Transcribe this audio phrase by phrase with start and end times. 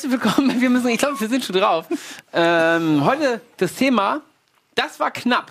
[0.00, 0.60] Herzlich willkommen.
[0.60, 1.86] Wir müssen, ich glaube, wir sind schon drauf.
[2.32, 4.20] Ähm, heute das Thema,
[4.76, 5.50] das war knapp.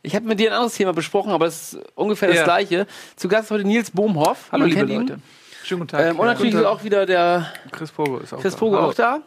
[0.00, 2.44] Ich habe mit dir ein anderes Thema besprochen, aber es ist ungefähr das Ja.
[2.44, 2.86] gleiche.
[3.16, 4.48] Zu Gast heute Nils Bohmhoff.
[4.50, 5.00] Hallo, liebe kennt ihn.
[5.02, 5.18] Leute.
[5.62, 6.06] Schönen guten Tag.
[6.06, 8.58] Ähm, und natürlich ist auch wieder der Chris Pogo ist auch Chris da.
[8.58, 9.18] Pogo auch da.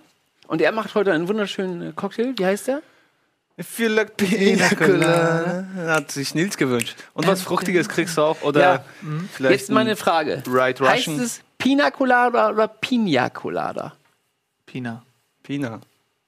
[0.47, 2.33] Und er macht heute einen wunderschönen äh, Cocktail.
[2.35, 2.81] Wie heißt der?
[3.59, 5.65] I feel like Pina Colada.
[5.89, 6.95] Hat sich Nils gewünscht.
[7.13, 8.41] Und was Fruchtiges kriegst du auch?
[8.41, 8.85] Oder Ja.
[9.31, 10.41] vielleicht Jetzt meine Frage.
[10.47, 11.19] Right heißt Russian?
[11.23, 13.93] es Pina Colada oder Pina Colada?
[14.65, 15.03] Pina.
[15.43, 15.79] Pina.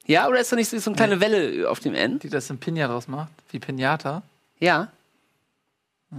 [0.06, 2.18] Ja, oder ist da nicht so so eine kleine Welle auf dem N?
[2.18, 3.30] Die das in Pina draus macht.
[3.50, 4.22] Wie Pinata.
[4.58, 4.88] Ja.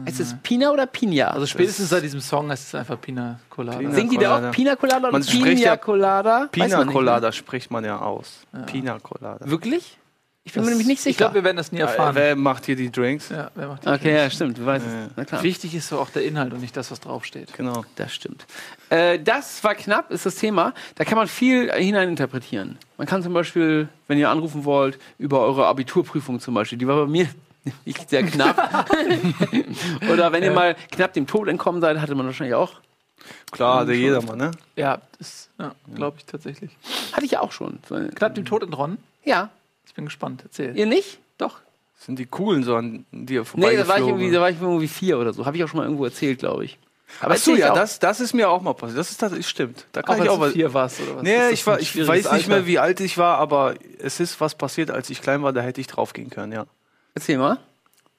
[0.06, 1.30] Heißt es Pina oder Pina?
[1.30, 3.80] Also spätestens seit diesem Song ist es einfach Pina Colada.
[3.80, 6.48] Pina- Singt die da auch Pina Colada oder Man Pina ja Colada?
[6.52, 8.42] Pina man nicht, Colada spricht man ja aus.
[8.68, 9.44] Pina Colada.
[9.46, 9.50] Ne?
[9.52, 9.98] Wirklich?
[10.46, 11.18] Ich bin Das- mir nämlich nicht Ich sicher.
[11.18, 12.16] glaube, wir werden das nie erfahren.
[12.16, 13.30] wer macht hier die Drinks?
[13.30, 14.58] ja, wer macht die okay, ja, stimmt.
[14.58, 15.12] Du weißt Äh, es.
[15.16, 15.44] Na klar.
[15.44, 17.54] Wichtig ist so auch der Inhalt und nicht das, was draufsteht.
[17.56, 17.84] Genau.
[17.98, 18.46] Das stimmt.
[18.90, 20.74] Äh, das war knapp, ist das Thema.
[20.96, 22.78] Da kann man viel hineininterpretieren.
[22.98, 26.96] Man kann zum Beispiel, wenn ihr anrufen wollt, über eure Abiturprüfung zum Beispiel, die war
[27.06, 27.28] bei mir
[27.86, 28.90] nicht sehr knapp.
[30.12, 32.74] Oder wenn ihr mal knapp dem Tod entkommen seid, hatte man wahrscheinlich auch.
[33.52, 34.52] Klar, der jedermann, ne?
[34.78, 36.72] Ja, das ja, glaube ich tatsächlich.
[37.12, 37.80] Hatte ich auch schon.
[38.16, 38.98] Knapp dem Tod entronnen.
[39.26, 39.50] Ja.
[39.90, 40.44] Ich bin gespannt.
[40.46, 40.78] Erzähl.
[40.78, 41.20] Ihr nicht?
[41.40, 41.60] Doch.
[41.96, 44.62] Das sind die coolen so an dir Nee, da war, ich irgendwie, da war ich
[44.62, 45.46] irgendwie vier oder so.
[45.46, 46.78] Habe ich auch schon mal irgendwo erzählt, glaube ich.
[47.22, 47.76] Aber ich ja, auch.
[47.76, 49.00] das, das ist mir auch mal passiert.
[49.00, 49.86] Das ist tatsächlich stimmt.
[49.92, 50.54] Da kann Auch ich als auch du was.
[50.54, 51.24] vier warst oder was?
[51.24, 54.40] Nee, das ich, war, ich weiß nicht mehr, wie alt ich war, aber es ist
[54.40, 56.66] was passiert, als ich klein war, da hätte ich draufgehen können, ja.
[57.16, 57.58] Erzähl mal.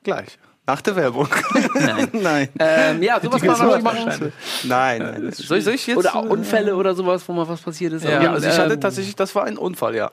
[0.02, 0.38] Gleich.
[0.66, 1.28] Nach der Werbung.
[1.74, 2.08] Nein.
[2.12, 2.48] nein.
[2.58, 4.32] Ähm, ja, sowas kann man wirklich machen.
[4.64, 5.27] Nein, nein.
[5.27, 5.96] Das soll, ich, soll ich jetzt?
[5.96, 8.05] Oder auch Unfälle oder sowas, wo mal was passiert ist.
[8.05, 10.10] Ja, Ja, also ich hatte ähm, tatsächlich, das war ein Unfall, ja.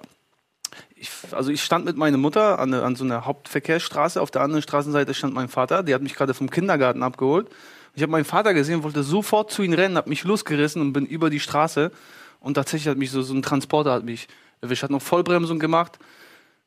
[0.99, 4.63] Ich, also ich stand mit meiner Mutter an, an so einer Hauptverkehrsstraße, auf der anderen
[4.63, 7.47] Straßenseite stand mein Vater, der hat mich gerade vom Kindergarten abgeholt.
[7.93, 11.05] Ich habe meinen Vater gesehen, wollte sofort zu ihm rennen, habe mich losgerissen und bin
[11.05, 11.91] über die Straße
[12.39, 14.27] und tatsächlich hat mich so, so ein Transporter hat mich
[14.61, 15.99] erwischt, hat noch Vollbremsung gemacht,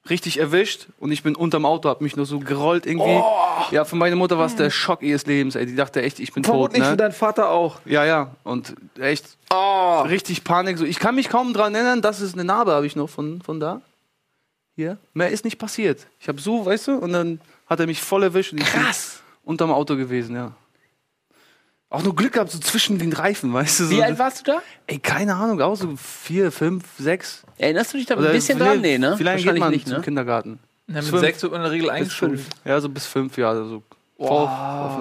[0.08, 3.22] richtig erwischt und ich bin unterm Auto, habe mich nur so gerollt irgendwie.
[3.70, 5.66] Ja, für meine Mutter war es der Schock ihres Lebens, ey.
[5.66, 6.96] Die dachte echt, ich bin tot, ne?
[6.96, 7.80] dein Vater auch.
[7.84, 8.34] Ja, ja.
[8.42, 9.36] Und echt
[10.08, 10.78] richtig Panik.
[10.78, 13.42] So, ich kann mich kaum dran erinnern, das ist eine Narbe, habe ich noch von,
[13.42, 13.82] von da.
[14.80, 14.96] Hier.
[15.12, 16.06] Mehr ist nicht passiert.
[16.18, 18.52] Ich habe so, weißt du, und dann hat er mich voll erwischt.
[18.52, 19.20] Und ich bin Krass.
[19.44, 20.52] unterm Auto gewesen, ja.
[21.90, 23.84] Auch nur Glück gehabt, so zwischen den Reifen, weißt du.
[23.84, 24.62] So, Wie alt warst du da?
[24.86, 27.42] Ey, keine Ahnung, auch so vier, fünf, sechs.
[27.58, 28.80] Erinnerst du dich da ein Oder bisschen vielleicht- dran?
[28.80, 29.16] Nee, ne?
[29.18, 30.02] Vielleicht geht Wahrscheinlich man nicht, zum ne?
[30.02, 30.58] Kindergarten.
[30.86, 31.20] Ja, mit Fünf.
[31.20, 32.40] sechs wird man in der Regel eingeschult.
[32.64, 33.68] Ja, so bis fünf Jahre.
[33.68, 33.82] So.
[34.22, 34.48] Oh,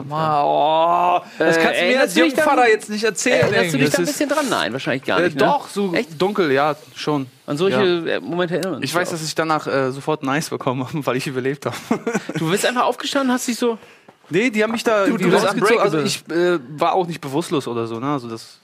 [0.10, 3.54] oh, das Äh, kannst du mir als Jungvater jetzt nicht erzählen.
[3.54, 4.46] Erinnerst du dich da ein bisschen dran?
[4.50, 5.36] Nein, wahrscheinlich gar Äh, nicht.
[5.36, 5.44] Ne?
[5.46, 6.22] doch, so Echt?
[6.22, 7.28] dunkel, ja, schon.
[7.46, 8.16] An solche Ja.
[8.16, 11.06] äh, Momente erinnern uns Ich weiß, ja dass ich danach äh, sofort Eis bekommen habe,
[11.06, 11.76] weil ich überlebt habe.
[11.90, 12.34] auch.
[12.38, 13.78] Du bist einfach aufgestanden, hast dich so.
[14.30, 15.46] nee, die haben mich da Du- du bist.
[15.46, 18.00] Also ich äh, war auch nicht bewusstlos oder so.
[18.00, 18.14] Ne?
[18.14, 18.60] Also das,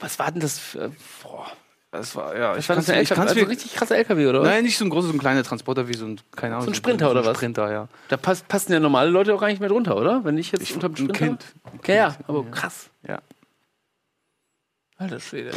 [0.00, 0.58] Was war denn das?
[0.58, 0.90] Für,
[1.22, 1.46] boah,
[1.92, 2.54] das war ja.
[2.54, 4.48] das war das ein ich LKW, also richtig krasser LKW, oder was?
[4.48, 6.64] Nein, nicht so ein großer, so ein kleiner Transporter wie so ein, keine Ahnung.
[6.64, 7.36] So ein Sprinter oder was?
[7.36, 7.88] Sprinter, ja.
[8.08, 10.24] Da pass, passen ja normale Leute auch gar nicht mehr drunter, oder?
[10.24, 11.26] Wenn ich jetzt Ich unter dem ein Sprinter.
[11.26, 11.86] Kind.
[11.86, 12.88] Ja, ja, aber krass.
[13.06, 13.20] Ja.
[14.96, 15.50] Alter Schwede.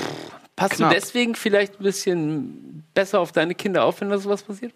[0.58, 0.90] Passt Knapp.
[0.90, 4.74] du deswegen vielleicht ein bisschen besser auf deine Kinder auf, wenn da sowas passiert?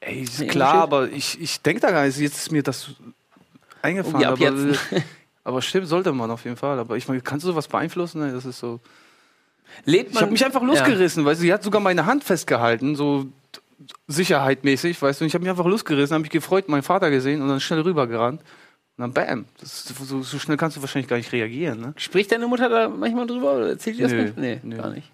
[0.00, 2.18] Ey, ist Nee, klar, aber ich, ich denke da gar nicht.
[2.18, 2.90] Jetzt ist mir das
[3.80, 4.26] eingefallen.
[4.26, 4.74] Oh, ab aber,
[5.44, 6.80] aber stimmt, sollte man auf jeden Fall.
[6.80, 8.26] Aber ich meine, kannst du sowas beeinflussen?
[8.26, 8.80] Nee, Das ist so.
[9.84, 10.22] Ich man.
[10.22, 13.26] habe mich einfach losgerissen, weißt du, sie hat sogar meine Hand festgehalten, so
[14.08, 17.42] sicherheitmäßig, weißt du, und ich habe mich einfach losgerissen, habe mich gefreut, meinen Vater gesehen
[17.42, 18.40] und dann schnell rübergerannt.
[18.40, 19.44] Und dann bam.
[19.60, 21.92] Das, so, so schnell kannst du wahrscheinlich gar nicht reagieren, ne?
[21.96, 24.36] Spricht deine Mutter da manchmal drüber oder erzählt die das Nö, nicht?
[24.38, 24.76] Nee, nö.
[24.76, 25.10] gar nicht.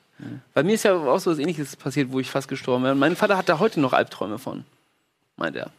[0.55, 2.99] Bei mir ist ja auch so was ähnliches passiert, wo ich fast gestorben bin.
[2.99, 4.65] Mein Vater hat da heute noch Albträume von.
[5.37, 5.71] Meint er.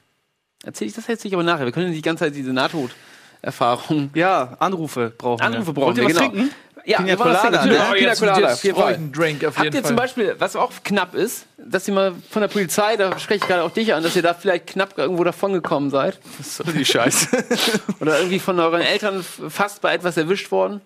[0.66, 1.66] Erzähl ich das jetzt nicht, aber nachher.
[1.66, 4.10] Wir können die ganze Zeit diese Nahtoderfahrung.
[4.16, 5.74] Ja, Anrufe brauchen Anrufe wir.
[5.74, 6.32] brauchen Wollt ihr wir, was genau.
[6.32, 6.56] trinken?
[6.86, 7.58] Ja, Pina Colada, ne?
[7.58, 7.80] natürlich.
[7.80, 8.92] Oh, Pina jetzt, Colada, jetzt auf jeden brauche Fall.
[8.94, 9.88] ich einen Drink auf Habt jeden ihr Fall.
[9.88, 13.48] zum Beispiel, was auch knapp ist, dass ihr mal von der Polizei, da spreche ich
[13.48, 16.20] gerade auch dich an, dass ihr da vielleicht knapp irgendwo davongekommen seid?
[16.38, 17.28] Was soll die Scheiße?
[18.02, 20.82] Oder irgendwie von euren Eltern fast bei etwas erwischt worden?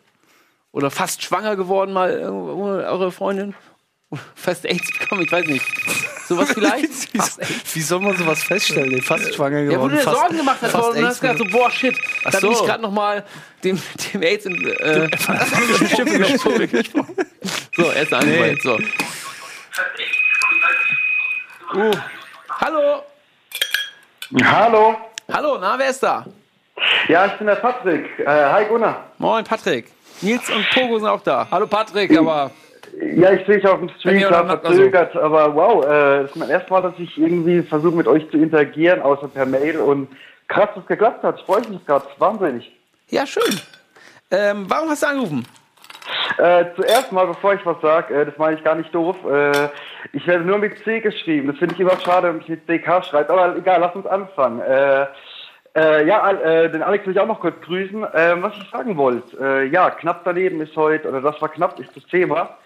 [0.71, 3.55] Oder fast schwanger geworden, mal irgendwo, eure Freundin?
[4.35, 5.65] Fast AIDS bekommen, ich weiß nicht.
[6.27, 7.13] Sowas vielleicht?
[7.13, 7.19] wie,
[7.75, 9.01] wie soll man sowas feststellen?
[9.01, 9.73] Fast schwanger geworden.
[9.73, 11.97] Ja, wo du dir fast, Sorgen gemacht hast, fast und hast gedacht, so, boah, shit,
[12.23, 12.51] da bin so.
[12.51, 13.25] ich gerade noch mal
[13.65, 13.81] dem,
[14.13, 15.09] dem AIDS in, äh.
[17.75, 18.79] So, erst angemeldet, so.
[21.73, 21.91] Uh.
[22.61, 23.03] Hallo,
[24.43, 24.95] Hallo.
[25.31, 26.25] hallo, na, wer ist da?
[27.09, 28.19] Ja, ich bin der Patrick.
[28.19, 29.11] Äh, hi Gunnar.
[29.17, 29.91] Moin, Patrick.
[30.21, 31.47] Nils und Pogo sind auch da.
[31.51, 32.51] Hallo Patrick, aber
[32.99, 36.31] Ja, ich sehe dich auf dem Stream klar dann- also- verzögert, aber wow, äh, das
[36.31, 39.77] ist mein erstes Mal, dass ich irgendwie versuche mit euch zu interagieren, außer per Mail
[39.79, 40.07] und
[40.47, 41.39] krass, dass es geklappt hat.
[41.39, 42.71] Ich freue mich gerade, wahnsinnig.
[43.09, 43.59] Ja, schön.
[44.31, 45.45] Ähm, warum hast du angerufen?
[46.37, 49.15] Äh, zuerst mal, bevor ich was sage, äh, das meine ich gar nicht doof.
[49.29, 49.69] Äh,
[50.13, 51.47] ich werde nur mit C geschrieben.
[51.47, 53.29] Das finde ich immer schade, wenn ich mit CK schreibt.
[53.29, 54.61] Aber egal, lass uns anfangen.
[54.61, 55.05] Äh,
[55.75, 58.05] äh, ja, äh, den Alex will ich auch noch kurz grüßen.
[58.13, 61.79] Ähm, was ich sagen wollte, äh, ja, knapp daneben ist heute, oder das war knapp,
[61.79, 62.57] ist das Thema.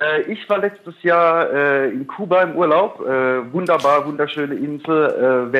[0.00, 3.00] Äh, ich war letztes Jahr äh, in Kuba im Urlaub.
[3.00, 5.50] Äh, wunderbar, wunderschöne Insel.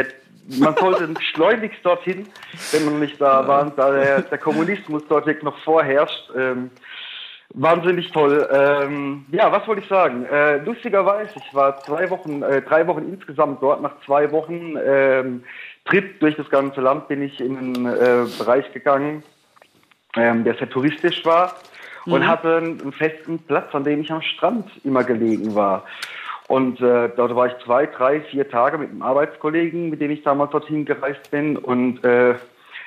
[0.58, 2.28] Man sollte schleunigst dorthin,
[2.72, 6.30] wenn man nicht da war, da der, der Kommunismus dort jetzt noch vorherrscht.
[6.36, 6.70] Ähm,
[7.56, 8.48] Wahnsinnig toll.
[8.50, 10.24] Ähm, ja, was wollte ich sagen?
[10.24, 13.80] Äh, lustigerweise, ich war zwei Wochen, äh, drei Wochen insgesamt dort.
[13.80, 15.44] Nach zwei Wochen ähm,
[15.84, 19.22] Trip durch das ganze Land bin ich in einen äh, Bereich gegangen,
[20.16, 21.54] ähm, der sehr touristisch war
[22.06, 25.84] und hatte einen, einen festen Platz, an dem ich am Strand immer gelegen war.
[26.46, 30.22] Und äh, dort war ich zwei, drei, vier Tage mit einem Arbeitskollegen, mit dem ich
[30.22, 31.56] damals dorthin gereist bin.
[31.56, 32.34] Und äh,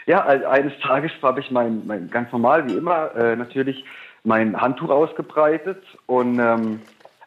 [0.06, 3.84] ja, eines Tages habe ich mein, mein ganz normal wie immer äh, natürlich
[4.24, 6.82] mein Handtuch ausgebreitet und ähm,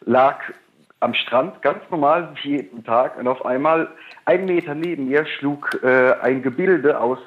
[0.04, 0.36] lag
[1.00, 3.88] am Strand ganz normal wie jeden Tag und auf einmal
[4.26, 7.18] ein Meter neben mir schlug äh, ein Gebilde aus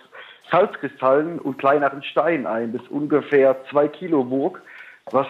[0.54, 4.62] Salzkristallen und kleineren Steinen ein, das ungefähr zwei Kilo wog,
[5.10, 5.26] was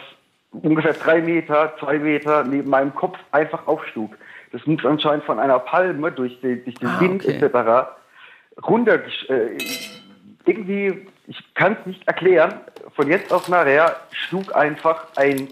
[0.52, 4.12] ungefähr drei Meter, zwei Meter neben meinem Kopf einfach aufschlug.
[4.52, 7.38] Das muss anscheinend von einer Palme durch den, durch den Ah, Wind okay.
[7.42, 7.88] etc.
[8.68, 9.00] runter
[9.30, 9.58] äh,
[10.46, 12.60] irgendwie, ich kann es nicht erklären,
[12.94, 15.48] von jetzt auf nachher schlug einfach ein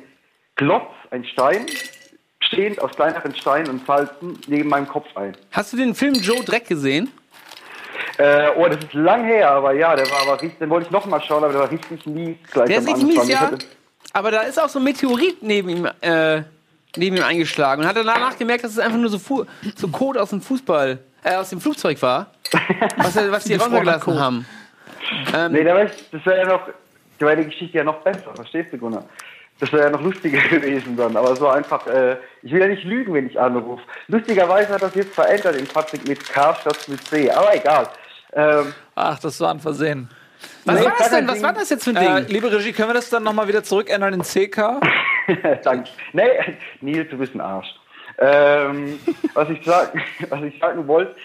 [0.58, 1.66] Klotz, ein Stein,
[2.42, 5.32] stehend aus kleineren Steinen und Falzen, neben meinem Kopf ein.
[5.52, 7.10] Hast du den Film Joe Dreck gesehen?
[8.18, 10.92] Äh, oh, das ist lang her, aber ja, der war aber richtig, den wollte ich
[10.92, 12.38] noch mal schauen, aber der war richtig mies.
[12.52, 13.40] Gleich Der ist richtig mies, ja.
[13.42, 13.66] hatte-
[14.14, 16.42] Aber da ist auch so ein Meteorit neben ihm, äh,
[16.98, 20.22] neben ihm eingeschlagen und hat danach gemerkt, dass es einfach nur so, Fu so Code
[20.22, 22.32] aus dem Fußball, äh, aus dem Flugzeug war,
[22.98, 24.46] was, was die runtergelassen haben.
[25.50, 26.68] Nee, der weiß, das wäre ja noch,
[27.20, 29.06] da wäre die Geschichte ja noch besser, verstehst du, Gunnar?
[29.62, 32.84] Das wäre ja noch lustiger gewesen dann, aber so einfach, äh, ich will ja nicht
[32.84, 33.82] lügen, wenn ich anrufe.
[34.08, 37.88] Lustigerweise hat das jetzt verändert in Patrick mit K statt mit C, aber egal.
[38.34, 40.10] Ähm, Ach, das war ein Versehen.
[40.66, 41.28] Was Nee, war das denn?
[41.28, 42.34] Was war das jetzt für ein Äh, Ding?
[42.34, 44.80] liebe Regie, können wir das dann nochmal wieder zurückändern in CK?
[45.64, 45.90] Danke.
[46.14, 46.24] Nee,
[46.82, 47.68] Nils, du bist ein Arsch.
[48.18, 49.00] Ähm,
[49.34, 51.16] was, ich sagen, was ich sagen wollte,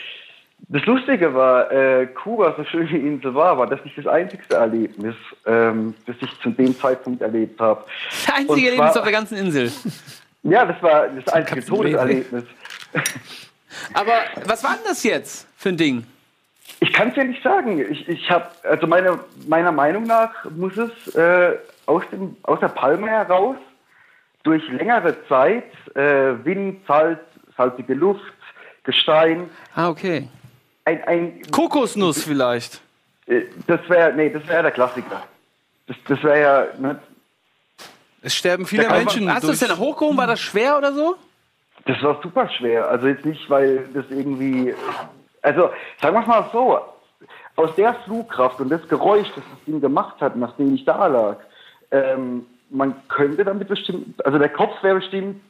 [0.68, 4.06] das Lustige war, äh, Kuba, so schön wie die Insel war, war das nicht das
[4.06, 5.14] einzigste Erlebnis,
[5.46, 7.84] ähm, das ich zu dem Zeitpunkt erlebt habe.
[8.26, 9.70] Das einzige Erlebnis zwar- auf der ganzen Insel.
[10.48, 11.64] Ja, das war das einzige.
[11.64, 12.44] Todeserlebnis.
[13.94, 14.12] Aber
[14.44, 16.06] was war denn das jetzt für ein Ding?
[16.78, 17.80] Ich kann es ja nicht sagen.
[17.90, 19.18] Ich, ich habe, also meine,
[19.48, 21.56] meiner Meinung nach muss es äh,
[21.86, 23.56] aus, dem, aus der Palme heraus
[24.44, 25.64] durch längere Zeit
[25.96, 27.18] äh, Wind, Salz,
[27.56, 28.22] salzige Luft,
[28.84, 30.28] Gestein, Ah, okay.
[30.86, 32.80] Ein, ein Kokosnuss vielleicht.
[33.26, 35.22] äh, das wäre, nee, das wäre der Klassiker.
[35.86, 36.98] Das, das wäre ja, ne,
[38.22, 39.32] Es sterben viele man- Menschen.
[39.32, 40.16] Hast du es denn hochgehoben?
[40.16, 41.16] War das schwer oder so?
[41.84, 42.88] das war super schwer.
[42.88, 44.74] Also jetzt nicht, weil das irgendwie,
[45.42, 46.80] also sagen wir es mal so,
[47.54, 51.36] aus der Flugkraft und das Geräusch, das das Ding gemacht hat, nachdem ich da lag,
[51.92, 55.40] ähm, man könnte damit bestimmt, also der Kopf wäre bestimmt,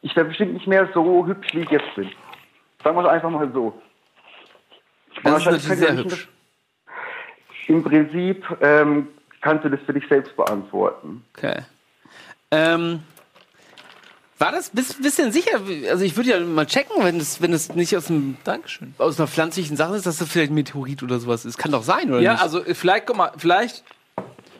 [0.00, 2.10] ich wäre bestimmt nicht mehr so hübsch, wie ich jetzt bin.
[2.82, 3.74] Sagen wir es einfach mal so.
[5.22, 6.28] Das ist Wahrscheinlich natürlich sehr hübsch.
[7.68, 9.08] Im Prinzip ähm,
[9.40, 11.24] kannst du das für dich selbst beantworten.
[11.36, 11.60] Okay.
[12.50, 13.00] Ähm,
[14.38, 15.60] war das, bist, bist du denn sicher?
[15.88, 18.94] Also ich würde ja mal checken, wenn es wenn es nicht aus, dem, Dankeschön.
[18.98, 21.58] aus einer pflanzlichen Sache ist, dass das vielleicht ein Meteorit oder sowas ist.
[21.58, 22.42] Kann doch sein, oder Ja, nicht?
[22.42, 23.84] also äh, vielleicht, guck mal, vielleicht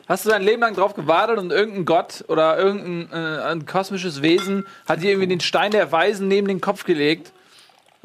[0.07, 4.21] hast du dein Leben lang drauf gewartet und irgendein Gott oder irgendein äh, ein kosmisches
[4.21, 7.33] Wesen hat dir irgendwie den Stein der Weisen neben den Kopf gelegt.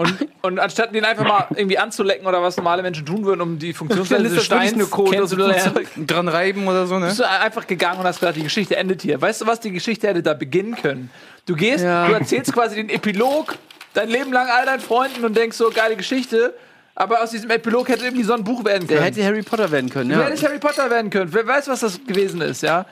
[0.00, 3.58] Und, und anstatt den einfach mal irgendwie anzulecken oder was normale Menschen tun würden, um
[3.58, 5.86] die Funktionsweise ist des das Steins dem kennenzulernen.
[6.06, 7.06] Dran reiben oder so, ne?
[7.06, 9.20] bist du einfach gegangen und hast gesagt, die Geschichte endet hier.
[9.20, 11.10] Weißt du was, die Geschichte hätte da beginnen können.
[11.46, 12.06] Du gehst, Ja.
[12.06, 13.56] du erzählst quasi den Epilog
[13.92, 16.54] dein Leben lang all deinen Freunden und denkst so, geile Geschichte.
[16.94, 19.00] Aber aus diesem Epilog hätte irgendwie so ein Buch werden können.
[19.00, 20.22] Der hätte Harry Potter werden können, Du ja.
[20.26, 21.32] hättest Harry Potter werden können.
[21.34, 22.86] Wer weiß, was das gewesen ist, ja?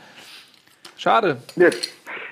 [0.97, 1.37] Schade.
[1.55, 1.69] Ja,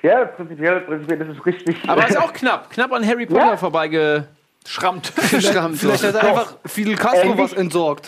[0.03, 1.77] ja prinzipiell, prinzipiell ist es richtig.
[1.87, 2.69] Aber ist auch knapp.
[2.71, 3.57] Knapp an Harry Potter Ja.
[3.57, 4.27] vorbeigeschrammt.
[4.67, 5.07] Schrammt.
[5.07, 8.07] Vielleicht hat er einfach Fidel Castro Ähnlich- was entsorgt.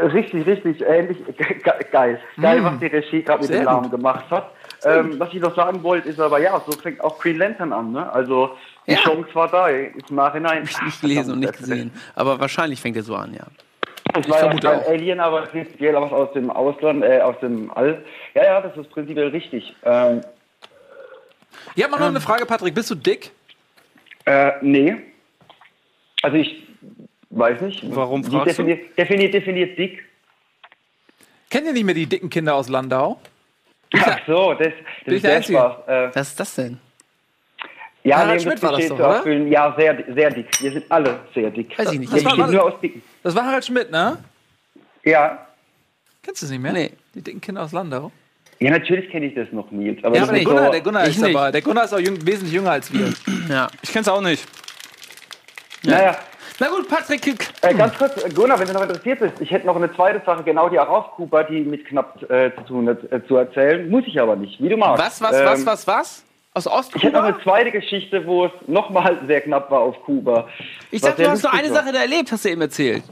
[0.00, 1.46] Richtig, richtig, ähnlich, ge
[1.92, 2.18] geil.
[2.40, 4.50] Geil, was die Regie gerade mit Sehr dem Namen gemacht hat.
[4.84, 7.92] Ähm, was ich noch sagen wollte, ist aber, ja, so fängt auch Green Lantern an,
[7.92, 8.10] ne?
[8.12, 8.56] Also,
[8.86, 8.98] die Ja.
[8.98, 10.64] Chance war da, im Nachhinein.
[10.64, 11.92] Ich nicht gelesen und nicht gesehen.
[12.16, 13.44] Aber wahrscheinlich fängt er so an, ja.
[14.14, 14.88] Das war ja vermute kein auch.
[14.88, 18.02] Alien, aber prinzipiell was aus dem Ausland, äh, aus dem All.
[18.34, 19.72] Ja, ja, das ist prinzipiell richtig.
[19.84, 20.22] Ähm,
[21.76, 22.74] Ich habe mal noch eine Frage, Patrick.
[22.74, 23.30] Bist du dick?
[24.24, 24.96] äh, nee.
[26.22, 26.62] Also, ich
[27.30, 27.82] weiß nicht.
[27.94, 28.62] Warum fragst du?
[28.64, 30.04] definiert, definiert, definiert dick?
[31.50, 33.20] Kennt ihr nicht mehr die dicken Kinder aus Landau?
[33.94, 34.72] Ach so, das,
[35.04, 35.42] das ist der?
[35.42, 35.88] Spaß.
[35.88, 36.78] Äh, Was ist das denn?
[38.04, 39.28] ja, Harald Schmidt war das doch, zu oder?
[39.48, 40.46] Ja, sehr, sehr dick.
[40.62, 41.78] Wir sind alle sehr dick.
[41.78, 42.12] Weiß ich nicht.
[42.12, 43.02] Wir Das war- nur aus Dicken.
[43.22, 44.18] Das war Harald Schmidt, ne?
[45.04, 45.46] Ja.
[46.22, 46.72] Kennst du es nicht mehr?
[46.72, 46.92] Nee.
[47.14, 48.10] Die dicken Kinder aus Landau.
[48.60, 50.02] Ja, natürlich kenne ich das noch, Nils.
[50.04, 51.34] Aber Ja, das aber der Gunnar, so, der Gunnar ist nicht.
[51.34, 51.50] dabei.
[51.50, 53.12] Der Gunnar ist auch jüng, wesentlich jünger als wir.
[53.50, 53.68] Ja.
[53.82, 54.46] Ich kenn's auch nicht.
[55.84, 56.16] Naja,
[56.60, 57.26] Na gut, Patrick.
[57.62, 60.22] äh, ganz kurz, äh, Gunnar, wenn du noch interessiert bist, ich hätte noch eine zweite
[60.24, 63.36] Sache, genau die auch auf Kuba, die mit knapp äh, zu tun hat, äh, zu
[63.36, 63.88] erzählen.
[63.90, 65.04] Muss ich aber nicht, wie du magst.
[65.04, 66.24] Was, was, was, Ähm, was, was?
[66.54, 67.22] Aus Ich hätte noch Ostkuba?
[67.22, 70.46] eine zweite Geschichte, wo es nochmal sehr knapp war auf Kuba.
[70.90, 71.76] Ich Was dachte, du hast nur eine war.
[71.82, 73.02] Sache da erlebt, hast du eben erzählt.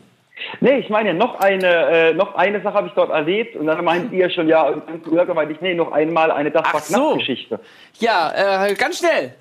[0.61, 3.85] Nee, ich meine, noch eine, äh, noch eine Sache habe ich dort erlebt und dann
[3.85, 7.19] meint ihr schon, ja, und dann meinte ich, nee, noch einmal eine war so.
[7.99, 9.35] Ja, äh, ganz schnell.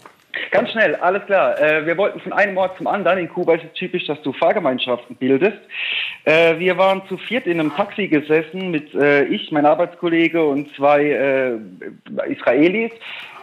[0.51, 1.59] Ganz schnell, alles klar.
[1.59, 3.19] Äh, wir wollten von einem Ort zum anderen.
[3.19, 5.59] In Kuba ist es typisch, dass du Fahrgemeinschaften bildest.
[6.25, 10.73] Äh, wir waren zu viert in einem Taxi gesessen mit äh, ich, mein Arbeitskollege und
[10.75, 12.91] zwei äh, Israelis.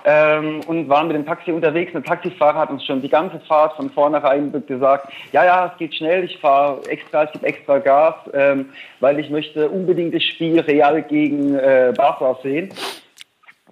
[0.08, 1.90] Ähm, und waren mit dem Taxi unterwegs.
[1.90, 5.96] Der Taxifahrer hat uns schon die ganze Fahrt von vornherein gesagt, ja, ja, es geht
[5.96, 8.66] schnell, ich fahre extra, ich gebe extra Gas, ähm,
[9.00, 12.72] weil ich möchte unbedingt das Spiel Real gegen äh, Barca sehen.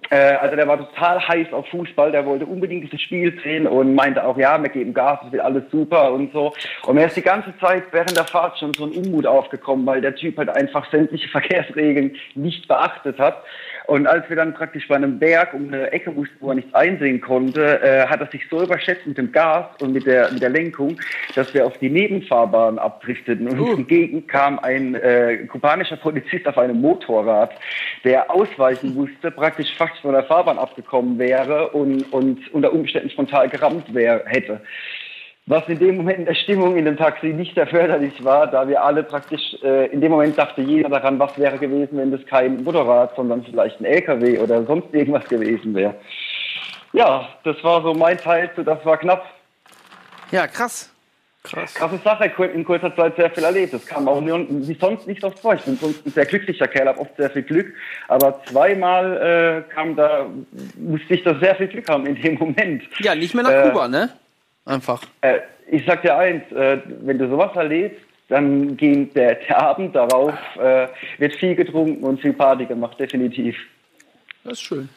[0.09, 3.95] Äh, also der war total heiß auf Fußball, der wollte unbedingt dieses Spiel sehen und
[3.95, 6.53] meinte auch, ja, wir geben Gas, es wird alles super und so.
[6.85, 10.01] Und mir ist die ganze Zeit während der Fahrt schon so ein Unmut aufgekommen, weil
[10.01, 13.43] der Typ halt einfach sämtliche Verkehrsregeln nicht beachtet hat.
[13.87, 16.73] Und als wir dann praktisch bei einem Berg um eine Ecke mussten, wo er nichts
[16.73, 20.41] einsehen konnte, äh, hat er sich so überschätzt mit dem Gas und mit der, mit
[20.41, 20.99] der Lenkung,
[21.35, 23.47] dass wir auf die Nebenfahrbahn abdrifteten.
[23.47, 27.51] Und uns entgegen kam ein äh, kubanischer Polizist auf einem Motorrad,
[28.03, 33.49] der ausweichen musste, praktisch fast von der Fahrbahn abgekommen wäre und, und unter Umständen frontal
[33.49, 34.61] gerammt wäre, hätte.
[35.47, 38.83] Was in dem Moment in der Stimmung in dem Taxi nicht erförderlich war, da wir
[38.83, 42.63] alle praktisch, äh, in dem Moment dachte jeder daran, was wäre gewesen, wenn das kein
[42.63, 45.93] Motorrad, sondern vielleicht ein LKW oder sonst irgendwas gewesen wäre.
[46.93, 49.23] Ja, das war so mein Teil das war knapp.
[50.31, 50.94] Ja, krass.
[51.45, 53.73] Krasse Sache, in kurzer Zeit sehr viel erlebt.
[53.73, 55.53] Das kam auch wie sonst nicht oft vor.
[55.55, 57.73] Ich bin sonst ein sehr glücklicher Kerl, habe oft sehr viel Glück.
[58.07, 60.27] Aber zweimal äh, kam da,
[60.77, 62.83] musste ich da sehr viel Glück haben in dem Moment.
[62.99, 64.09] Ja, nicht mehr nach Äh, Kuba, ne?
[64.65, 65.01] Einfach.
[65.21, 69.95] Äh, ich sag dir eins, äh, wenn du sowas erlebst, dann geht der, der Abend
[69.95, 70.87] darauf, äh,
[71.19, 73.55] wird viel getrunken und viel Party gemacht, definitiv.
[74.43, 74.89] Das ist schön.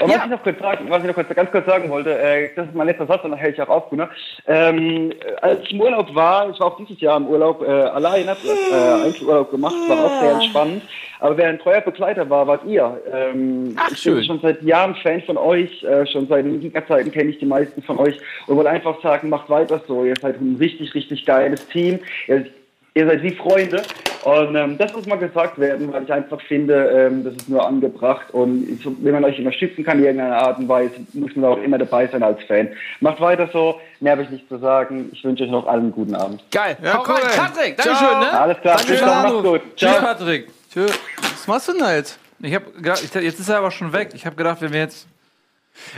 [0.00, 0.16] Und Ja.
[0.18, 2.66] was ich noch kurz sagen, was ich noch kurz, ganz kurz sagen wollte, äh, das
[2.66, 4.10] ist mein letzter Satz, und dann höre ich auch auf, Gunnar.
[4.46, 7.70] Ähm, äh, als ich im Urlaub war, ich war auch dieses Jahr im Urlaub äh,
[7.70, 10.82] allein, hab äh, Einzelurlaub gemacht, war auch sehr entspannt.
[11.20, 13.00] Aber wer ein treuer Begleiter war, wart ihr.
[13.12, 14.16] Ähm, Ach, ich schön.
[14.16, 17.80] bin schon seit Jahren Fan von euch, äh, schon seit Liga-Zeiten kenne ich die meisten
[17.82, 20.04] von euch und wollte einfach sagen, macht weiter so.
[20.04, 22.00] Ihr seid ein richtig, richtig geiles Team.
[22.26, 22.46] Ihr,
[22.94, 23.82] ihr seid wie Freunde.
[24.24, 26.74] Und ähm, das muss mal gesagt werden, weil ich einfach finde,
[27.10, 28.30] ähm, das ist nur angebracht.
[28.30, 31.60] Und ich, wenn man euch unterstützen kann in irgendeiner Art und Weise, muss man auch
[31.60, 32.68] immer dabei sein als Fan.
[33.00, 35.10] Macht weiter so, mehr habe ich nicht zu sagen.
[35.12, 36.40] Ich wünsche euch noch allen einen guten Abend.
[36.52, 36.76] Geil.
[36.84, 37.30] Ja, Hau cool, rein.
[37.36, 37.76] Patrick.
[37.78, 38.40] Dankeschön, ne?
[38.40, 39.60] Alles klar, Danke macht's gut.
[39.76, 39.96] Tschüss.
[39.98, 40.48] Patrick.
[40.72, 40.86] Tschö.
[41.20, 42.18] Was machst du denn da jetzt?
[42.40, 44.10] Ich hab gedacht, ich, jetzt ist er aber schon weg.
[44.14, 45.08] Ich habe gedacht, wenn wir jetzt.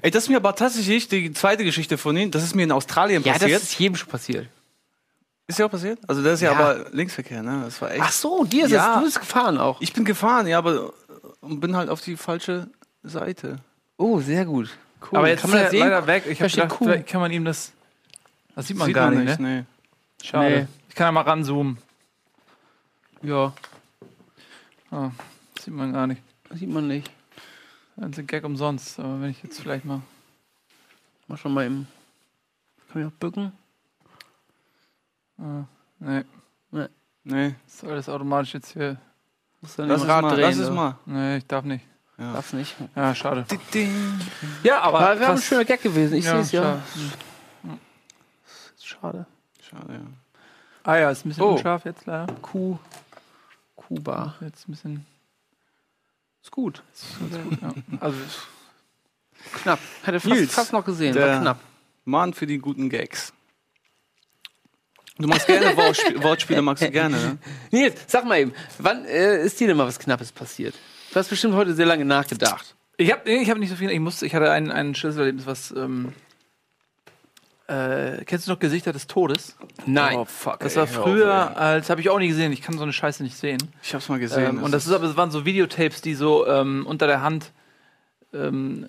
[0.00, 2.30] Ey, das ist mir aber tatsächlich die zweite Geschichte von Ihnen.
[2.30, 3.62] Das ist mir in Australien Ja, das passiert.
[3.62, 4.46] ist jedem schon passiert.
[5.46, 5.98] Ist ja auch passiert?
[6.08, 6.58] Also das ist ja, Ja.
[6.58, 7.62] aber Linksverkehr, ne?
[7.64, 8.02] Das war echt.
[8.02, 8.86] Ach so, dir ist Ja.
[8.86, 9.80] das, du bist gefahren auch.
[9.80, 10.92] Ich bin gefahren, ja, aber
[11.40, 12.68] und bin halt auf die falsche
[13.02, 13.58] Seite.
[13.98, 14.70] Oh, sehr gut.
[15.02, 15.18] Cool.
[15.18, 15.80] Aber jetzt Kann ist man das sehen?
[15.80, 16.24] leider weg.
[16.26, 17.72] Ich Da habe gedacht, vielleicht kann man ihm das.
[18.54, 19.66] Das sieht man Sieht gar man nicht, ne?
[20.20, 20.26] nee.
[20.26, 20.60] Schade.
[20.62, 20.66] Nee.
[20.88, 21.76] Ich kann ja mal ranzoomen.
[23.22, 23.52] Ja,
[24.90, 25.10] Ah,
[25.54, 26.22] das sieht man gar nicht.
[26.54, 27.10] sieht man nicht.
[27.96, 28.98] Ein Gag umsonst.
[28.98, 30.00] Aber wenn ich jetzt vielleicht mal.
[31.26, 31.86] Mach schon mal eben.
[32.92, 33.52] Kann ich auch bücken?
[35.36, 36.24] Nee,
[37.24, 37.54] Nee.
[37.64, 38.98] das ist alles automatisch jetzt hier.
[39.60, 40.34] Muss dann Lass das es Rad mal.
[40.34, 40.42] drehen.
[40.44, 40.72] Lass es du.
[40.74, 40.98] mal.
[41.06, 41.84] Nee, ich darf nicht.
[42.16, 42.76] Darf's nicht.
[42.94, 43.44] Ja, schade.
[44.62, 45.00] Ja, aber.
[45.00, 46.14] Aber wäre ein schöner Gag gewesen.
[46.14, 46.62] Ich Ja, sehe es ja.
[46.62, 46.82] schade.
[48.80, 49.26] Schade.
[49.62, 50.00] Schade, ja.
[50.84, 51.52] Ah ja, ist ein bisschen Oh.
[51.52, 52.32] unscharf jetzt leider.
[52.42, 52.78] Kuh.
[53.74, 54.34] Kuba.
[54.40, 55.06] Jetzt ein bisschen.
[56.42, 56.82] Ist gut.
[57.62, 57.72] Ja.
[58.00, 58.18] Also,
[59.54, 59.78] Knapp.
[60.04, 61.14] Hätte fast, Nils, fast noch gesehen.
[61.16, 61.58] War knapp.
[62.04, 63.32] Mann für die guten Gags.
[65.18, 67.38] Du machst gerne Wortspiele, Wortspiele magst du gerne, ne?
[67.70, 70.74] Nils, sag mal eben, wann äh, ist dir denn mal was Knappes passiert?
[71.12, 72.74] Du hast bestimmt heute sehr lange nachgedacht.
[72.96, 73.90] ich habe ich hab nicht so viel.
[73.90, 75.70] Ich musste, ich hatte ein, ein Schlüsselerlebnis, was.
[75.76, 76.12] Ähm,
[77.68, 79.56] äh, kennst du noch Gesichter des Todes?
[79.86, 80.18] Nein.
[80.18, 80.58] Oh, fuck.
[80.58, 82.52] Das ey, war hör auf, früher, als habe ich auch nie gesehen.
[82.52, 83.58] Ich kann so eine Scheiße nicht sehen.
[83.82, 84.56] Ich hab's mal gesehen.
[84.56, 87.52] Ähm, und das ist aber, es waren so Videotapes, die so ähm, unter der Hand.
[88.34, 88.88] Ähm,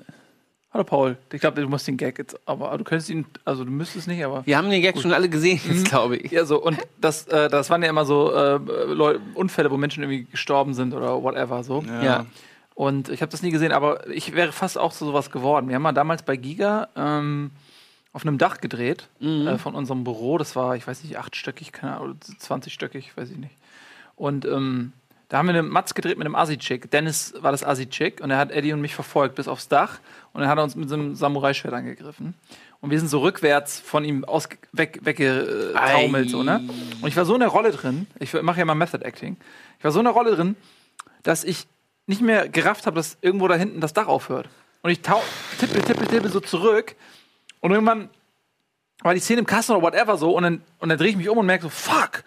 [0.76, 3.72] Hallo Paul, ich glaube, du musst den Gag jetzt, aber du könntest ihn, also du
[3.72, 4.46] müsstest nicht, aber.
[4.46, 5.84] Wir haben den Gag schon alle gesehen, Mhm.
[5.86, 6.34] glaube ich.
[6.34, 10.04] Ja, so, und das, äh, das waren ja immer so äh, Leu Unfälle, wo Menschen
[10.04, 11.82] irgendwie gestorben sind oder whatever, so.
[11.88, 12.04] ja.
[12.04, 12.26] Ja.
[12.74, 15.70] Und ich habe das nie gesehen, aber ich wäre fast auch zu sowas geworden.
[15.70, 17.52] Wir haben mal damals bei Giga ähm,
[18.12, 20.38] auf einem Dach gedreht äh, von unserem Büro.
[20.38, 23.56] Das war, ich weiß nicht, achtstöckig, keine Ahnung, 20-stöckig, weiß ich nicht.
[24.18, 24.92] Und ähm,
[25.30, 26.92] da haben wir eine Matz gedreht mit einem Assi-Chick.
[26.92, 30.00] Dennis war das Assi-Chick und er hat Eddie und mich verfolgt bis aufs Dach
[30.34, 32.36] und dann hat er uns mit so einem Samurai-Schwert angegriffen.
[32.82, 36.62] Und wir sind so rückwärts von ihm aus weg, weggetaumelt, so, ne?
[37.02, 39.38] Und ich war so in der Rolle drin, ich mache ja mal Method Acting,
[39.80, 40.56] ich war so in der Rolle drin,
[41.24, 41.68] dass ich
[42.06, 44.48] nicht mehr gerafft habe, dass irgendwo da hinten das Dach aufhört.
[44.84, 45.24] Und ich tau
[45.60, 46.96] tippe, tippe, tippe so zurück
[47.62, 48.10] und irgendwann
[49.02, 51.30] war die Szene im Kasten oder whatever so und dann, und dann drehe ich mich
[51.30, 52.24] um und merke so, fuck,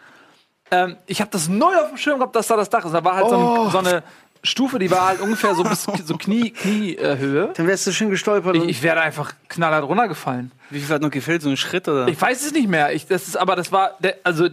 [0.71, 2.93] ähm, ich habe das null auf dem Schirm gehabt, dass da das Dach ist.
[2.93, 4.03] Da war halt so, ein, so eine
[4.43, 6.97] Stufe, die war halt ungefähr so bis so Knie, Kniehöhe.
[7.13, 7.51] Äh, Höhe.
[7.55, 8.55] Dann wärst du schön gestolpert.
[8.57, 10.53] ich, und- ich wäre einfach knallhart runtergefallen.
[10.71, 11.43] wie viel hat noch gefehlt?
[11.43, 12.09] So ein Schritt oder?
[12.09, 12.93] Ich weiß es nicht mehr.
[12.93, 14.49] Ich, das ist, aber das war, der, also,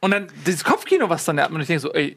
[0.00, 2.16] und dann dieses Kopfkino, was dann hat, und ich denke so, ey,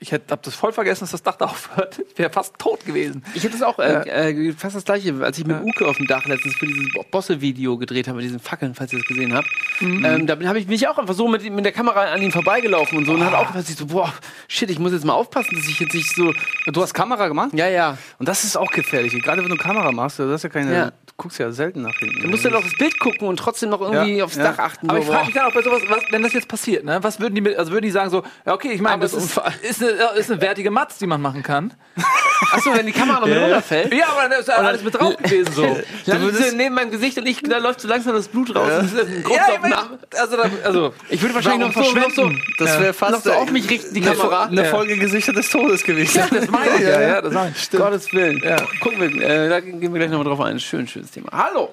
[0.00, 2.00] ich hätte, hab das voll vergessen, dass das Dach da aufhört.
[2.10, 3.24] Ich wäre fast tot gewesen.
[3.34, 6.06] Ich hätte es auch äh, äh, fast das gleiche, als ich mit Uke auf dem
[6.06, 9.48] Dach letztens für dieses Bosse-Video gedreht habe, mit diesen Fackeln, falls ihr das gesehen habt.
[9.80, 12.22] Ähm, da bin, hab ich, bin ich auch einfach so mit, mit der Kamera an
[12.22, 14.12] ihm vorbeigelaufen und so und hat auch was ich so, boah,
[14.46, 16.32] shit, ich muss jetzt mal aufpassen, dass ich jetzt nicht so.
[16.66, 17.50] Du hast Kamera gemacht?
[17.54, 17.98] Ja, ja.
[18.18, 19.12] Und das ist auch gefährlich.
[19.22, 20.74] Gerade wenn du Kamera machst, du hast ja keine.
[20.74, 20.90] Ja.
[20.90, 22.22] Du guckst ja selten nach hinten.
[22.22, 24.44] Du musst ja noch das Bild gucken und trotzdem noch irgendwie Ja, aufs ja.
[24.44, 24.88] Dach achten.
[24.88, 26.98] Aber so, ich frage mich dann auch bei sowas, was, wenn das jetzt passiert, ne?
[27.02, 29.40] Was würden die mit, also würden die sagen so, ja, okay, ich meine, das ist,
[29.62, 31.72] ist, eine, ist eine wertige Matz, die man machen kann.
[32.52, 33.92] Achso, wenn die Kamera noch mit runterfällt.
[33.92, 35.62] Ja, aber da ist ja alles mit drauf gewesen so.
[36.06, 38.70] Dann würdest neben meinem Gesicht und ich, da läuft so langsam das Blut raus.
[38.70, 39.68] Und das ist eine Ja, ich Großaufnahme.
[39.68, 42.42] meine, also, da, also, Ich würde wahrscheinlich noch Warum so, noch so, verschwenden?
[42.58, 44.44] Das wäre fast noch so auf mich richten, die eine, Kamera.
[44.44, 44.68] eine Ja.
[44.68, 46.22] Folge Gesichter des Todes gewesen.
[46.30, 47.70] das meine ich ja, ja, das meine ich.
[47.70, 48.40] Gottes Willen.
[48.80, 50.60] Gucken wir, äh, da gehen wir gleich nochmal drauf ein.
[50.60, 51.28] Schön, schönes Thema.
[51.32, 51.70] Hallo.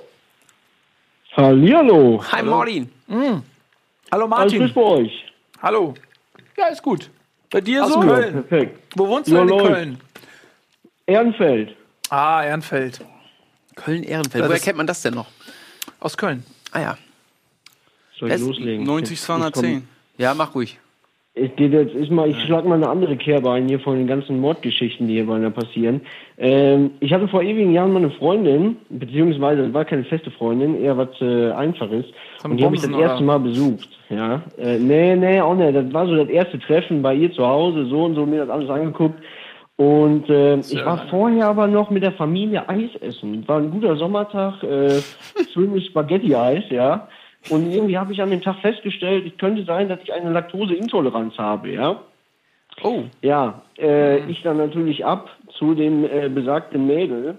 [1.38, 2.24] Hallihallo.
[2.32, 2.90] Hi, Martin.
[3.10, 3.42] Hallo
[4.12, 4.60] Alles Martin.
[4.62, 5.26] gut bei euch?
[5.62, 5.94] Hallo.
[6.58, 7.10] Ja, ist gut.
[7.56, 8.02] Bei dir Aus so?
[8.02, 8.34] Köln.
[8.34, 8.98] Perfekt.
[8.98, 9.58] Wo wohnst du denn in.
[9.66, 9.98] Köln?
[11.06, 11.74] Ehrenfeld.
[12.10, 13.00] Ah, Ehrenfeld.
[13.78, 14.46] Köln-Ehrenfeld.
[14.46, 15.28] Woher kennt man das denn noch?
[16.02, 16.44] Aus Köln.
[16.74, 16.98] Ah ja.
[18.20, 18.86] Soll ich loslegen?
[18.86, 19.88] 90 Jetzt- 210.
[20.18, 20.78] Ja, mach ruhig.
[21.38, 24.08] Es geht jetzt, ist mal, ich schlag mal eine andere Kerbe ein hier von den
[24.08, 26.00] ganzen Mordgeschichten, die hier beinahe passieren.
[26.38, 30.82] Ähm, ich hatte vor ewigen Jahren mal eine Freundin, beziehungsweise es war keine feste Freundin,
[30.82, 32.06] eher was äh, Einfaches.
[32.38, 33.26] Zum Und die habe ich das Bumsen, erste oder?
[33.26, 33.90] Mal besucht.
[34.10, 35.76] Ja, äh, nee, nee, auch nicht.
[35.76, 38.50] Das war so das erste Treffen bei ihr zu Hause, so und so, mir das
[38.50, 39.22] alles angeguckt.
[39.78, 43.46] Und äh, ich war vorher aber noch mit der Familie Eis essen.
[43.46, 45.02] War ein guter Sommertag, äh,
[45.54, 47.10] schönes Spaghetti-Eis, ja.
[47.50, 51.38] Und irgendwie habe ich an dem Tag festgestellt, es könnte sein, dass ich eine Laktoseintoleranz
[51.38, 52.02] habe, ja.
[52.84, 53.04] Oh.
[53.22, 57.38] Ja, äh, ich dann natürlich ab zu dem äh, besagten Mädel.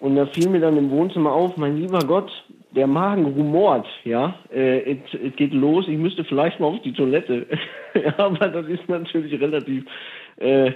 [0.00, 2.30] Und da fiel mir dann im Wohnzimmer auf, mein lieber Gott,
[2.70, 4.34] der Magen rumort, ja.
[4.52, 7.46] Äh, es geht los, ich müsste vielleicht mal auf die Toilette.
[8.16, 9.84] aber das ist natürlich relativ,
[10.36, 10.72] äh,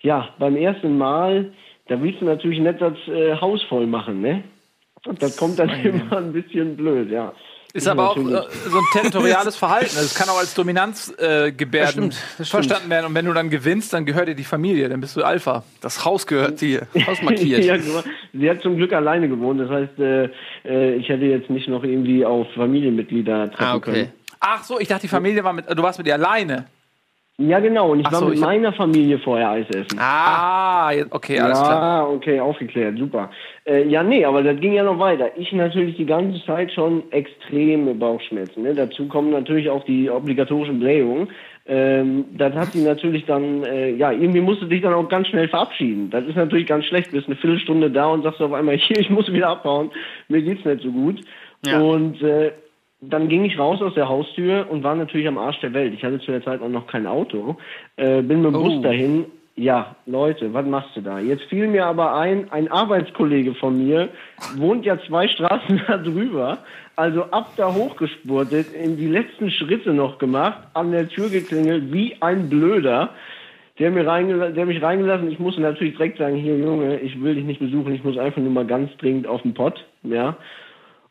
[0.00, 1.52] ja, beim ersten Mal,
[1.88, 4.44] da willst du natürlich nicht das äh, Haus voll machen, ne?
[5.20, 7.32] Das kommt dann immer ein bisschen blöd, ja.
[7.76, 9.94] Ist aber auch äh, so ein territoriales Verhalten.
[9.94, 13.06] Das kann auch als Dominanzgebärden äh, verstanden werden.
[13.06, 15.62] Und wenn du dann gewinnst, dann gehört dir die Familie, dann bist du Alpha.
[15.80, 16.86] Das Haus gehört dir.
[17.06, 17.64] Ausmarkiert.
[17.64, 18.02] ja, genau.
[18.32, 19.60] Sie hat zum Glück alleine gewohnt.
[19.60, 20.28] Das heißt, äh,
[20.64, 23.92] äh, ich hätte jetzt nicht noch irgendwie auf Familienmitglieder treffen Ah, okay.
[23.92, 24.12] können.
[24.40, 26.66] Ach so, ich dachte, die Familie war mit, du warst mit ihr alleine.
[27.38, 27.92] Ja, genau.
[27.92, 29.98] Und ich Ach war so, mit ich meiner Familie vorher Eis essen.
[29.98, 32.10] Ah, okay, alles ja, klar.
[32.10, 33.30] okay, aufgeklärt, super.
[33.66, 35.30] Äh, ja, nee, aber das ging ja noch weiter.
[35.36, 38.62] Ich natürlich die ganze Zeit schon extreme Bauchschmerzen.
[38.62, 38.74] Ne?
[38.74, 41.28] Dazu kommen natürlich auch die obligatorischen Blähungen.
[41.66, 45.48] Ähm, das hat sie natürlich dann, äh, ja, irgendwie musste dich dann auch ganz schnell
[45.48, 46.08] verabschieden.
[46.08, 47.10] Das ist natürlich ganz schlecht.
[47.10, 49.90] Bist eine Viertelstunde da und sagst auf einmal, hier, ich muss wieder abhauen.
[50.28, 51.20] Mir geht's nicht so gut.
[51.66, 51.80] Ja.
[51.80, 52.52] Und äh,
[53.10, 55.94] dann ging ich raus aus der Haustür und war natürlich am Arsch der Welt.
[55.94, 57.56] Ich hatte zu der Zeit auch noch kein Auto.
[57.96, 58.64] Äh, bin mit dem Oh.
[58.64, 59.26] Bus dahin.
[59.58, 61.18] Ja, Leute, was machst du da?
[61.18, 64.10] Jetzt fiel mir aber ein, ein Arbeitskollege von mir
[64.56, 66.58] wohnt ja zwei Straßen da drüber.
[66.94, 72.16] Also ab da hochgespurtet, in die letzten Schritte noch gemacht, an der Tür geklingelt, wie
[72.20, 73.10] ein Blöder.
[73.78, 77.34] Der, mir reingela der mich reingelassen, ich musste natürlich direkt sagen, hier Junge, ich will
[77.34, 80.36] dich nicht besuchen, ich muss einfach nur mal ganz dringend auf den Pott, ja.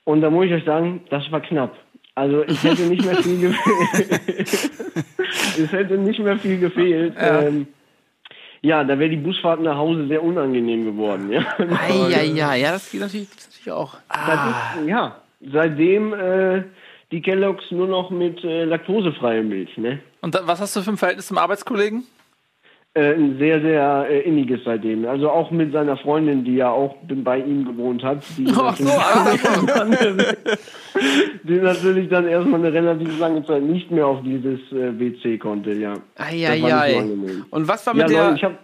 [0.04, 1.76] Und da muss ich euch sagen, das war knapp.
[2.16, 4.72] Also es hätte nicht mehr viel gefehlt.
[5.60, 7.16] es hätte nicht mehr viel gefehlt.
[7.16, 7.42] Ja.
[7.42, 7.68] Ähm,
[8.62, 11.32] ja, da wäre die Busfahrt nach Hause sehr unangenehm geworden.
[11.32, 13.94] Ja, Ja, ja, ja, ja, das geht natürlich, das natürlich auch.
[13.94, 16.64] ist, ja seitdem äh,
[17.12, 19.78] die Kelloggs nur noch mit äh, laktosefreier Milch.
[19.78, 20.00] Ne?
[20.22, 22.06] Und da, was hast du für ein Verhältnis zum Arbeitskollegen?
[22.98, 25.06] Äh, ein sehr, sehr äh, inniges seitdem.
[25.06, 28.24] Also auch mit seiner Freundin, die ja auch bei ihm gewohnt hat.
[28.38, 28.86] Die, Ach so,
[29.66, 30.28] natürlich,
[31.44, 35.74] die natürlich dann erstmal eine relativ lange Zeit nicht mehr auf dieses äh, WC konnte,
[35.74, 35.96] ja.
[36.16, 37.04] Eieiei.
[37.52, 38.24] Und was war Ja, mit der.
[38.24, 38.58] Leute, ich habe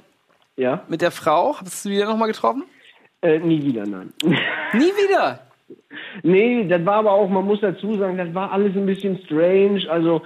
[0.56, 0.84] Ja?
[0.88, 1.58] mit der Frau?
[1.60, 2.64] Hast du die dann nochmal getroffen?
[3.22, 4.14] Äh, nie wieder, nein.
[4.74, 5.42] Nie wieder.
[6.24, 9.82] nee, das war aber auch, man muss dazu sagen, das war alles ein bisschen strange.
[9.90, 10.22] Also,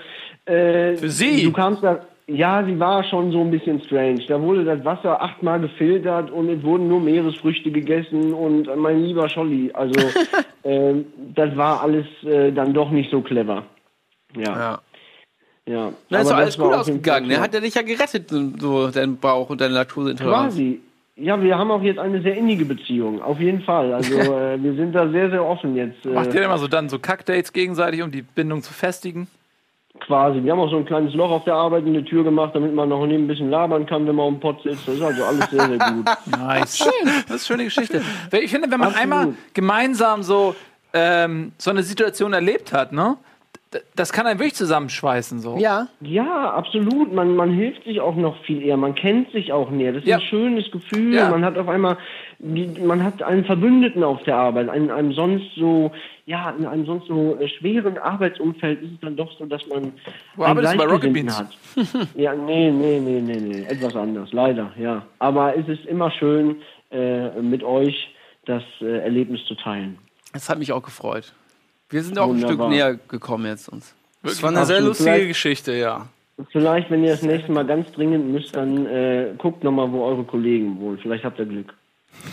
[0.46, 1.44] äh, Für Sie?
[1.44, 4.26] Du kamst da, ja, sie war schon so ein bisschen strange.
[4.28, 9.04] Da wurde das Wasser achtmal gefiltert und es wurden nur Meeresfrüchte gegessen und äh, mein
[9.04, 9.94] lieber Scholli, also,
[10.64, 13.64] ähm, das war alles äh, dann doch nicht so clever.
[14.36, 14.80] Ja.
[15.68, 15.92] Ja.
[16.10, 17.28] Dann ist Aber doch alles gut ausgegangen.
[17.28, 17.48] Der klar.
[17.48, 20.54] hat ja dich ja gerettet, so dein Bauch und deine Laktoseintoleranz.
[20.54, 20.82] Quasi.
[21.18, 23.94] Ja, wir haben auch jetzt eine sehr innige Beziehung, auf jeden Fall.
[23.94, 26.04] Also äh, wir sind da sehr, sehr offen jetzt.
[26.06, 29.28] Macht Äh, ihr immer so dann so Kackdates gegenseitig, um die Bindung zu festigen?
[30.02, 30.44] Quasi.
[30.44, 32.74] Wir haben auch so ein kleines Loch auf der Arbeit in die Tür gemacht, damit
[32.74, 34.88] man noch neben ein bisschen labern kann, wenn man am Pott sitzt.
[34.88, 36.06] Das ist also alles sehr, sehr gut.
[36.26, 36.78] Nice.
[36.78, 36.92] Schön.
[37.06, 38.02] Das ist eine schöne Geschichte.
[38.32, 39.02] Ich finde, wenn man Absolut.
[39.02, 40.56] einmal gemeinsam so,
[40.94, 43.18] ähm, so eine Situation erlebt hat, ne?
[43.96, 45.40] Das kann einen wirklich zusammenschweißen.
[45.40, 45.58] So.
[45.58, 45.88] Ja.
[46.02, 47.14] Ja, absolut.
[47.14, 48.78] Man, man hilft sich auch noch viel eher.
[48.78, 49.94] Man kennt sich auch näher.
[49.94, 50.18] Das ist Ja.
[50.18, 51.14] ein schönes Gefühl.
[51.14, 51.30] Ja.
[51.30, 51.98] Man hat auf einmal,
[52.40, 54.74] man hat einen Verbündeten auf der Arbeit.
[54.76, 55.92] In einem sonst so,
[56.26, 59.94] ja, in einem sonst so schweren Arbeitsumfeld ist es dann doch so, dass man
[60.36, 61.38] Wo einen arbeitest du bei Rocket Beans?
[61.40, 61.50] hat.
[62.16, 63.62] ja, nee, nee, nee, nee, nee.
[63.68, 65.06] Etwas anders, leider, ja.
[65.20, 66.58] Aber es ist immer schön,
[66.92, 68.10] äh, mit euch
[68.46, 69.98] das äh, Erlebnis zu teilen.
[70.34, 71.34] Das hat mich auch gefreut.
[71.89, 72.67] Wir sind auch ein Wunderbar.
[72.67, 73.93] Stück näher gekommen jetzt uns.
[74.24, 75.00] Das war eine sehr Absolut.
[75.00, 76.08] lustige Geschichte, ja.
[76.52, 80.24] Vielleicht, wenn ihr das nächste Mal ganz dringend müsst, dann äh, guckt nochmal, wo eure
[80.24, 80.98] Kollegen wohnen.
[80.98, 81.74] Vielleicht habt ihr Glück.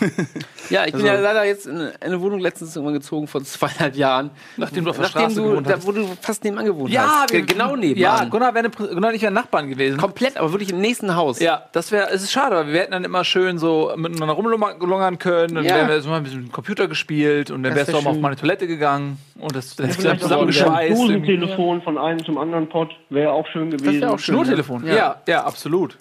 [0.70, 4.30] Ja, ich bin ja leider jetzt in eine Wohnung letztens irgendwann gezogen vor zweieinhalb Jahren.
[4.56, 5.86] Nachdem du auf der Nachdem Straße du, gewohnt da, hast.
[5.86, 7.32] wo du fast nebenan gewohnt Ja, hast.
[7.32, 7.98] wir- genau nebenan.
[8.00, 9.98] Ja, Gunnar, wäre eine, Gunnar und ich wären Nachbarn gewesen.
[9.98, 11.40] Komplett, aber wirklich im nächsten Haus.
[11.40, 15.18] Ja, das wäre, es ist schade, weil wir hätten dann immer schön so miteinander rumlungern
[15.18, 15.74] können, dann Ja.
[15.88, 18.36] wären wir ein bisschen Computer gespielt und dann Das wärst du auch mal auf meine
[18.36, 20.94] Toilette gegangen und das, das Vielleicht auch zusammen wieder ein.
[20.94, 24.00] Dosentelefon von einem zum anderen Pott wäre auch schön gewesen.
[24.00, 24.36] wär auch schön.
[24.36, 24.86] Schnurtelefon.
[24.86, 24.94] Ja.
[24.94, 25.16] Ja.
[25.26, 25.98] ja, absolut.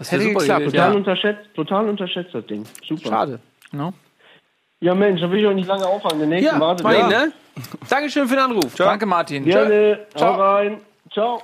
[0.00, 0.72] Das Hätte super geklappt, gewesen.
[0.76, 0.96] Total, Ja.
[0.96, 2.64] unterschätzt, total unterschätzt das Ding.
[2.88, 3.08] Super.
[3.08, 3.40] Schade.
[3.70, 3.92] No?
[4.80, 6.20] Ja, Mensch, da will ich euch nicht lange aufhalten.
[6.20, 6.84] Der nächste Ja, wartet.
[6.84, 7.26] Martin, ja.
[7.26, 7.32] ne?
[7.90, 8.74] Dankeschön für den Anruf.
[8.76, 9.44] Danke, Martin.
[9.44, 10.06] Gerne.
[10.16, 10.32] Ciao.
[10.34, 10.80] Hau rein.
[11.12, 11.42] Ciao.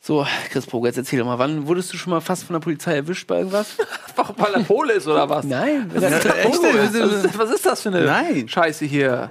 [0.00, 2.60] So, Chris Poger, jetzt erzähl doch mal, wann wurdest du schon mal fast von der
[2.60, 3.78] Polizei erwischt bei irgendwas?
[4.06, 5.46] Einfach, weil er Pole ist oder was?
[5.46, 5.90] Nein.
[5.94, 6.36] Was ist, das?
[6.36, 6.62] echt?
[6.62, 8.46] was, ist, was ist das für eine Nein.
[8.46, 9.30] Scheiße hier?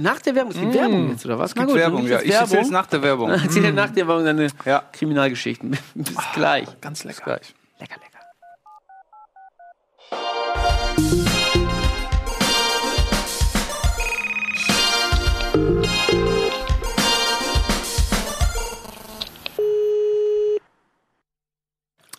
[0.00, 0.52] Nach der Werbung.
[0.52, 1.54] Es gibt Werbung jetzt, oder was?
[1.56, 2.20] Na Gibt gut, Werbung, ja.
[2.20, 3.30] Ich jetzt erzähl's nach der Werbung.
[3.42, 4.84] Erzähl dir nach der Werbung deine Ja.
[4.92, 5.70] Kriminalgeschichten.
[5.94, 6.68] Bis gleich.
[6.80, 7.24] Ganz lecker.
[7.24, 7.54] Gleich.
[7.80, 8.18] Lecker, lecker.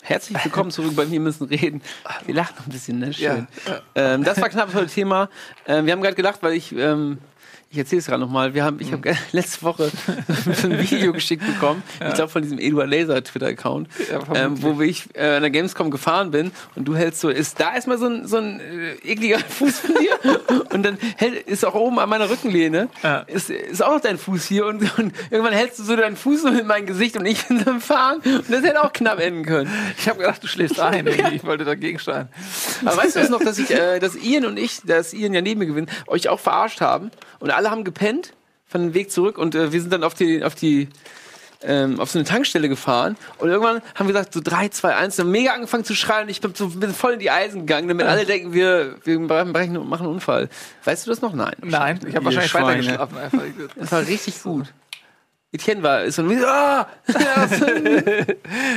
[0.03, 1.81] Herzlich willkommen zurück bei Wir müssen reden.
[2.25, 3.13] Wir lachen noch ein bisschen, ne?
[3.13, 3.47] Schön.
[3.95, 5.29] Ähm, das war knapp das Thema.
[5.65, 7.19] Ähm, wir haben gerade gelacht, weil ich, ähm,
[7.71, 8.53] ich erzähle es gerade nochmal.
[8.55, 9.91] Wir haben, ich habe letzte Woche
[10.63, 11.83] ein Video geschickt bekommen.
[12.07, 13.87] Ich glaube von diesem Eduard Laser Twitter-Account,
[14.33, 17.75] ähm, wo ich äh, an der Gamescom gefahren bin und du hältst so, ist da
[17.75, 20.39] erstmal so ein, so ein äh, ekliger Fuß von dir
[20.73, 23.19] und dann hält, ist auch oben an meiner Rückenlehne Ja.
[23.19, 26.41] ist, ist auch noch dein Fuß hier und, und irgendwann hältst du so deinen Fuß
[26.41, 29.45] so in mein Gesicht und ich bin am Fahren und das hätte auch knapp enden
[29.45, 29.69] können.
[29.97, 31.05] Ich habe gedacht, du schläfst ein.
[31.07, 32.29] Ich wollte dagegen steuern.
[32.83, 35.59] Aber weißt du noch, dass ich, äh, dass Ian und ich, dass Ian ja neben
[35.59, 38.31] mir gewinnt, euch auch verarscht haben und alle haben gepennt
[38.65, 40.87] von dem Weg zurück und äh, wir sind dann auf die, auf die,
[41.61, 45.15] ähm, auf so eine Tankstelle gefahren und irgendwann haben wir gesagt, so 3, 2, 1,
[45.17, 47.89] dann mega angefangen zu schreien und ich bin so bin voll in die Eisen gegangen,
[47.89, 50.47] damit alle denken, wir, wir brechen und machen einen Unfall.
[50.85, 51.33] Weißt du das noch?
[51.33, 51.55] Nein.
[51.61, 52.65] Nein, ich habe wahrscheinlich Schweine.
[52.67, 53.17] weiter geschlafen.
[53.23, 53.39] Einfach.
[53.75, 54.73] Das war richtig gut.
[55.51, 56.87] Etienne war, ist dann, ah!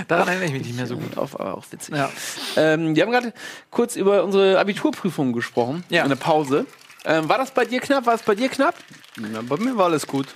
[0.09, 1.18] Daran erinnere ich mich nicht mehr so gut.
[1.18, 1.95] Auf, aber auch witzig.
[1.95, 2.11] Ja.
[2.57, 3.35] Ähm, wir haben gerade
[3.71, 6.03] kurz über unsere Abiturprüfung gesprochen, Ja.
[6.03, 6.64] in der Pause.
[7.05, 8.07] Ähm, war das bei dir knapp?
[8.07, 8.75] War es bei dir knapp?
[9.33, 10.29] Ja, bei mir war alles gut.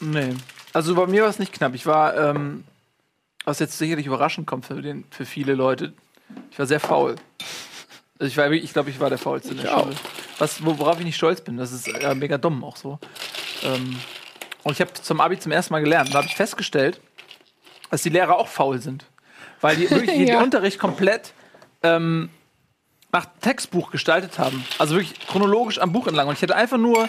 [0.00, 0.34] Nee.
[0.72, 1.74] Also bei mir war es nicht knapp.
[1.74, 2.64] Ich war, ähm,
[3.44, 5.92] was jetzt sicherlich überraschend kommt für, den, für viele Leute,
[6.50, 7.16] ich war sehr faul.
[8.18, 9.70] Also ich war, ich glaube, ich war der faulste in der.
[9.70, 9.96] Schule.
[10.38, 11.56] Was, worauf ich nicht stolz bin.
[11.56, 12.98] Das ist äh, mega dumm auch so.
[13.62, 13.98] Ähm,
[14.62, 16.12] und ich habe zum Abi zum ersten Mal gelernt.
[16.12, 17.00] Da habe ich festgestellt,
[17.90, 19.06] dass die Lehrer auch faul sind.
[19.60, 20.42] Weil die wirklich den Ja.
[20.42, 21.32] Unterricht komplett
[21.82, 22.28] ähm,
[23.12, 24.64] nach Textbuch gestaltet haben.
[24.78, 26.28] Also wirklich chronologisch am Buch entlang.
[26.28, 27.08] Und ich hätte einfach nur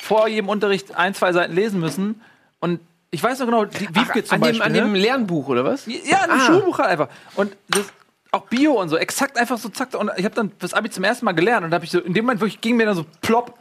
[0.00, 2.20] vor jedem Unterricht ein, zwei Seiten lesen müssen.
[2.60, 4.62] Und ich weiß noch genau, die Wiebke zum an, dem, Beispiel.
[4.62, 4.78] an ne?
[4.80, 5.86] dem Lernbuch, oder was?
[5.86, 6.40] Ja, ein Ah.
[6.46, 7.08] Schulbuch halt einfach.
[7.36, 7.86] Und das,
[8.32, 9.94] auch Bio und so, exakt einfach so zack.
[9.94, 12.14] Und ich habe dann das Abi zum ersten Mal gelernt und habe ich so, in
[12.14, 13.58] dem Moment wirklich ging mir dann so plopp.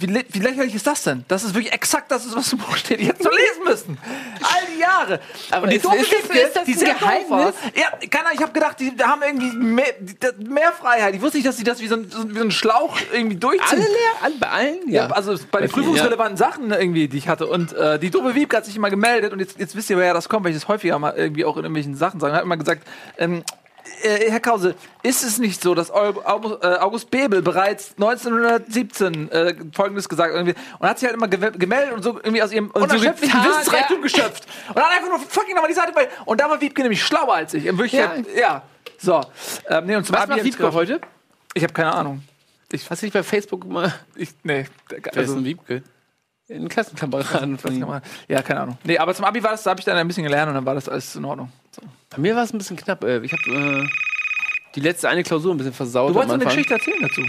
[0.00, 1.24] Wie, wie lächerlich ist das denn?
[1.28, 3.00] Das ist wirklich exakt das, ist, was im Buch steht.
[3.00, 3.98] Ich hätte es nur lesen müssen.
[4.42, 5.20] All die Jahre.
[5.50, 6.94] Aber Und die ist- doofe ist Wiebke, ist das die sehr.
[6.94, 7.54] Geheimnis?
[7.74, 10.16] Ja, keine Ahnung, ich habe gedacht, die, die haben irgendwie mehr, die,
[10.48, 11.14] mehr Freiheit.
[11.14, 13.36] Ich wusste nicht, dass sie das wie so ein, so, wie so ein Schlauch irgendwie
[13.36, 13.68] durchziehen.
[13.78, 14.10] Alle leer?
[14.22, 14.78] Alle, bei allen?
[14.88, 17.46] Ja, also bei den vielen, prüfungsrelevanten Sachen irgendwie, die ich hatte.
[17.46, 20.14] Und äh, die doofe Wiebke hat sich immer gemeldet und jetzt, jetzt wisst ihr, woher
[20.14, 22.34] das kommt, weil ich das häufiger mal irgendwie auch in irgendwelchen Sachen sage.
[22.34, 22.86] Hat immer gesagt,
[23.18, 23.42] ähm,
[24.02, 29.54] äh, Herr Krause, ist es nicht so, dass August, äh, August Bebel bereits 1917 äh,
[29.72, 32.70] Folgendes gesagt irgendwie und hat sich halt immer gewe- gemeldet und so irgendwie aus ihrem
[32.70, 34.02] unerschöpflichen Wissensreichtum ja.
[34.02, 37.02] geschöpft und hat einfach nur fucking nochmal die Seite bei und da war Wiebke nämlich
[37.02, 37.64] schlauer als ich.
[37.64, 38.62] Wirklichkeit, ja.
[38.98, 39.20] So,
[39.68, 41.00] ähm, nee, und zum Was macht ich Wiebke heute?
[41.54, 42.22] Ich habe keine Ahnung.
[42.72, 45.82] Hast du nicht bei Facebook mal Ich, nee, Wer ist also, denn Wiebke?
[46.50, 48.00] Einen Klassenkameraden von ihm?
[48.28, 48.78] Ja, keine Ahnung.
[48.84, 50.66] Nee, aber zum Abi war das, da habe ich dann ein bisschen gelernt und dann
[50.66, 51.50] war das alles in Ordnung.
[51.70, 51.82] So.
[52.10, 53.04] Bei mir war es ein bisschen knapp.
[53.04, 53.42] äh, Ich habe
[53.84, 53.88] äh,
[54.74, 56.10] die letzte eine Klausur ein bisschen versaut.
[56.10, 56.44] Du wolltest eine.
[56.44, 57.22] Geschichte erzählen dazu.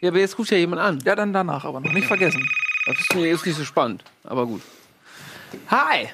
[0.00, 0.98] Ja, aber jetzt ruft ja jemand an.
[1.04, 2.48] Ja, dann danach, aber noch nicht vergessen.
[2.86, 4.62] Das ist, ist nicht so spannend, aber gut.
[5.70, 6.08] Hi!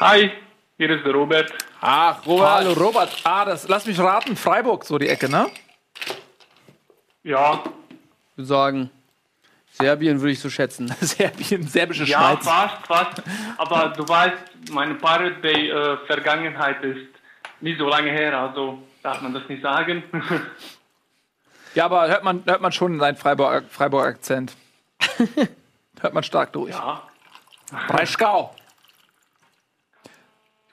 [0.00, 0.30] Hi,
[0.76, 1.52] hier ist der Robert.
[1.80, 2.48] Ach, Robert.
[2.50, 3.10] Hallo Robert.
[3.24, 5.46] Ah, das, lass mich raten, Freiburg, so die Ecke, ne?
[7.22, 7.62] Ja,
[8.32, 8.90] Ich würde sagen,
[9.80, 10.88] Serbien würde ich so schätzen.
[11.00, 12.44] Serbien, serbische ja, Schweiz.
[12.44, 13.22] fast, fast.
[13.56, 17.06] Aber du weißt, meine Pirate Bay äh, Vergangenheit ist
[17.60, 20.02] nicht so lange her, also darf man das nicht sagen.
[21.74, 24.56] Ja, aber hört man, hört man schon seinen Freiburg, Freiburg Akzent.
[26.00, 26.74] hört man stark durch.
[26.74, 27.02] ja.
[27.88, 28.56] Breisgau.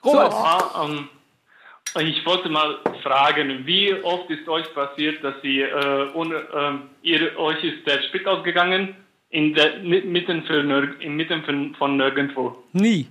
[0.02, 1.08] Robert, ja ähm,
[1.98, 7.38] ich wollte mal fragen, wie oft ist euch passiert, dass ihr, äh, ohne, ähm, ihr
[7.38, 8.96] euch ist der Sprit ausgegangen
[9.30, 10.60] in der mi- mitten, für,
[11.00, 12.62] inmitten von, von nirgendwo?
[12.72, 13.06] Nie.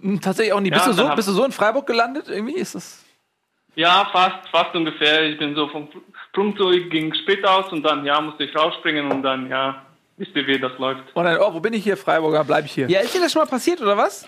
[0.00, 0.70] Hm, tatsächlich auch nie.
[0.70, 2.28] Ja, bist, du so, bist du so in Freiburg gelandet?
[2.28, 3.04] Irgendwie ist das.
[3.74, 5.28] Ja, fast, fast ungefähr.
[5.30, 5.88] Ich bin so vom
[6.34, 9.84] Flugzeug ging spät aus und dann, ja, musste ich rausspringen und dann, ja,
[10.18, 11.02] wisst ihr, wie das läuft.
[11.14, 11.96] Und dann, oh, wo bin ich hier?
[11.96, 12.88] Freiburger, bleib ich hier.
[12.88, 14.26] Ja, ist dir das schon mal passiert, oder was?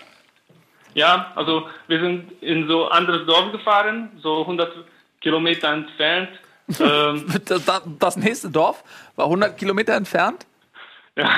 [0.95, 4.73] Ja, also wir sind in so anderes Dorf gefahren, so 100
[5.21, 6.29] Kilometer entfernt.
[6.79, 8.83] ähm, Das, das, das nächste Dorf
[9.15, 10.47] war 100 Kilometer entfernt.
[11.17, 11.29] ja,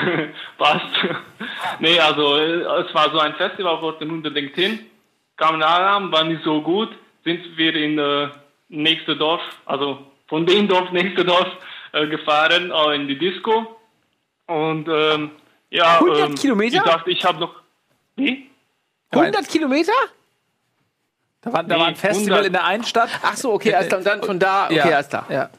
[0.58, 0.86] passt.
[1.80, 4.80] nee, also äh, es war so ein Festival, wollten unbedingt hin.
[5.38, 6.90] Kamen an, war nicht so gut.
[7.24, 8.30] Sind wir in äh,
[8.70, 11.48] nächste Dorf, also von dem Dorf nächste Dorf
[11.94, 13.76] äh, gefahren, äh, in die Disco.
[14.46, 15.32] Und ähm,
[15.72, 16.78] ja, 100 ähm, Kilometer?
[16.78, 17.56] Ich dachte, ich habe noch.
[18.16, 18.50] Wie?
[19.12, 19.92] 100 Kilometer?
[21.42, 22.48] Da war, da Nee, war ein Festival 100.
[22.48, 23.10] in der einen Stadt.
[23.22, 24.00] Ach so, okay, alles klar.
[24.00, 25.26] Und dann von da, okay, alles klar.
[25.30, 25.50] Ja.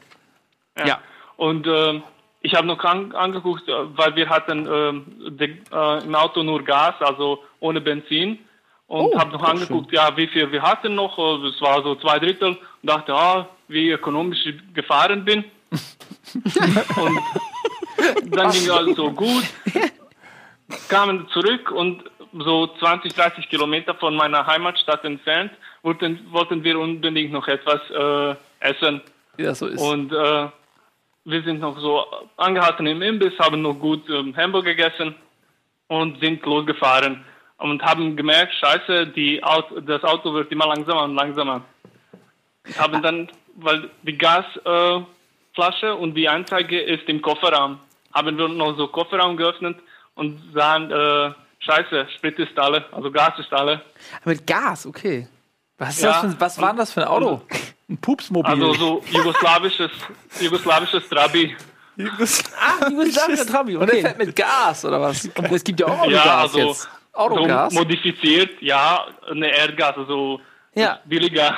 [0.77, 0.85] Ja.
[0.87, 0.99] Ja.
[1.37, 2.03] Und ähm,
[2.41, 5.05] ich habe noch an, angeguckt, äh, weil wir hatten ähm,
[5.37, 8.39] de, äh, im Auto nur Gas, also ohne Benzin.
[8.87, 11.17] Und Oh, habe noch angeguckt, ja, wie viel wir hatten noch.
[11.17, 12.49] äh, Das war so zwei Drittel.
[12.49, 12.59] Und
[12.89, 15.43] dachte, ah, wie ökonomisch ich gefahren bin.
[16.95, 19.43] und dann ging alles so gut.
[20.89, 27.31] Kamen zurück und so 20, 30 Kilometer von meiner Heimatstadt entfernt wollten, wollten wir unbedingt
[27.31, 29.01] noch etwas äh, essen.
[29.37, 29.81] Das so ist.
[29.81, 30.47] Und äh,
[31.25, 32.05] wir sind noch so
[32.37, 35.15] angehalten im Imbiss, haben noch gut ähm, Hamburger gegessen
[35.87, 37.23] und sind losgefahren
[37.57, 41.61] und haben gemerkt, scheiße, die Auto, das Auto wird immer langsamer und langsamer.
[42.77, 45.07] Haben dann, weil die Gasflasche
[45.87, 47.79] äh, und die Anzeige ist im Kofferraum,
[48.13, 49.77] haben wir noch so Kofferraum geöffnet
[50.15, 51.31] und sahen, äh,
[51.69, 53.81] scheiße, Sprit ist alle, also Gas ist alle.
[54.25, 55.27] Mit Gas, okay.
[55.77, 56.21] was, ist ja.
[56.21, 57.41] das für, was war denn das für ein Auto?
[57.89, 58.51] Ein Pupsmobil.
[58.51, 59.91] Also so jugoslawisches,
[60.39, 61.55] jugoslawisches Trabi.
[61.97, 64.01] Ah, jugoslawischer Trabi, Und der okay.
[64.01, 65.25] fährt mit Gas, oder was?
[65.25, 66.89] Es gibt ja auch Ja, Gas also jetzt.
[67.13, 67.73] Autogas?
[67.73, 70.39] So modifiziert, ja, eine Erdgas, also
[70.75, 71.57] Ja, billiger.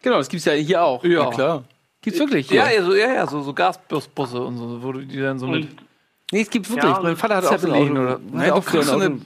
[0.00, 1.04] genau, das gibt's ja hier auch.
[1.04, 1.30] Ja.
[1.30, 1.64] Klar.
[2.00, 2.50] Gibt's wirklich?
[2.50, 5.46] Ja, ja, so, ja, ja, so, so Gasbusse und so, wo du die dann so
[5.46, 5.84] mit Und
[6.32, 6.92] Nee, es gibt wirklich.
[6.92, 7.92] Ja, mein Vater hat auch so ein Auto.
[7.92, 9.24] oder- Nein, du kriegst so ein eine, Auto.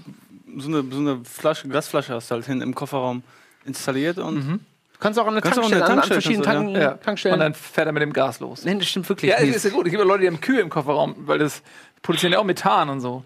[0.60, 3.22] So eine, so eine Flasche, Gasflasche hast du halt hin im Kofferraum
[3.64, 4.60] installiert und
[4.92, 6.90] Du kannst auch an der Kannst auch an Tankstelle, an, an Tankstelle verschiedenen du, ja.
[6.94, 7.34] Tankstellen.
[7.34, 8.64] Und dann fährt er mit dem Gas los.
[8.64, 9.54] Nein, das stimmt wirklich Ja, nicht.
[9.54, 9.86] ist ja gut.
[9.86, 11.62] Es gibt ja Leute, die haben Kühe im Kofferraum, weil das
[12.02, 13.22] produzieren ja auch Methan und so.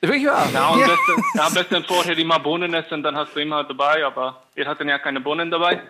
[0.00, 0.48] Ist Wirklich wahr.
[0.52, 4.42] ja, und besten, ja, besten vorher immer Bohnen essen, dann hast du immer dabei, aber
[4.54, 5.80] wir hatten ja keine Bohnen dabei.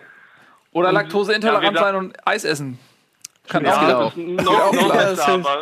[0.73, 2.77] Oder ja, Laktoseintolerant wir- sein und Eis essen.
[3.49, 4.17] Kann Ja, auch das auch.
[4.17, 5.61] ist noch, noch besser, aber,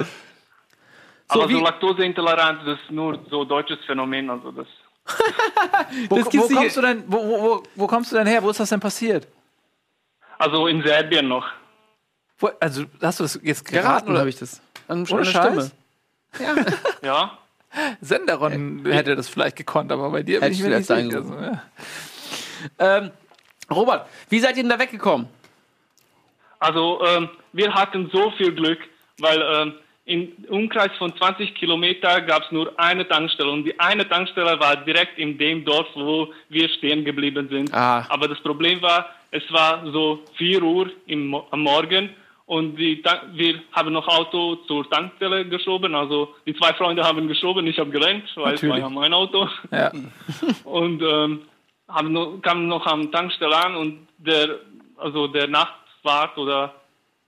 [1.28, 4.68] aber wie- so Laktoseintoleranz, das ist nur so deutsches Phänomen, also das.
[6.10, 8.42] Wo, Das wo kommst du denn, wo, wo, wo, kommst du denn her?
[8.42, 9.28] Wo ist das denn passiert?
[10.40, 11.46] Also in Serbien noch.
[12.40, 14.62] Wo, also hast du das jetzt geraten Geraten oder habe ich das.
[14.88, 15.26] An, Ohne?
[15.26, 15.72] Stimme.
[17.04, 17.38] Ja,
[18.02, 21.20] Senderon hätte das vielleicht gekonnt, aber bei dir Hätte ich ich mir nicht vielleicht sicher.
[21.22, 22.98] Also, ja.
[22.98, 23.12] Ähm,
[23.70, 25.28] Robert, wie seid ihr denn da weggekommen?
[26.60, 28.80] Also ähm, wir hatten so viel Glück,
[29.20, 29.74] weil ähm,
[30.06, 34.78] im Umkreis von 20 Kilometer gab es nur eine Tankstelle und die eine Tankstelle war
[34.78, 37.74] direkt in dem Dorf, wo wir stehen geblieben sind.
[37.74, 38.06] Ah.
[38.10, 42.12] Aber das Problem war, es war so 4 Uhr im, am Morgen
[42.46, 45.96] und die, wir haben noch Auto zur Tankstelle geschoben.
[45.96, 48.84] Also die zwei Freunde haben geschoben, ich habe gelenkt, weil es war Natürlich.
[48.84, 49.50] ja mein Auto.
[49.72, 49.92] Ja.
[50.64, 51.42] Und ähm,
[51.88, 54.60] haben noch, kam noch am Tankstelle an und der,
[54.98, 56.74] also der Nachtwart oder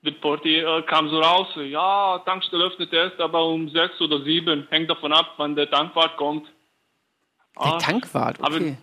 [0.03, 4.67] der Portier äh, kam so raus, ja, Tankstelle öffnet erst, aber um sechs oder sieben,
[4.69, 6.47] hängt davon ab, wann der Tankwart kommt.
[7.59, 8.77] Der Ah, Tankwart, aber- okay.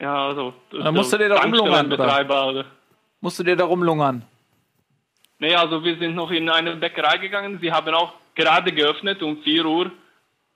[0.00, 0.52] Ja, also.
[0.70, 2.48] Dann ist musst du dir da rumlungern, oder?
[2.48, 2.64] Oder?
[3.20, 4.22] Musst du dir da rumlungern?
[5.38, 7.58] Nee, also wir sind noch in eine Bäckerei gegangen.
[7.60, 9.90] Sie haben auch gerade geöffnet um 4 Uhr.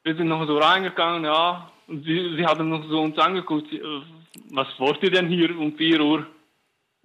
[0.03, 1.71] Wir sind noch so reingegangen, ja.
[1.87, 3.81] Und sie, sie haben noch so uns angeguckt, äh,
[4.51, 6.27] was wollt ihr denn hier um 4 Uhr?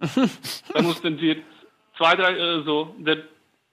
[0.74, 1.36] da mussten wir
[1.96, 3.18] zwei, drei, äh, so, der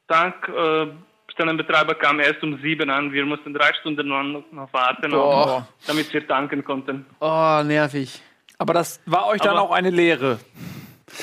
[0.07, 3.11] Tankstellenbetreiber kam erst um 7 an.
[3.11, 5.67] Wir mussten drei Stunden noch, noch warten, Boah.
[5.87, 7.05] damit wir tanken konnten.
[7.19, 8.21] Oh, nervig.
[8.57, 10.39] Aber das war euch dann Aber- auch eine Lehre.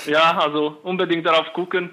[0.06, 1.90] Ja, also unbedingt darauf gucken,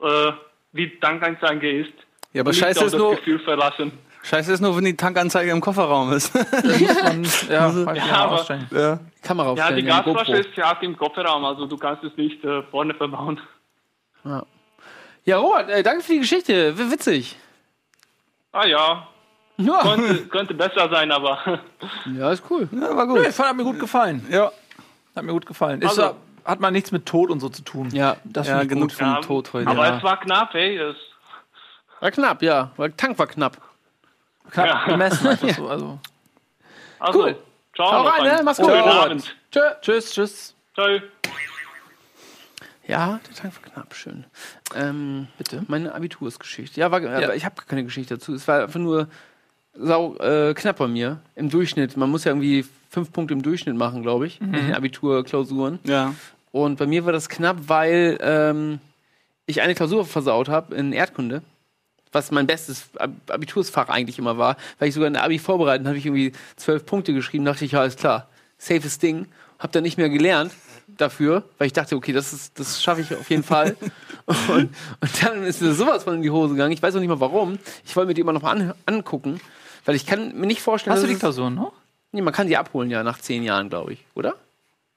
[0.00, 0.32] äh,
[0.72, 1.92] wie die Tankanzeige ist.
[2.32, 3.92] Ja, aber scheiße auf ist das nur, Gefühl verlassen.
[4.22, 6.32] scheiße ist nur, wenn die Tankanzeige im Kofferraum ist.
[7.48, 8.98] Ja, ja, Ja, aber- ja.
[9.22, 12.62] Kamera Ja, die ja, Gasflasche ist ja im Kofferraum, also du kannst es nicht äh,
[12.70, 13.40] vorne verbauen.
[15.24, 16.76] Ja, Robert, äh, danke für die Geschichte.
[16.78, 17.36] W- Witzig.
[18.52, 19.08] Ah ja,
[19.56, 21.38] Ja, könnte, könnte besser sein, aber
[22.16, 22.68] ja ist cool.
[22.72, 23.38] ja, war Nee, gut.
[23.38, 24.26] hat mir gut gefallen.
[24.30, 24.52] Ja,
[25.16, 25.80] Hat mir gut gefallen.
[25.82, 27.88] Ist Also- ja, hat man nichts mit Tod und so zu tun.
[27.92, 28.92] Ja, das ja genug gut.
[28.98, 29.68] vom ja, Tod heute.
[29.70, 29.96] aber ja.
[29.96, 30.76] es war knapp, ey.
[30.76, 30.96] Es,
[32.00, 32.70] war knapp, ja.
[32.76, 33.56] Weil der Tank war knapp.
[34.50, 34.84] Knapp Ja.
[34.86, 35.68] gemessen einfach so.
[35.70, 35.98] Also.
[36.98, 37.36] also, Cool.
[37.74, 37.90] ciao.
[37.92, 38.42] Hau rein, ne?
[38.44, 38.66] Mach's gut.
[38.66, 39.04] Schönen Robert.
[39.06, 39.36] Abend.
[39.50, 39.60] Tschö.
[39.80, 40.54] Tschüss, tschüss.
[40.74, 40.86] Ciao.
[42.86, 44.24] Ja, der Tank war knapp, schön.
[44.74, 45.64] Ähm, bitte?
[45.68, 46.78] Meine Abitursgeschichte.
[46.78, 48.34] Ja, war, aber ich habe keine Geschichte dazu.
[48.34, 49.08] Es war einfach nur
[49.74, 51.20] sau äh, knapp bei mir.
[51.34, 51.96] Im Durchschnitt.
[51.96, 55.78] Man muss ja irgendwie fünf Punkte im Durchschnitt machen, glaube ich, in den Abiturklausuren.
[55.84, 56.14] ja.
[56.52, 58.78] Und bei mir war das knapp, weil ähm,
[59.44, 61.42] ich eine Klausur versaut habe in Erdkunde.
[62.12, 64.56] Was mein bestes Ab Abitursfach eigentlich immer war.
[64.78, 67.44] Weil ich sogar in der Abi vorbereitet habe ich irgendwie zwölf Punkte geschrieben.
[67.44, 68.28] Dachte ich, ja, ist klar.
[68.56, 69.26] Safes Ding.
[69.58, 70.52] Hab dann nicht mehr gelernt
[70.86, 73.76] dafür, weil ich dachte, okay, das, ist, das schaffe ich auf jeden Fall.
[74.48, 74.70] und,
[75.00, 76.72] und dann ist mir sowas von in die Hose gegangen.
[76.72, 77.58] Ich weiß auch nicht mal warum.
[77.84, 79.40] Ich wollte mir die immer noch mal an, angucken.
[79.84, 81.72] Weil ich kann mir nicht vorstellen, Hast du die Klausuren noch?
[82.12, 84.04] Nee, man kann die abholen, ja, nach zehn Jahren, glaube ich.
[84.14, 84.34] Oder?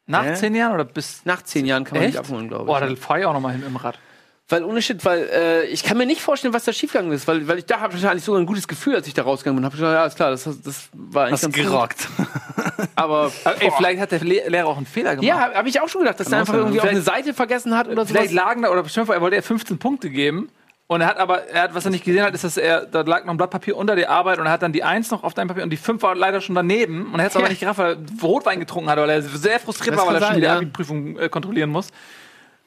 [0.05, 0.35] Nach Hä?
[0.35, 1.25] zehn Jahren oder bis.
[1.25, 2.13] Nach zehn Jahren kann man Echt?
[2.13, 2.67] die abholen, glaube ich.
[2.67, 3.99] Boah, da fahre ich auch noch mal hin im Rad.
[4.49, 7.47] Weil ohne Shit, weil äh, ich kann mir nicht vorstellen, was da schiefgegangen ist, weil,
[7.49, 9.65] weil ich da habe wahrscheinlich sogar ein gutes Gefühl, als ich da rausgegangen bin.
[9.65, 11.65] Habe ich gedacht, ja, ist klar, das, das war eigentlich Hast ganz gut.
[11.65, 12.07] gerockt.
[12.95, 15.27] Aber Aber, ey, vielleicht hat der Le Lehrer auch einen Fehler gemacht.
[15.27, 17.75] ja, habe hab ich auch schon gedacht, dass er einfach irgendwie auf eine Seite vergessen
[17.75, 18.13] hat oder so.
[18.13, 20.49] Vielleicht lagen da, oder bestimmt, er wollte er 15 Punkte geben.
[20.89, 23.01] Und er hat aber, er hat, was er nicht gesehen hat, ist, dass er, da
[23.01, 25.25] lag noch ein Blatt Papier unter der Arbeit und er hat dann die Eins noch
[25.25, 27.07] auf deinem Papier und die Fünf war leider schon daneben.
[27.07, 29.59] Und er hat es aber nicht gerafft, weil er Rotwein getrunken hat, weil er sehr
[29.59, 30.55] frustriert Das war, weil er schon die ja.
[30.55, 31.89] Abi-Prüfung äh, kontrollieren muss.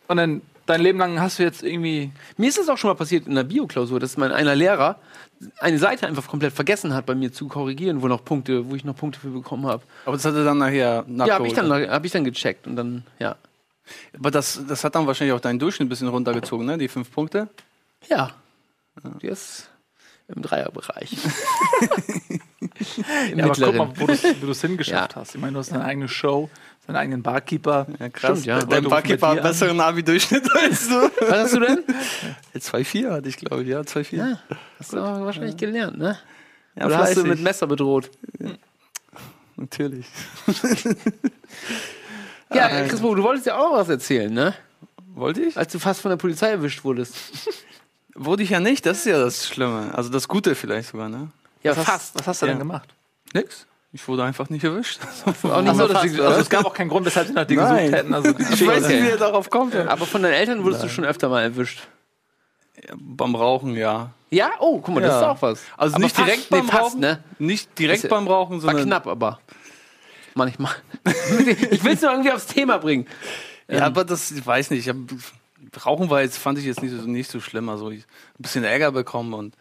[0.06, 2.10] Und dann, dein Leben lang hast du jetzt irgendwie.
[2.36, 4.96] Mir ist das auch schon mal passiert in der Bioklausur, dass mein einer Lehrer
[5.58, 8.84] eine Seite einfach komplett vergessen hat, bei mir zu korrigieren, wo noch Punkte, wo ich
[8.84, 9.82] noch Punkte für bekommen habe.
[10.04, 11.28] Aber das hat er dann nachher nachgeholt.
[11.28, 13.36] Ja, habe ich dann habe ich dann gecheckt und dann ja.
[14.16, 16.78] Aber das, das hat dann wahrscheinlich auch deinen Durchschnitt ein bisschen runtergezogen, ne?
[16.78, 17.48] Die fünf Punkte.
[18.08, 18.30] Ja.
[19.20, 19.69] Die ist
[20.34, 21.16] im Dreierbereich.
[23.32, 23.76] Im Ja, aber guck mittleren.
[23.76, 25.20] mal, wo du es hingeschafft Ja.
[25.20, 25.34] hast.
[25.34, 26.48] Ich meine, du hast deine eigene Show,
[26.86, 27.86] deinen eigenen Barkeeper.
[27.98, 28.40] Ja, krass.
[28.40, 28.58] Stimmt, ja.
[28.64, 30.94] Dein Barkeeper hat einen besseren Abi-Durchschnitt als du.
[31.20, 31.78] Was hast du denn?
[32.56, 33.68] 2,4 hatte ich, glaube ich.
[33.68, 34.16] Ja, 2,4.
[34.16, 34.38] Ja,
[34.78, 36.18] hast du aber wahrscheinlich gelernt, ne?
[36.76, 37.30] Ja, Oder hast du fleißig.
[37.30, 38.10] mit Messer bedroht?
[39.56, 40.06] Natürlich.
[42.52, 44.54] Ja, Chrisbo, du wolltest ja auch was erzählen, ne?
[45.14, 45.56] Wollte ich?
[45.56, 47.14] Als du fast von der Polizei erwischt wurdest.
[48.22, 49.92] Wurde ich ja nicht, das ist ja das Schlimme.
[49.94, 51.28] Also das Gute vielleicht sogar, ne?
[51.62, 52.52] Ja, Was hast, was hast du Ja.
[52.52, 52.88] denn gemacht?
[53.32, 53.66] Nix.
[53.92, 55.00] Ich wurde einfach nicht erwischt.
[55.42, 57.46] Auch nicht so, dass fast, sie, also es gab auch keinen Grund, weshalb sie nach
[57.46, 57.86] dir Nein.
[57.86, 58.14] gesucht hätten.
[58.14, 59.74] Also Ich weiß nicht, wie er darauf kommt.
[59.74, 61.80] aber von deinen Eltern wurdest du schon öfter mal erwischt.
[62.94, 64.10] Beim Rauchen, ja.
[64.30, 64.50] Ja?
[64.60, 65.20] Oh, guck mal, das Ja.
[65.20, 65.60] ist auch was.
[65.76, 67.00] Also Aber nicht fast, direkt nee, beim fast, Rauchen.
[67.00, 67.24] ne?
[67.38, 68.86] Nicht direkt Ist- beim Rauchen, War sondern.
[68.86, 69.40] knapp, aber
[70.34, 70.74] manchmal.
[71.70, 73.06] ich will es nur irgendwie aufs Thema bringen.
[73.68, 74.80] Ja, aber das, ich weiß nicht.
[74.86, 74.96] Ich hab,
[75.84, 77.68] Rauchen war jetzt, fand ich jetzt nicht so, nicht so schlimm.
[77.68, 79.54] Also ich ein bisschen Ärger bekommen und.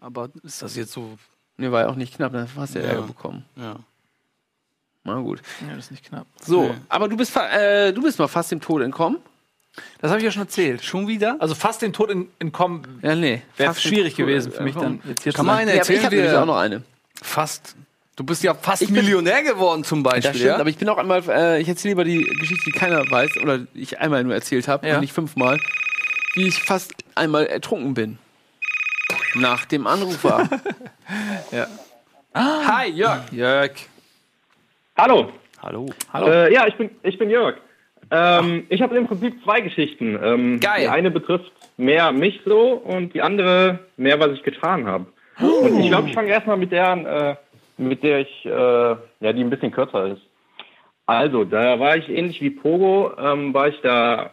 [0.00, 1.18] Aber ist das jetzt so.
[1.56, 2.90] Nee, war ja auch nicht knapp, dann hast du ja Ja.
[2.92, 3.44] Ärger bekommen.
[3.56, 3.76] Ja.
[5.04, 5.40] Na gut.
[5.66, 6.26] Ja, das ist nicht knapp.
[6.42, 6.74] So, Nee.
[6.88, 9.18] aber du bist, äh, du bist mal fast dem Tod entkommen.
[10.00, 10.82] Das habe ich ja schon erzählt.
[10.84, 11.36] Schon wieder?
[11.38, 13.42] Also fast den Tod entkommen Ja, nee.
[13.56, 16.02] wäre dem schwierig gewesen für mich dann jetzt hier Kann man eine Ja, aber ich
[16.02, 16.28] erzählen?
[16.30, 16.82] habe auch noch eine.
[17.22, 17.76] Fast.
[18.16, 20.22] Du bist ja fast Ich bin- Millionär geworden zum Beispiel.
[20.22, 20.58] Das stimmt, ja?
[20.58, 23.60] aber ich bin auch einmal, äh, ich erzähle lieber die Geschichte, die keiner weiß, oder
[23.74, 24.94] ich einmal nur erzählt habe, Ja.
[24.94, 25.58] und nicht fünfmal,
[26.34, 28.18] wie ich fast einmal ertrunken bin.
[29.34, 30.48] nach dem Anrufer.
[32.34, 33.30] Hi, Jörg.
[33.32, 33.70] Jörg.
[34.96, 35.30] Hallo.
[35.62, 35.86] Hallo.
[36.26, 37.56] Äh, ja, ich bin, ich bin Jörg.
[38.10, 40.18] Ähm, ich habe im Prinzip zwei Geschichten.
[40.22, 40.82] Ähm, Geil.
[40.82, 45.06] Die eine betrifft mehr mich so und die andere mehr, was ich getan habe.
[45.38, 47.36] Und ich glaube, ich fange erstmal mit der an, äh,
[47.76, 50.22] mit der ich, äh, ja, die ein bisschen kürzer ist.
[51.06, 54.30] Also, da war ich ähnlich wie Pogo, ähm, war ich da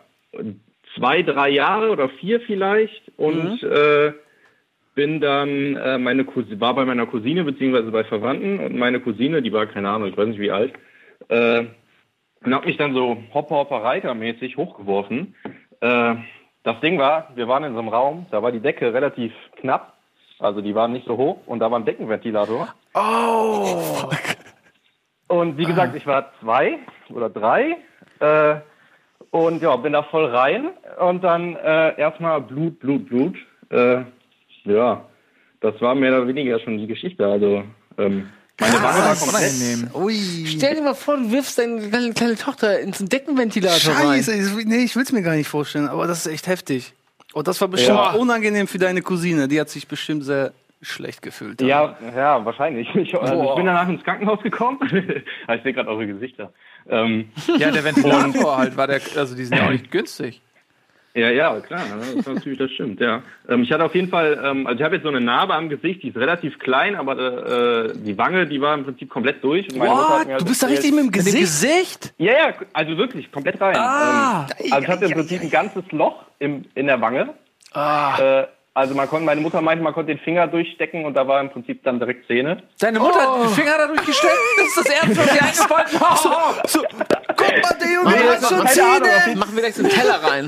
[0.96, 4.14] zwei, drei Jahre oder vier vielleicht und äh,
[4.96, 9.42] bin dann äh, meine Cousine, war bei meiner Cousine beziehungsweise bei Verwandten und meine Cousine,
[9.42, 10.74] die war keine Ahnung, ich weiß nicht wie alt,
[11.30, 11.66] äh,
[12.44, 15.36] und hab mich dann so Hopper Hopper Reiter mäßig hochgeworfen.
[15.80, 16.16] Äh,
[16.64, 19.94] das Ding war, wir waren in so einem Raum, da war die Decke relativ knapp,
[20.40, 22.74] also die waren nicht so hoch und da war ein Deckenventilator.
[22.94, 24.10] Oh!
[25.28, 26.78] Und wie gesagt, ich war zwei
[27.10, 27.78] oder drei
[28.20, 28.56] äh,
[29.32, 30.70] und ja, bin da voll rein
[31.00, 33.36] und dann äh, erstmal Blut, Blut, Blut.
[33.72, 34.02] Äh,
[34.66, 35.06] ja,
[35.62, 37.26] das war mehr oder weniger schon die Geschichte.
[37.26, 37.64] Also
[37.98, 38.30] ähm,
[38.60, 39.96] meine Wange war komplett.
[39.96, 40.46] Ui.
[40.46, 44.24] Stell dir mal vor, du wirfst deine kleine, kleine Tochter ins Deckenventilator rein.
[44.24, 46.94] Scheiße, ich- nee, ich will es mir gar nicht vorstellen, aber das ist echt heftig.
[47.34, 48.12] Und das war bestimmt Ja.
[48.12, 49.48] unangenehm für deine Cousine.
[49.48, 50.54] Die hat sich bestimmt sehr
[50.84, 51.62] schlecht gefühlt.
[51.62, 52.88] Ja, ja, wahrscheinlich.
[52.96, 54.80] Ich, also ich bin danach ins Krankenhaus gekommen.
[54.92, 56.52] ich sehe gerade eure Gesichter.
[56.90, 60.42] Ähm, Ja, der Ventilator halt war der, also die sind ja auch nicht günstig.
[61.16, 61.82] ja, ja, klar,
[62.16, 63.22] das natürlich, das stimmt, ja.
[63.48, 65.70] Ähm, ich hatte auf jeden Fall, ähm, also ich habe jetzt so eine Narbe am
[65.70, 69.68] Gesicht, die ist relativ klein, aber äh, die Wange, die war im Prinzip komplett durch.
[69.78, 70.10] What?
[70.28, 71.38] halt Du bist da richtig mit dem Gesicht?
[71.38, 72.14] Gesicht?
[72.18, 73.76] Ja, ja, also wirklich, komplett rein.
[73.78, 74.48] Ah.
[74.60, 77.34] ähm, also ich hatte im Prinzip ein ganzes Loch im, in der Wange.
[77.76, 78.44] Äh,
[78.76, 81.50] also man konnte, meine Mutter meinte, man konnte den Finger durchstecken und da war im
[81.50, 82.64] Prinzip dann direkt Zähne.
[82.80, 84.34] Deine Mutter hat den Finger da durchgesteckt?
[84.58, 86.20] Das ist das Erste, was sie eingefallen hat.
[87.38, 89.36] Guck mal, der Junge Nee, hat schon Zähne.
[89.38, 90.48] Machen wir gleich so einen Teller rein.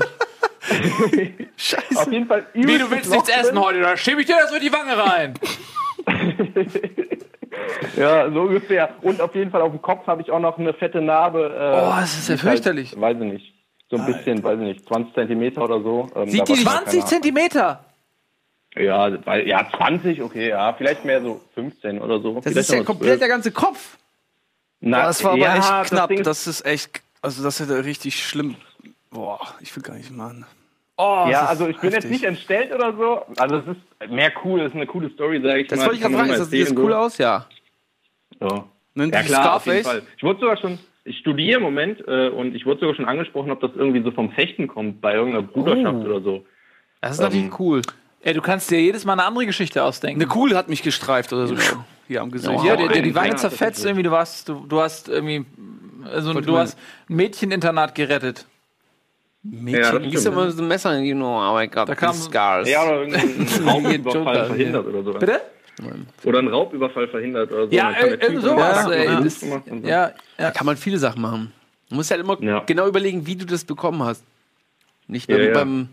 [1.96, 3.80] Auf jeden Fall Wie, du willst nichts essen heute?
[3.80, 5.34] Da schiebe ich dir das durch die Wange rein.
[7.96, 8.90] Ja, so ungefähr.
[9.02, 11.46] Und auf jeden Fall auf dem Kopf habe ich auch noch eine fette Narbe.
[11.58, 13.00] Äh, Oh, das ist ja die halt, fürchterlich.
[13.00, 13.54] weiß ich nicht.
[13.90, 16.08] So ein bisschen, weiß ich nicht, 20 Zentimeter oder so.
[16.16, 17.84] Ähm, Sieht die war 20 keine Zentimeter?
[18.78, 22.34] Ja, weil, ja, 20, okay, ja, vielleicht mehr so 15 oder so.
[22.34, 23.18] Das vielleicht ist ja komplett 12.
[23.20, 23.96] der ganze Kopf.
[24.80, 26.10] Na, das war aber ja, echt das knapp.
[26.10, 28.56] Ist- Das ist echt, also das hätte richtig schlimm.
[29.10, 30.44] Boah, ich will gar nicht machen.
[30.98, 32.10] Oh, ja, das also ich bin jetzt heftig.
[32.10, 33.22] nicht entstellt oder so.
[33.38, 35.86] Also es ist mehr cool, es ist eine coole Story, sage ich Das mal.
[35.86, 36.28] wollte ich gerade fragen.
[36.30, 36.98] das, sieht das erzählen, cool so.
[36.98, 37.18] aus?
[37.18, 37.46] Ja.
[38.40, 38.64] Ja.
[38.94, 40.00] Nennt Ja klar, auf jeden Scarface.
[40.00, 40.08] Fall.
[40.16, 43.50] Ich wurde sogar schon, ich studiere im Moment äh, und ich wurde sogar schon angesprochen,
[43.50, 46.44] ob das irgendwie so vom Fechten kommt, bei irgendeiner Bruderschaft oder so.
[47.02, 47.82] Das ist natürlich cool.
[48.22, 50.20] Ey, du kannst dir jedes Mal eine andere Geschichte ausdenken.
[50.20, 51.54] Eine Kuhle hat mich gestreift oder so.
[52.08, 52.52] Hier am Gesicht.
[52.64, 55.44] ja, der, der die Ja, Wange ist zerfetzt irgendwie, du hast, du, du hast irgendwie,
[56.04, 56.78] also Wollte du hast
[57.10, 58.46] ein Mädcheninternat gerettet.
[59.42, 60.26] Ja, das Gießt stimmt.
[60.36, 62.68] immer so ein Messer in die Oh my God, Da kam- scars.
[62.68, 65.12] Ja, oder irgendeinen Raubüberfall verhindert oder so.
[65.14, 65.40] Bitte?
[66.24, 67.72] Oder einen Raubüberfall verhindert oder so.
[67.72, 69.42] Ja, Typ sowas, Ja, das-.
[69.42, 70.12] Ja, ja.
[70.38, 71.52] Da kann man viele Sachen machen.
[71.90, 72.60] Du musst halt immer Ja.
[72.66, 74.24] genau überlegen, wie du das bekommen hast.
[75.06, 75.52] Nicht Ja, ja.
[75.54, 75.88] beim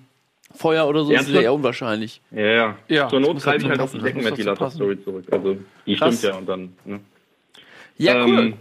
[0.53, 2.21] Feuer oder so, Ja, das ist ja eher unwahrscheinlich.
[2.31, 2.75] Ja, ja.
[2.87, 5.25] Ja, Zur Not treibe halt ich halt auf die Deckenventilator-Story zurück.
[5.31, 6.17] Also, die Krass.
[6.17, 6.73] stimmt ja und dann.
[6.85, 6.99] Ne?
[7.97, 8.39] Ja, cool.
[8.39, 8.53] Ähm,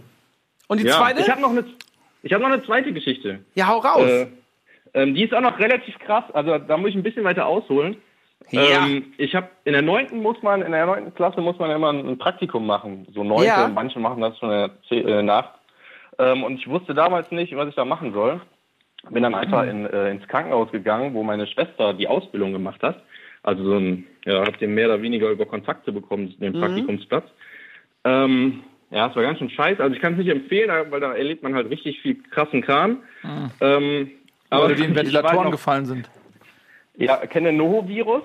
[0.67, 0.97] Und die ja.
[0.97, 1.21] zweite?
[1.21, 1.63] Ich habe noch eine.
[2.23, 3.39] Ich habe noch eine zweite Geschichte.
[3.53, 4.07] ja, hau raus.
[4.09, 4.27] Äh,
[4.93, 6.23] ähm, die ist auch noch relativ krass.
[6.33, 7.97] Also da muss ich ein bisschen weiter ausholen.
[8.49, 8.85] Ja.
[8.85, 11.91] Ähm, ich habe in der neunten muss man, in der neunten Klasse muss man immer
[11.91, 13.07] ein, ein Praktikum machen.
[13.13, 13.67] So neunte, Ja.
[13.67, 15.49] manche machen das schon in der äh, Nacht.
[16.19, 18.39] Ähm, und ich wusste damals nicht, was ich da machen soll.
[19.09, 23.03] Bin dann einfach in, äh, ins Krankenhaus gegangen, wo meine Schwester die Ausbildung gemacht hat.
[23.43, 27.25] Also so ein, ja, hab den mehr oder weniger über Kontakte bekommen, den Praktikumsplatz.
[28.05, 29.81] Ähm, ja, es war ganz schön scheiße.
[29.83, 32.99] Also ich kann es nicht empfehlen, weil da erlebt man halt richtig viel krassen Kram.
[33.59, 34.11] Ähm,
[34.49, 36.09] Aber die in war Ventilatoren noch- gefallen sind.
[36.95, 38.23] Ja, kenne Noho-Virus?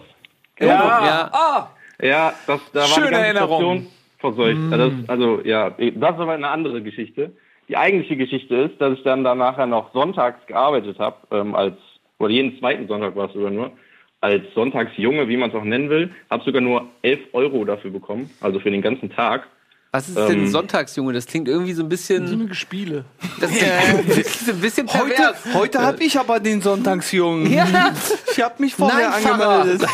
[0.61, 1.31] ja.
[1.33, 1.71] Ah,
[2.01, 3.87] Ja, das, da war Schöne die ganze Erinnerung.
[4.19, 4.59] Verseucht.
[4.73, 7.33] Also, das, also, ja, das ist aber eine andere Geschichte.
[7.69, 11.75] Die eigentliche Geschichte ist, dass ich dann da nachher noch sonntags gearbeitet habe, ähm, als,
[12.19, 13.73] oder jeden zweiten Sonntag war es sogar nur,
[14.21, 18.31] als Sonntagsjunge, wie man es auch nennen will, habe sogar nur 11 Euro dafür bekommen,
[18.41, 19.47] also für den ganzen Tag.
[19.93, 21.15] Was ist denn ähm, Sonntagsjunge?
[21.15, 22.53] Das klingt irgendwie so ein bisschen.
[22.55, 23.07] Spiele.
[23.41, 25.55] Das ist ein bisschen Heute, pervers.
[25.55, 27.51] heute habe ich aber den Sonntagsjungen.
[27.51, 27.95] Ja.
[28.31, 29.89] Ich habe mich vorher Nein, angemeldet.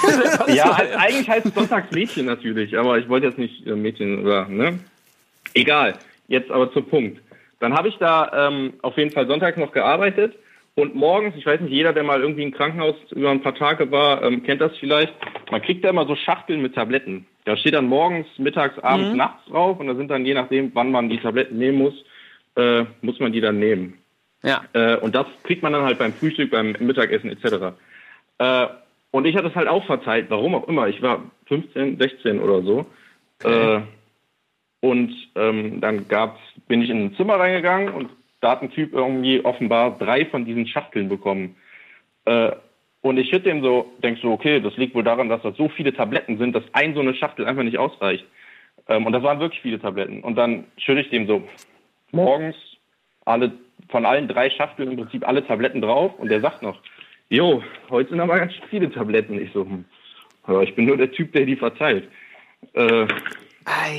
[0.55, 4.81] Ja, eigentlich heißt es Sonntagsmädchen natürlich, aber ich wollte jetzt nicht äh, Mädchen oder, ne?
[5.55, 5.95] Egal,
[6.27, 7.21] jetzt aber zum Punkt.
[7.65, 10.37] Dann habe ich da ähm, auf jeden Fall sonntags noch gearbeitet
[10.75, 13.91] und morgens, ich weiß nicht, jeder, der mal irgendwie im Krankenhaus über ein paar Tage
[13.91, 15.15] war, ähm, kennt das vielleicht,
[15.51, 17.27] man kriegt da immer so Schachteln mit Tabletten.
[17.47, 20.91] Da steht dann morgens, mittags, abends, nachts drauf und da sind dann je nachdem, wann
[20.91, 21.95] man die Tabletten nehmen muss,
[22.57, 23.95] äh, muss man die dann nehmen.
[24.43, 24.63] Ja.
[24.75, 27.77] Äh, und das kriegt man dann halt beim Frühstück, beim Mittagessen etc.
[28.37, 28.67] Äh,
[29.11, 30.89] Und ich hatte es halt auch verzeiht, warum auch immer.
[30.89, 32.87] Ich war 15, 16 oder so.
[33.43, 33.81] Äh,
[34.81, 38.11] und ähm, dann gab's, bin ich in ein Zimmer reingegangen und
[38.41, 41.57] da hat ein Typ irgendwie offenbar drei von diesen Schachteln bekommen.
[42.27, 42.53] Äh,
[43.01, 45.69] und ich schütte dem so, denk so, okay, das liegt wohl daran, dass das so
[45.69, 48.25] viele Tabletten sind, dass ein so eine Schachtel einfach nicht ausreicht.
[48.89, 50.21] Ähm, und das waren wirklich viele Tabletten.
[50.23, 51.47] Und dann schütte ich dem so
[52.13, 52.57] morgens
[53.25, 53.53] alle,
[53.89, 56.81] von allen drei Schachteln im Prinzip alle Tabletten drauf und der sagt noch,
[57.29, 59.41] jo, heute sind aber ganz viele Tabletten.
[59.41, 59.85] Ich so, hm,
[60.63, 62.09] ich bin nur der Typ, der die verteilt.
[62.75, 63.07] Äh,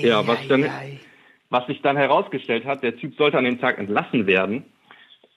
[0.01, 0.69] ja, was dann,
[1.55, 4.65] was sich dann herausgestellt hat, der Typ sollte an dem Tag entlassen werden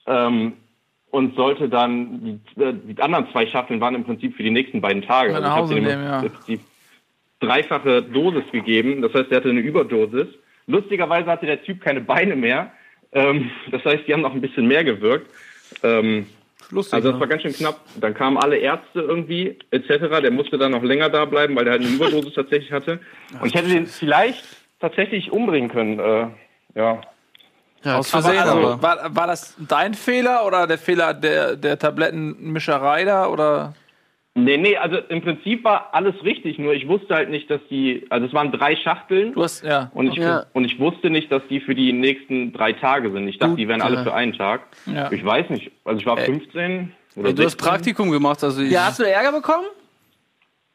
[0.08, 0.54] ähm,
[1.10, 4.80] und sollte dann, die, äh, die anderen zwei Schachteln waren im Prinzip für die nächsten
[4.80, 5.32] beiden Tage.
[5.32, 6.22] Nach ich hab Hause dem nehmen, ja.
[6.22, 6.60] Prinzip
[7.38, 10.26] dreifache Dosis gegeben, das heißt, er hatte eine Überdosis.
[10.66, 12.72] Lustigerweise hatte der Typ keine Beine mehr,
[13.12, 15.30] ähm, das heißt, die haben noch ein bisschen mehr gewirkt.
[15.84, 16.26] Ähm,
[16.70, 16.94] Lustig.
[16.94, 17.20] also das ne?
[17.20, 17.80] war ganz schön knapp.
[18.00, 20.20] Dann kamen alle Ärzte irgendwie etc.
[20.20, 22.98] Der musste dann noch länger da bleiben, weil er halt eine Überdosis tatsächlich hatte.
[23.40, 24.44] Und ich hätte den vielleicht
[24.80, 25.98] tatsächlich umbringen können.
[25.98, 26.26] Äh,
[26.74, 27.00] ja.
[27.84, 28.82] Aus aber Versehen, also, aber.
[28.82, 33.28] war, war das dein Fehler oder der Fehler der, der Tablettenmischerei da?
[33.28, 33.74] Oder?
[34.34, 38.06] Nee, nee, also im Prinzip war alles richtig, nur ich wusste halt nicht, dass die,
[38.10, 39.90] also es waren drei Schachteln Du hast, ja.
[39.94, 40.46] und ich, Ja.
[40.52, 43.26] und ich wusste nicht, dass die für die nächsten drei Tage sind.
[43.26, 44.60] Ich dachte, die wären alle für einen Tag.
[44.86, 45.10] Ja.
[45.10, 47.68] Ich weiß nicht, also ich war 15 oder Ey, du hast 16.
[47.68, 48.70] Praktikum gemacht, also ich.
[48.70, 49.66] Ja, hast du Ärger bekommen?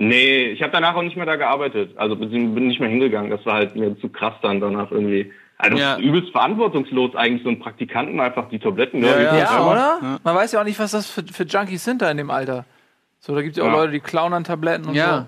[0.07, 1.91] Nee, ich habe danach auch nicht mehr da gearbeitet.
[1.97, 3.29] Also bin nicht mehr hingegangen.
[3.31, 5.31] Das war halt mir zu krass dann danach irgendwie.
[5.57, 5.97] Also Ja.
[5.97, 9.01] übelst verantwortungslos eigentlich so einen Praktikanten einfach die Tabletten.
[9.03, 9.37] Ja, ja.
[9.37, 10.19] Ja, selber- oder?
[10.23, 12.65] Man weiß ja auch nicht, was das für, für Junkies sind da in dem Alter.
[13.19, 13.81] So, da gibt es ja auch Ja.
[13.81, 15.27] Leute, die klauen an Tabletten und Ja.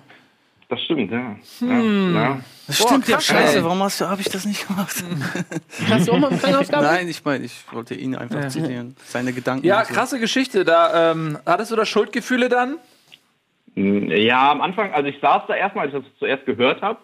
[0.67, 1.36] Das stimmt, ja.
[1.59, 2.15] Hm.
[2.15, 2.39] ja, ja.
[2.65, 4.95] Das stimmt ja, scheiße, warum hast du, habe ich das nicht gemacht?
[5.89, 6.84] Hast du auch mal Krankenhaus gehabt?
[6.84, 8.49] Nein, ich meine, ich wollte ihn einfach Ja.
[8.49, 8.95] zitieren.
[9.05, 9.61] Seine Gedanken.
[9.61, 9.67] so.
[9.67, 9.93] Ja, so.
[9.93, 10.65] krasse Geschichte.
[10.65, 12.78] Da ähm, hattest du da Schuldgefühle dann?
[13.76, 16.99] Ja, am Anfang, also ich saß da erstmal, als ich das zuerst gehört habe.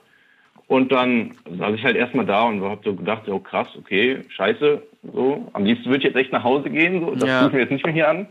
[0.68, 4.82] Und dann saß ich halt erstmal da und habe so gedacht, oh krass, okay, scheiße,
[5.12, 5.50] so.
[5.52, 7.14] Am liebsten würde ich jetzt echt nach Hause gehen, so.
[7.14, 7.40] Das Ja.
[7.40, 8.28] tue ich mir jetzt nicht mehr hier an.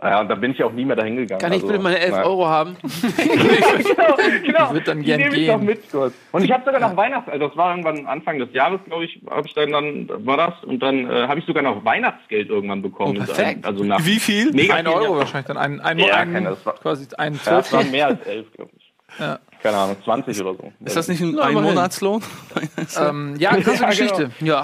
[0.00, 1.40] Ja, und da bin ich auch nie mehr dahin gegangen.
[1.40, 2.22] Kann ich also, bitte meine 11 na.
[2.24, 2.76] Euro haben?
[3.16, 4.66] genau, genau.
[4.68, 5.56] Ich würd dann Die gern nehme ich gehen.
[5.56, 6.12] noch mit, Gott.
[6.30, 9.20] Und ich habe sogar noch Weihnachts, also das war irgendwann Anfang des Jahres, glaube ich,
[9.28, 12.80] habe ich dann, dann war das und dann äh, habe ich sogar noch Weihnachtsgeld irgendwann
[12.80, 13.18] bekommen.
[13.20, 13.66] Oh, perfekt.
[13.66, 14.52] Also nach Wie viel?
[14.52, 15.16] mega Ein Euro Jahren.
[15.18, 15.56] wahrscheinlich dann.
[15.56, 18.52] Ein, ein, Ja, ein, keine, das war- quasi ein Ja, das waren mehr als elf,
[18.52, 18.92] glaube ich.
[19.18, 19.40] Ja.
[19.62, 20.72] Keine Ahnung, 20 oder so.
[20.84, 21.54] Ist das nicht ein, ein.
[21.54, 22.22] Monatslohn?
[23.00, 24.30] Ähm, ja, krasse Ja, Geschichte.
[24.40, 24.62] Ja,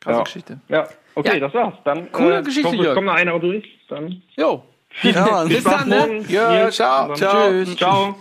[0.00, 0.22] krasse Ja.
[0.24, 0.60] Geschichte.
[0.68, 1.40] Ja, okay, Ja.
[1.40, 1.74] das war's.
[1.84, 2.94] Dann Coole äh, Geschichte, kommt, Jörg.
[2.94, 3.64] kommt noch einer durch.
[3.88, 4.62] Dann Jo.
[5.02, 5.48] ja, Mann.
[5.48, 5.96] Bis dann, ne?
[5.98, 6.26] morgen.
[6.28, 7.14] Ja, ciao.
[7.14, 7.50] Ciao.
[7.50, 7.76] Tschüss.
[7.76, 8.16] Ciao.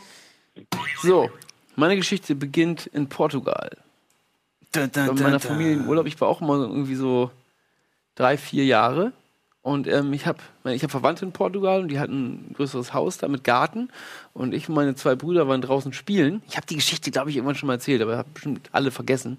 [1.02, 1.30] So,
[1.76, 3.70] meine Geschichte beginnt in Portugal.
[4.74, 5.40] Dun, Bei meiner.
[5.40, 6.08] Familie im Urlaub.
[6.08, 7.32] Ich war auch immer so irgendwie so
[8.16, 9.12] drei, vier Jahre.
[9.62, 13.18] Und ähm, ich habe ich hab Verwandte in Portugal und die hatten ein größeres Haus
[13.18, 13.90] da mit Garten.
[14.34, 16.44] Und ich und meine zwei Brüder waren draußen spielen.
[16.48, 19.38] Ich habe die Geschichte, glaube ich, irgendwann schon mal erzählt, aber habe bestimmt alle vergessen.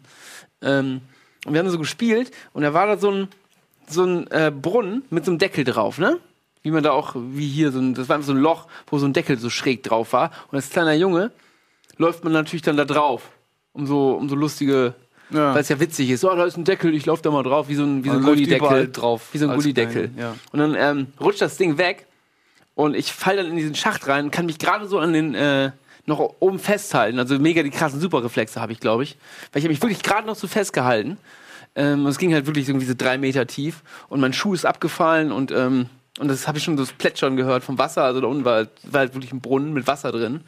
[0.63, 1.01] Ähm,
[1.47, 3.29] und wir haben so gespielt und da war da so ein,
[3.93, 6.19] so ein äh, Brunnen mit so einem Deckel drauf, ne?
[6.63, 8.99] Wie man da auch, wie hier, so ein, das war einfach so ein Loch, wo
[8.99, 10.33] so ein Deckel so schräg drauf war.
[10.51, 11.31] Und als kleiner Junge
[11.97, 13.23] läuft man natürlich dann da drauf,
[13.73, 14.95] um so, um so lustige,
[15.31, 15.55] Ja.
[15.55, 16.23] weil es ja witzig ist.
[16.23, 18.17] So, da ist ein Deckel, ich laufe da mal drauf, wie so ein, wie so
[18.17, 18.91] ein Gullideckel.
[18.91, 20.11] drauf Wie so ein Gullideckel.
[20.19, 20.35] Ja.
[20.53, 22.07] Und dann ähm, rutscht das Ding weg
[22.75, 25.35] und ich falle dann in diesen Schacht rein und kann mich gerade so an den,
[25.35, 25.71] äh,
[26.07, 27.19] noch oben festhalten.
[27.19, 29.17] Also mega die krassen Superreflexe habe ich, glaube ich.
[29.53, 31.17] Weil ich habe mich wirklich gerade noch so festgehalten.
[31.77, 34.65] Ähm, und es ging halt wirklich irgendwie so drei Meter tief und mein Schuh ist
[34.67, 35.87] abgefallen und ähm,
[36.19, 38.03] und das habe ich schon das Plätschern gehört vom Wasser.
[38.05, 40.41] Also da unten war, halt- war halt wirklich ein Brunnen mit Wasser drin.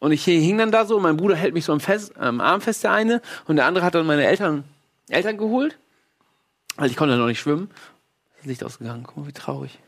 [0.00, 2.40] Und ich hing dann da so und mein Bruder hält mich so am, fest, am
[2.40, 3.22] Arm fest, der eine.
[3.46, 4.64] Und der andere hat dann meine Eltern,
[5.08, 5.78] Eltern geholt.
[6.74, 7.70] Weil ich konnte noch nicht schwimmen.
[8.38, 9.04] Das Licht ausgegangen.
[9.06, 9.78] Guck mal, wie traurig.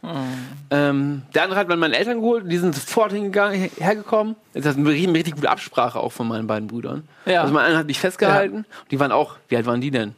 [0.71, 2.45] Ähm, der andere hat meine Eltern geholt.
[2.51, 4.37] Die sind sofort hingegangen, her- hergekommen.
[4.55, 7.07] Das ist eine richtig, gute Absprache auch von meinen beiden Brüdern.
[7.25, 7.43] Ja.
[7.43, 8.65] Also mein einer hat mich festgehalten.
[8.93, 10.15] Die waren auch, wie alt waren die denn?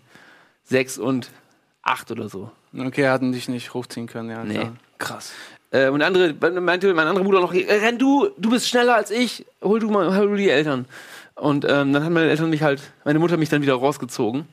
[0.68, 1.30] Sechs und
[1.82, 2.50] acht oder so.
[2.76, 4.44] Okay, hatten dich nicht hochziehen können, ja.
[4.44, 4.54] Nee.
[4.54, 4.72] klar.
[4.98, 5.32] Krass.
[5.70, 8.94] Äh, und der andere meinte mein anderer Bruder noch, äh, renn du, du bist schneller
[8.94, 10.86] als ich, hol du mal, hol du die Eltern.
[11.34, 14.46] Und ähm, dann haben meine Eltern mich halt, meine Mutter mich dann wieder rausgezogen.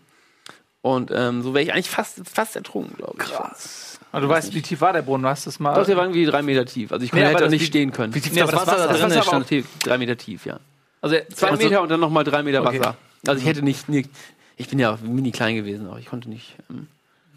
[0.82, 3.24] Und ähm, so wäre ich eigentlich fast, fast ertrunken, glaube ich.
[3.26, 4.00] Krass.
[4.12, 5.26] Aber du weißt, wie tief war der Brunnen?
[5.26, 5.74] Hast du das mal?
[5.74, 6.92] Doch, der war irgendwie drei Meter tief.
[6.92, 8.14] Also ich Nee, hätte das- nicht wie- stehen können.
[8.14, 10.60] Wie tief Nee, das das Wasser Wasser- da das drin ist, drei Meter tief, ja.
[11.02, 12.80] also, Zwei also, Meter und dann nochmal drei Meter Okay.
[12.80, 12.98] Wasser.
[13.28, 14.10] Also ich hätte nicht, nicht
[14.58, 16.88] ich bin ja mini klein gewesen, aber ich konnte nicht, ähm,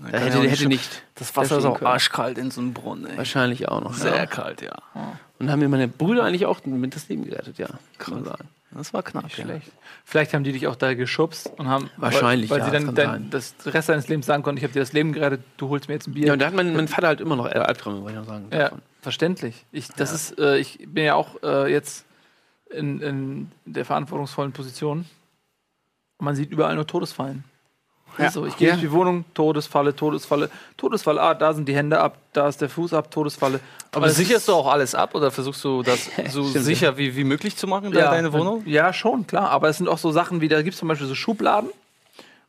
[0.00, 1.88] da kann hätte, ja auch hätte nicht- nicht, Das Wasser ist auch können.
[1.90, 3.16] arschkalt in so einem Brunnen, ey.
[3.18, 3.94] wahrscheinlich auch noch.
[3.94, 4.26] Sehr ja.
[4.26, 4.72] kalt, ja.
[5.38, 7.68] Und haben mir meine Brüder eigentlich auch mit das Leben gerettet, ja.
[7.98, 8.48] Kann man sagen.
[8.70, 9.44] Das war knapp, ja.
[9.44, 9.72] Schlecht.
[10.04, 11.90] Vielleicht haben die dich auch da geschubst und haben.
[11.96, 14.64] Wahrscheinlich, Weil, ja, weil das sie dann dein, das Rest deines Lebens sagen konnten, ich
[14.64, 16.26] habe dir das Leben gerettet, du holst mir jetzt ein Bier.
[16.26, 18.46] Ja, und da hat mein, mein Vater halt immer noch Albträume, wollte ich noch sagen.
[18.52, 18.58] Ja.
[18.64, 18.82] davon.
[19.00, 19.64] verständlich.
[19.72, 22.04] Ich, das ist, äh, ich bin ja auch äh, jetzt
[22.70, 25.06] in, in der verantwortungsvollen Position.
[26.18, 27.44] Und man sieht überall nur Todesfallen.
[28.18, 28.30] Ja.
[28.32, 28.74] So, ich gehe Ja.
[28.74, 32.68] durch die Wohnung, Todesfalle, Todesfalle, Todesfalle, ah, da sind die Hände ab, da ist der
[32.68, 33.60] Fuß ab, Todesfalle.
[33.92, 37.22] Aber es sicherst du auch alles ab oder versuchst du das so sicher wie, wie
[37.22, 38.62] möglich zu machen, da deine Wohnung?
[38.66, 39.50] Ja, schon, klar.
[39.50, 41.70] Aber es sind auch so Sachen wie, da gibt es zum Beispiel so Schubladen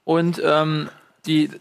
[0.05, 0.89] und ähm,
[1.27, 1.51] die,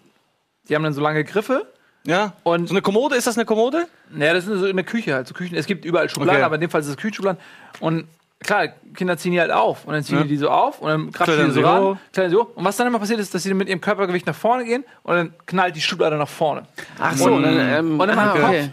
[0.68, 1.66] die haben dann so lange Griffe.
[2.06, 2.32] Ja.
[2.44, 3.86] Und So eine Kommode, ist das eine Kommode?
[4.10, 5.26] Naja, das ist so in der Küche halt.
[5.28, 6.44] So Küchen, es gibt überall Schubladen, Okay.
[6.44, 7.38] aber in dem Fall ist es Küchenschubladen.
[7.80, 8.06] Und
[8.40, 9.84] klar, Kinder ziehen die halt auf.
[9.84, 10.22] Und dann ziehen Ja.
[10.22, 11.82] die die so auf und dann Klettern die so ran.
[11.82, 11.96] hoch.
[12.12, 12.48] Klettern hoch.
[12.54, 15.14] Und was dann immer passiert ist, dass sie mit ihrem Körpergewicht nach vorne gehen und
[15.14, 16.62] dann knallt die Schublade nach vorne.
[16.98, 18.70] Ach so, Und- dann, ähm, Und in ah, okay.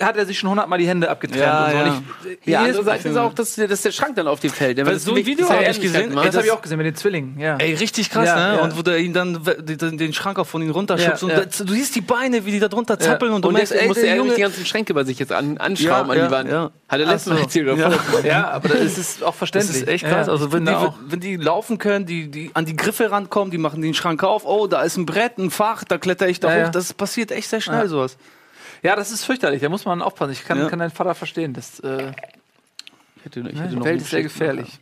[0.00, 1.76] Hat er sich schon hundertmal die Hände abgetrennt Ja, und so.
[1.76, 1.82] ja.
[1.84, 2.02] Und
[2.42, 4.84] ich, Ja, jedes- andererseits ist auch, dass, dass der Schrank dann auf dem fällt.
[4.84, 6.14] Weil so ein Video hab ich gesehen.
[6.14, 7.38] das, Ey, habe ich auch gesehen mit den Zwillingen.
[7.40, 7.56] Ja.
[7.56, 8.56] Ey, richtig krass, Ja, ne?
[8.58, 8.62] ja.
[8.62, 9.40] Und wo der ihn dann
[9.98, 11.22] den, Schrank auch von ihm runterschubst.
[11.22, 13.72] Und das- du siehst die Beine, wie die da drunter zappeln und du Und merkst,
[13.72, 16.26] jetzt ey, musste der er Junge, die ganzen Schränke bei sich jetzt an, anschrauben an
[16.26, 16.50] die Wand.
[16.50, 16.70] ja.
[16.88, 17.78] Hat er letztes Mal erzählt?
[18.24, 18.50] Ja.
[18.50, 19.76] aber das ist auch Das verständlich.
[19.82, 20.28] ist echt krass.
[20.28, 20.72] Also wenn die,
[21.08, 24.66] wenn laufen können, die, die an die Griffe rankommen, die machen den Schrank auf, oh,
[24.66, 26.68] da ist ein Brett, ein Fach, da kletter ich da hoch.
[26.70, 28.16] Das passiert echt sehr schnell, sowas.
[28.86, 29.60] Ja, das ist fürchterlich.
[29.60, 30.30] Da muss man aufpassen.
[30.30, 30.68] Ich kann, Ja.
[30.68, 31.52] kann deinen Vater verstehen.
[31.52, 32.12] Das, äh,
[33.16, 34.78] Ich hätte, ich die hätte noch Welt eine ist sehr gefährlich.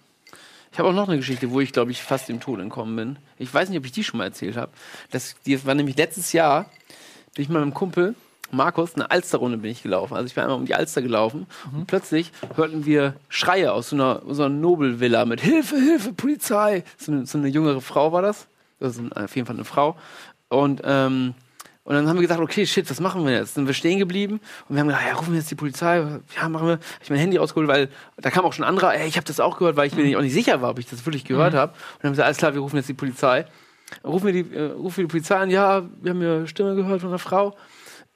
[0.72, 3.16] Ich habe auch noch eine Geschichte, wo ich, glaube ich, fast dem Tod entkommen bin.
[3.38, 4.72] Ich weiß nicht, ob ich die schon mal erzählt habe.
[5.10, 6.66] Das, die war nämlich letztes Jahr,
[7.38, 8.14] mit meinem Kumpel
[8.50, 10.14] Markus eine Alsterrunde bin ich gelaufen.
[10.14, 13.96] Also ich bin einmal um die Alster gelaufen und plötzlich hörten wir Schreie aus so
[13.96, 16.84] einer, so einer Nobelvilla mit Hilfe, Hilfe, Polizei.
[16.98, 18.46] So eine, so eine jüngere Frau war das.
[18.80, 19.96] Das ist auf jeden Fall eine Frau.
[20.50, 21.34] Und, ähm,
[21.84, 23.56] und dann haben wir gesagt, okay, shit, was machen wir jetzt?
[23.56, 25.98] Dann sind wir stehen geblieben und wir haben gesagt, ja, rufen wir jetzt die Polizei.
[26.36, 26.72] Ja, machen wir.
[26.74, 29.26] Hab ich mein Handy rausgeholt, weil da kam auch schon ein anderer, ey, ich habe
[29.26, 31.24] das auch gehört, weil ich mir nicht- auch nicht sicher war, ob ich das wirklich
[31.24, 31.72] gehört habe.
[31.72, 33.46] Und dann haben wir gesagt, alles klar, wir rufen jetzt die Polizei.
[34.02, 37.00] Rufen wir die, äh, rufen wir die Polizei an, ja, wir haben eine Stimme gehört
[37.02, 37.54] von einer Frau.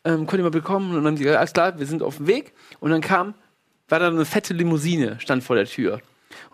[0.04, 0.90] Ähm, könnt ihr mal bekommen?
[0.90, 2.54] Und dann haben die gesagt, alles klar, wir sind auf dem Weg.
[2.80, 3.34] Und dann kam,
[3.88, 6.00] war da eine fette Limousine, stand vor der Tür.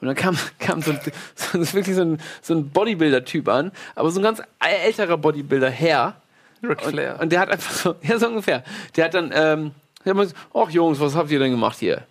[0.00, 1.00] Und dann kam, kam so, ein,
[1.36, 6.16] so wirklich so ein, so ein Bodybuilder-Typ an, aber so ein ganz älterer Bodybuilder-Herr.
[6.62, 7.18] Ric Und, Flair.
[7.20, 8.62] und der hat einfach so, ja, so ungefähr.
[8.96, 9.72] Der hat dann, ähm,
[10.04, 12.02] der hat ach Jungs, was habt ihr denn gemacht hier?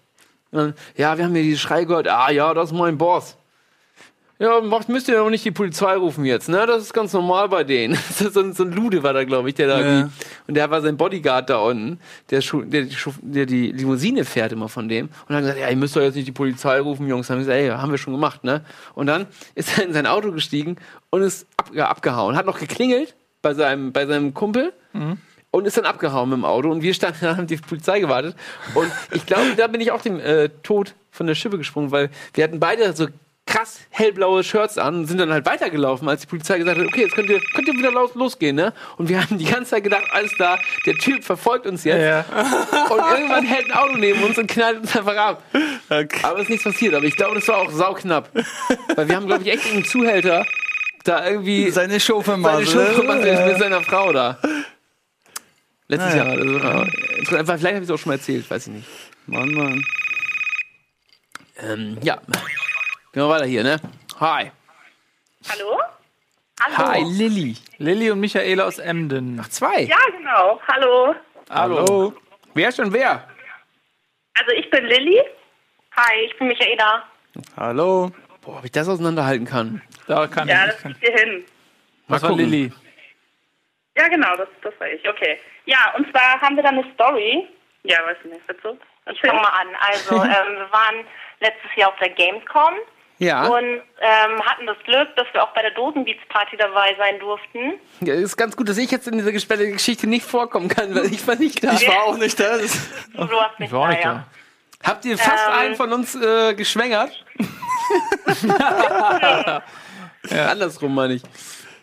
[0.51, 3.37] Dann, ja, wir haben hier diese Schrei gehört, ah ja, das ist mein Boss.
[4.39, 6.65] Ja, macht, müsst ihr doch nicht die Polizei rufen jetzt, ne?
[6.65, 7.97] Das ist ganz normal bei denen.
[8.17, 10.11] so, ein- so ein Lude war da, glaube ich, der da irgendwie.
[10.47, 14.67] Und der war sein Bodyguard da unten, der, der, die der die Limousine fährt immer
[14.69, 15.09] von dem.
[15.29, 17.27] Und hat gesagt, ja, ihr müsst doch jetzt nicht die Polizei rufen, Jungs.
[17.27, 18.65] Dann haben wir gesagt, ey, haben wir schon gemacht, ne?
[18.95, 20.75] Und dann ist er in sein Auto gestiegen
[21.09, 22.35] und ist ab, ja, abgehauen.
[22.35, 24.73] Hat noch geklingelt bei seinem, bei seinem Kumpel
[25.51, 26.71] und ist dann abgehauen mit dem Auto.
[26.71, 28.35] Und wir standen haben die Polizei gewartet.
[28.73, 32.09] Und ich glaube, da bin ich auch dem äh, Tod von der Schippe gesprungen, weil
[32.33, 33.07] wir hatten beide so
[33.45, 37.01] krass hellblaue Shirts an und sind dann halt weitergelaufen, als die Polizei gesagt hat, okay,
[37.01, 38.73] jetzt könnt ihr, könnt ihr wieder los, losgehen, ne?
[38.97, 42.01] Und wir haben die ganze Zeit gedacht, alles da, der Typ verfolgt uns jetzt.
[42.01, 42.25] Ja.
[42.89, 45.43] Und irgendwann hält ein Auto neben uns und knallt uns einfach ab.
[46.23, 46.95] Aber ist nichts passiert.
[46.95, 48.29] Aber ich glaube, das war auch sauknapp.
[48.95, 50.45] Weil wir haben, glaube ich, echt einen Zuhälter
[51.03, 54.39] da irgendwie Seine Show seine gemacht mit seiner Frau da.
[55.87, 56.23] Letztes Naja.
[56.23, 56.37] Jahr.
[56.37, 57.59] Also, interessant.
[57.59, 58.87] vielleicht habe ich es auch schon mal erzählt, weiß ich nicht.
[59.27, 59.85] Mann, Mann.
[61.61, 62.15] Ähm, ja.
[62.15, 63.79] Gehen wir weiter hier, ne?
[64.19, 64.51] Hi.
[65.49, 65.79] Hallo?
[66.61, 66.77] Hallo?
[66.77, 67.57] Hi, Lilly.
[67.77, 69.39] Lilly und Michaela aus Emden.
[69.41, 69.83] Ach, zwei.
[69.83, 70.59] Ja, genau.
[70.67, 71.15] Hallo.
[71.49, 72.13] Hallo.
[72.53, 73.27] Wer ist denn wer?
[74.35, 75.21] Also ich bin Lilly.
[75.95, 77.03] Hi, ich bin Michaela.
[77.57, 78.11] Hallo.
[78.41, 79.81] Boah, ob ich das auseinanderhalten kann.
[80.07, 80.71] Da kann Ja, ich.
[80.81, 81.43] das ist hier hin.
[82.07, 82.31] Was war.
[82.35, 82.71] Lilly?
[83.97, 85.07] Ja, genau, das, das war ich.
[85.07, 85.39] Okay.
[85.65, 87.47] Ja, und zwar haben wir dann eine Story.
[87.83, 88.77] Ja, weiß ich nicht, bitte.
[89.11, 89.67] Ich fange mal an.
[89.79, 91.05] Also, ähm, wir waren
[91.39, 92.73] letztes Jahr auf der Gamescom
[93.19, 93.45] Ja.
[93.47, 93.63] und
[93.99, 97.73] ähm, hatten das Glück, dass wir auch bei der Dosenbeats-Party dabei sein durften.
[98.01, 98.13] ja.
[98.15, 101.25] Ist ganz gut, dass ich jetzt in dieser gesperrten Geschichte nicht vorkommen kann, weil ich
[101.27, 101.73] war nicht da.
[101.73, 102.57] Ich war auch nicht da.
[102.57, 104.13] Das Du warst nicht Ich war auch da, nicht ja.
[104.81, 104.89] da.
[104.89, 105.53] Habt ihr fast Ähm.
[105.59, 107.23] einen von uns äh, geschwängert?
[110.29, 110.47] ja.
[110.47, 111.23] Andersrum meine ich.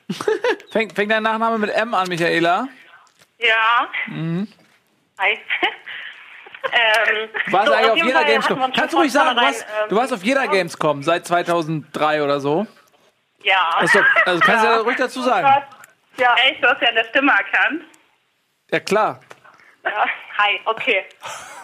[0.70, 2.68] Fängt, fängt dein Nachname mit M an, Michaela?
[3.38, 3.88] Ja.
[4.06, 4.48] Mhm.
[5.18, 5.32] Hi.
[6.64, 8.72] ähm, Du warst so, eigentlich auf jeder Fall Gamescom.
[8.72, 12.22] Kannst du ruhig sagen, du von warst, vornherein, du warst auf jeder Gamescom seit 2003
[12.22, 12.66] oder so.
[13.42, 13.78] Ja.
[13.80, 15.64] Doch, also kannst du ja ruhig dazu sagen.
[16.18, 16.34] ja.
[16.46, 17.84] Echt, du hast ja an der Stimme erkannt.
[18.70, 19.20] Ja, klar.
[19.84, 20.06] ja.
[20.38, 21.04] Hi, okay.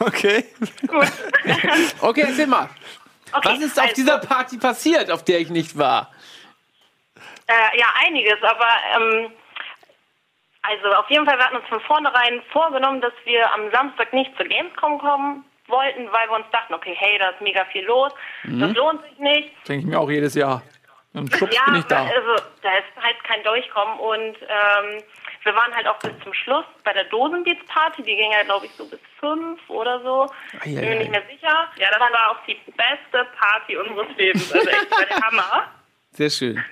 [0.01, 0.45] okay.
[0.87, 1.07] Gut.
[2.01, 2.68] Okay, erzähl mal.
[3.33, 3.49] okay.
[3.49, 6.11] Was ist auf also, dieser Party passiert, auf der ich nicht war?
[7.49, 9.31] Äh, ja, einiges, aber ähm,
[10.63, 14.37] also auf jeden Fall, wir hatten uns von vornherein vorgenommen, dass wir am Samstag nicht
[14.37, 18.13] zur Gamescom kommen wollten, weil wir uns dachten, okay, hey, da ist mega viel los,
[18.45, 19.51] das lohnt sich nicht.
[19.69, 20.63] Denke ich mir auch jedes Jahr.
[21.13, 22.03] Und schwupps Ja, bin ich da.
[22.05, 25.03] also da ist halt kein Durchkommen und ähm,
[25.45, 28.73] wir waren halt auch bis zum Schluss bei der Dosenbeats-Party, die ging ja glaube ich
[28.73, 30.27] so bis fünf oder so.
[30.65, 31.69] Bin mir nicht mehr sicher.
[31.77, 34.53] Ja, das war auch die beste Party unseres Lebens.
[34.53, 35.69] Also echt war der Hammer.
[36.11, 36.63] Sehr schön.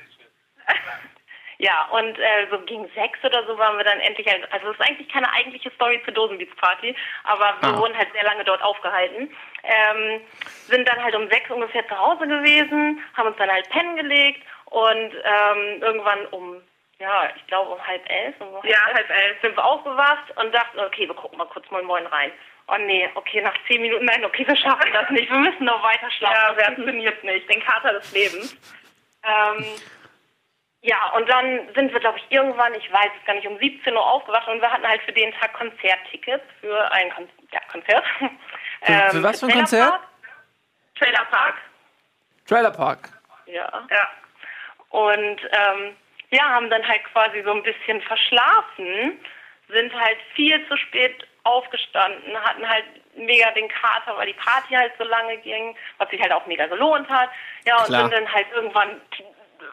[1.58, 4.74] Ja, und äh, so gegen sechs oder so waren wir dann endlich, halt, also es
[4.78, 9.30] ist eigentlich keine eigentliche Story zur Dosenbeats-Party, aber wir wurden halt sehr lange dort aufgehalten.
[9.62, 10.20] Ähm,
[10.66, 14.42] sind dann halt um sechs ungefähr zu Hause gewesen, haben uns dann halt pennen gelegt
[14.66, 16.60] und ähm, irgendwann um,
[16.98, 19.40] ja, ich glaube um halb elf, um Ja, halb elf.
[19.40, 22.32] sind wir aufgewacht und dachten, okay, wir gucken mal kurz Moin Moin rein.
[22.66, 25.82] Oh nee, okay, nach zehn Minuten, nein, okay, wir schaffen das nicht, wir müssen noch
[25.84, 27.48] weiter schlafen, Ja, das funktioniert nicht.
[27.48, 28.56] Den Kater des Lebens.
[29.22, 29.64] Ähm,
[30.84, 33.94] ja, und dann sind wir, glaube ich, irgendwann, ich weiß es gar nicht, um 17
[33.94, 38.04] Uhr aufgewacht und wir hatten halt für den Tag Konzerttickets für ein Kon ja, Konzert.
[38.86, 39.90] Ähm, für was für ein Trailer Konzert?
[39.90, 40.02] Park.
[40.98, 41.54] Trailer Park.
[42.46, 43.08] Trailer Park.
[43.46, 43.86] Ja.
[43.90, 44.10] Ja.
[44.90, 45.96] Und ähm,
[46.28, 49.18] ja, haben dann halt quasi so ein bisschen verschlafen,
[49.68, 52.84] sind halt viel zu spät aufgestanden, hatten halt
[53.16, 56.66] mega den Kater, weil die Party halt so lange ging, was sich halt auch mega
[56.66, 57.30] gelohnt hat.
[57.64, 58.02] Ja, und Klar.
[58.02, 59.00] sind dann halt irgendwann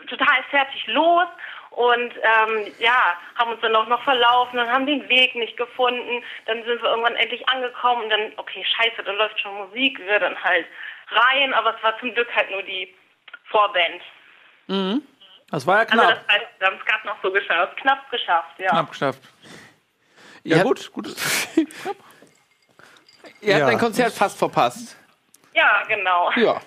[0.07, 1.27] total fertig los
[1.71, 6.23] und ähm, ja, haben uns dann auch noch verlaufen und haben den Weg nicht gefunden.
[6.45, 10.19] Dann sind wir irgendwann endlich angekommen und dann, okay, scheiße, dann läuft schon Musik, wir
[10.19, 10.65] dann halt
[11.09, 12.93] rein, aber es war zum Glück halt nur die
[13.45, 14.01] Vorband.
[15.49, 16.25] Das war ja Also knapp.
[16.27, 17.77] das heißt, wir haben es gerade noch so geschafft.
[17.77, 18.69] Knapp geschafft, ja.
[18.69, 19.21] Knapp geschafft.
[20.43, 21.07] Ja, Ihr gut, gut.
[23.41, 23.67] Ihr habt Ja.
[23.67, 24.97] ein Konzert fast verpasst.
[25.53, 26.31] Ja, genau.
[26.35, 26.61] Ja.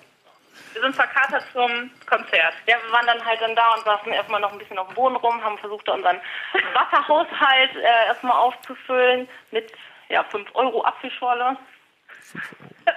[0.75, 2.53] Wir sind verkatert zum Konzert.
[2.67, 4.95] Ja, wir waren dann halt dann da und saßen erstmal noch ein bisschen auf dem
[4.95, 6.17] Boden rum, haben versucht, unseren
[6.73, 9.71] Wasserhaushalt äh, erstmal aufzufüllen mit
[10.09, 11.57] ja, 5 Euro Apfelschorle.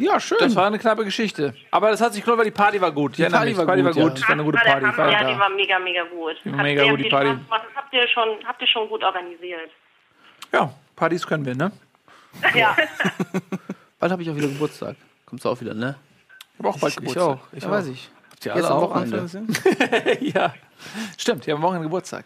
[0.00, 0.38] Ja, schön.
[0.38, 1.54] Das war eine knappe Geschichte.
[1.72, 3.18] Aber das hat sich gelohnt, weil die Party war gut.
[3.18, 4.08] Die Party Party, war Party gut, war ja.
[4.08, 4.18] gut.
[4.18, 4.86] Das war eine gute der Party.
[4.86, 4.96] Hammer.
[4.96, 6.36] war Ja, die war mega, mega gut.
[6.36, 7.30] Hat mega gut, die Party.
[7.30, 7.62] Spaß gemacht.
[7.66, 9.70] Das habt ihr schon, habt ihr schon gut organisiert.
[10.52, 11.72] Ja, Partys können wir, ne?
[12.54, 12.76] Ja.
[13.98, 14.94] Bald habe ich auch wieder Geburtstag.
[15.26, 15.96] Kommst du auch wieder, ne?
[16.58, 17.22] Ich habe auch bald Ich Geburtstag.
[17.24, 17.38] auch.
[17.52, 17.72] Ich Ja, auch.
[17.72, 18.10] weiß ich.
[18.32, 19.26] Habt ihr Jetzt alle am auch Wochenende.
[20.20, 20.54] Ja,
[21.16, 21.46] stimmt.
[21.46, 22.24] Ich habe Wochenende Geburtstag.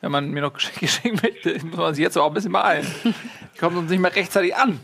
[0.00, 2.86] Wenn man mir noch Geschenke schenken möchte, muss man sich jetzt auch ein bisschen beeilen.
[3.54, 4.78] Ich komme uns nicht mehr rechtzeitig an.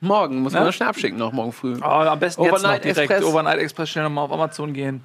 [0.00, 0.58] Morgen muss Ne?
[0.58, 1.78] man das schnell abschicken, noch morgen früh.
[1.80, 3.24] Oh, am besten jetzt noch Overnight direkt Express.
[3.24, 5.04] Overnight Express schnell nochmal auf Amazon gehen.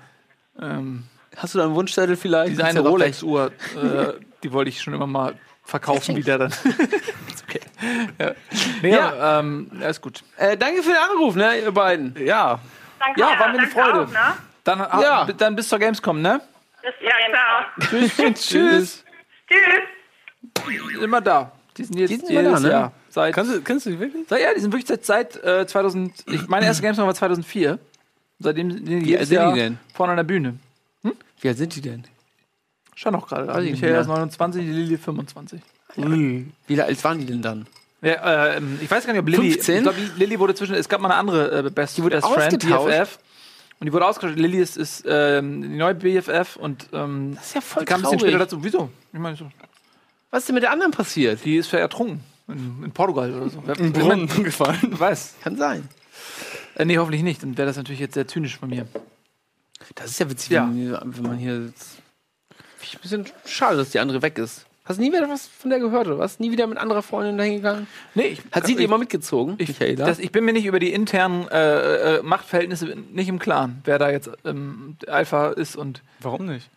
[0.62, 1.04] Ähm,
[1.38, 2.52] Hast du da einen Wunschzettel vielleicht?
[2.52, 6.50] diese Ist eine Rolex-Uhr, äh, die wollte ich schon immer mal verkaufen wieder dann.
[6.52, 7.62] ist okay.
[8.20, 8.32] Ja,
[8.82, 9.08] nee, Ja.
[9.14, 10.22] Aber, ähm, ja, ist gut.
[10.36, 12.14] Äh, danke für den Anruf, ne, ihr beiden.
[12.26, 12.60] Ja.
[13.00, 13.20] Danke.
[13.20, 14.02] Ja, war mir eine Freude.
[14.04, 14.34] auch, ne?
[14.64, 15.26] Dann, Ja.
[15.26, 16.42] dann bis zur Gamescom, ne?
[16.82, 18.34] Bis Ja, klar.
[18.36, 19.04] Tschüss.
[19.48, 21.00] Tschüss.
[21.02, 21.52] Immer da.
[21.78, 22.74] Die sind jetzt Die sind immer jedes da, ne?
[22.74, 22.92] Jahr.
[23.10, 24.28] Seit, Kannst du, kennst du die wirklich?
[24.28, 26.26] seit, ja, die sind wirklich seit, seit äh, 2000.
[26.28, 27.80] Ich, meine erste Gamescom war 2004.
[28.40, 29.80] Seitdem sind die Wie sind die denn?
[29.94, 30.60] vorne an der Bühne.
[31.42, 32.04] Wie alt sind die denn?
[32.96, 33.50] Schau noch gerade.
[33.50, 35.62] Also ich Michael ist 29, die Lilly 25.
[35.96, 37.66] Wie alt waren die denn dann?
[38.02, 39.52] Ja, ähm, ich weiß gar nicht, ob Lilly.
[39.52, 39.76] 15?
[39.78, 40.76] Ich glaube, Lilly wurde zwischen.
[40.76, 42.60] Es gab mal eine andere äh, Best, Die wurde Best Friend?
[42.60, 43.20] BFF.
[43.80, 44.38] Und die wurde ausgetauscht.
[44.38, 48.00] Lilly ist, ist ähm, die neue BFF und ähm, Das ist ja voll die kam
[48.00, 48.64] ein bisschen später dazu.
[48.64, 48.90] Wieso?
[49.14, 49.50] Ich meine, so,
[50.32, 51.44] Was ist denn mit der anderen passiert?
[51.46, 52.22] die ist ertrunken.
[52.48, 53.62] In, in Portugal oder so.
[53.66, 54.80] Wer- Brunnen gefallen.
[55.00, 55.36] weiß.
[55.44, 55.88] Kann sein.
[56.76, 57.44] Äh, nee, hoffentlich nicht.
[57.44, 58.88] Dann wäre das natürlich jetzt sehr zynisch von mir.
[59.96, 60.68] Das ist ja witzig, Ja.
[60.70, 61.72] Wenn, wenn man hier.
[62.82, 64.66] ich ein bisschen schade, dass die andere weg ist.
[64.90, 66.40] Hast du nie wieder was von der gehört oder was?
[66.40, 67.86] Nie wieder mit anderer Freundin dahin gegangen?
[68.16, 69.54] Nee, ich, Hat sie ich, die immer mitgezogen?
[69.60, 70.08] ich, Michaela?
[70.08, 74.00] das, ich bin mir nicht über die internen äh, äh, Machtverhältnisse nicht im Klaren, wer
[74.00, 76.72] da jetzt ähm, Alpha ist und Warum nicht?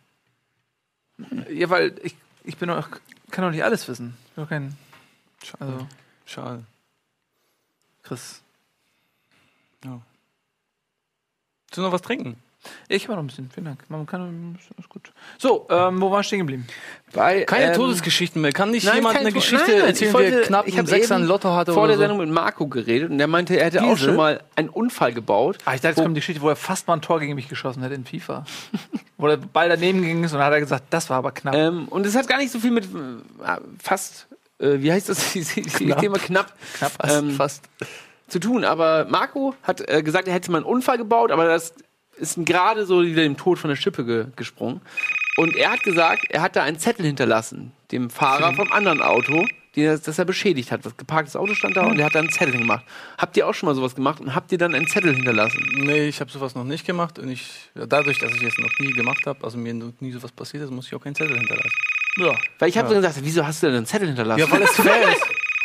[1.50, 2.90] ja, weil ich, ich bin doch,
[3.30, 4.14] kann doch nicht alles wissen.
[4.36, 4.76] Ich kein
[5.58, 5.86] also
[6.26, 6.64] Schade.
[8.02, 8.42] Chris.
[9.80, 10.02] Willst
[11.78, 12.36] du noch was trinken?
[12.88, 13.78] Ich war noch ein bisschen, vielen Dank.
[13.88, 15.12] Man kann, ist gut.
[15.38, 16.66] So, ähm, wo war ich stehen geblieben?
[17.12, 18.52] Bei, Keine ähm, Todesgeschichten mehr.
[18.52, 20.78] Kann nicht nein, jemand eine Geschichte nein, nein, erzählen, ich wie wollte- er knapp ich
[20.78, 22.02] einen Sechser ein Lotto hatte vor oder der so?
[22.02, 24.06] Sendung mit Marco geredet und der meinte, er hätte auch Diese?
[24.06, 25.58] schon mal einen Unfall gebaut.
[25.64, 27.34] Ah, ich dachte, jetzt Wo- kommt die Geschichte, wo er fast mal ein Tor gegen
[27.34, 28.44] mich geschossen hat in FIFA.
[29.18, 31.54] wo der Ball daneben ging ist und dann hat er gesagt, das war aber knapp.
[31.54, 34.28] Ähm, und es hat gar nicht so viel mit äh, fast,
[34.60, 37.64] äh, wie heißt das, dieses Thema knapp, Knapp, ähm, Fast.
[38.28, 38.64] zu tun.
[38.64, 41.74] Aber Marco hat äh, gesagt, er hätte mal einen Unfall gebaut, aber das
[42.16, 44.80] ist gerade so wieder dem Tod von der Schippe ge gesprungen.
[45.36, 49.46] Und er hat gesagt, er hat da einen Zettel hinterlassen, dem Fahrer vom anderen Auto,
[49.74, 50.84] die das, das er beschädigt hat.
[50.84, 52.84] Das geparktes Auto stand da und er hat da einen Zettel gemacht.
[53.16, 55.66] Habt ihr auch schon mal sowas gemacht und habt ihr dann einen Zettel hinterlassen?
[55.74, 58.70] Nee, ich habe sowas noch nicht gemacht und ich, ja, dadurch, dass ich es noch
[58.78, 61.38] nie gemacht habe, also mir noch nie sowas passiert ist, muss ich auch keinen Zettel
[61.38, 61.72] hinterlassen.
[62.18, 62.34] ja.
[62.58, 64.40] Weil ich habe dann gesagt, wieso hast du denn einen Zettel hinterlassen?
[64.40, 65.22] Ja, weil es fair ist.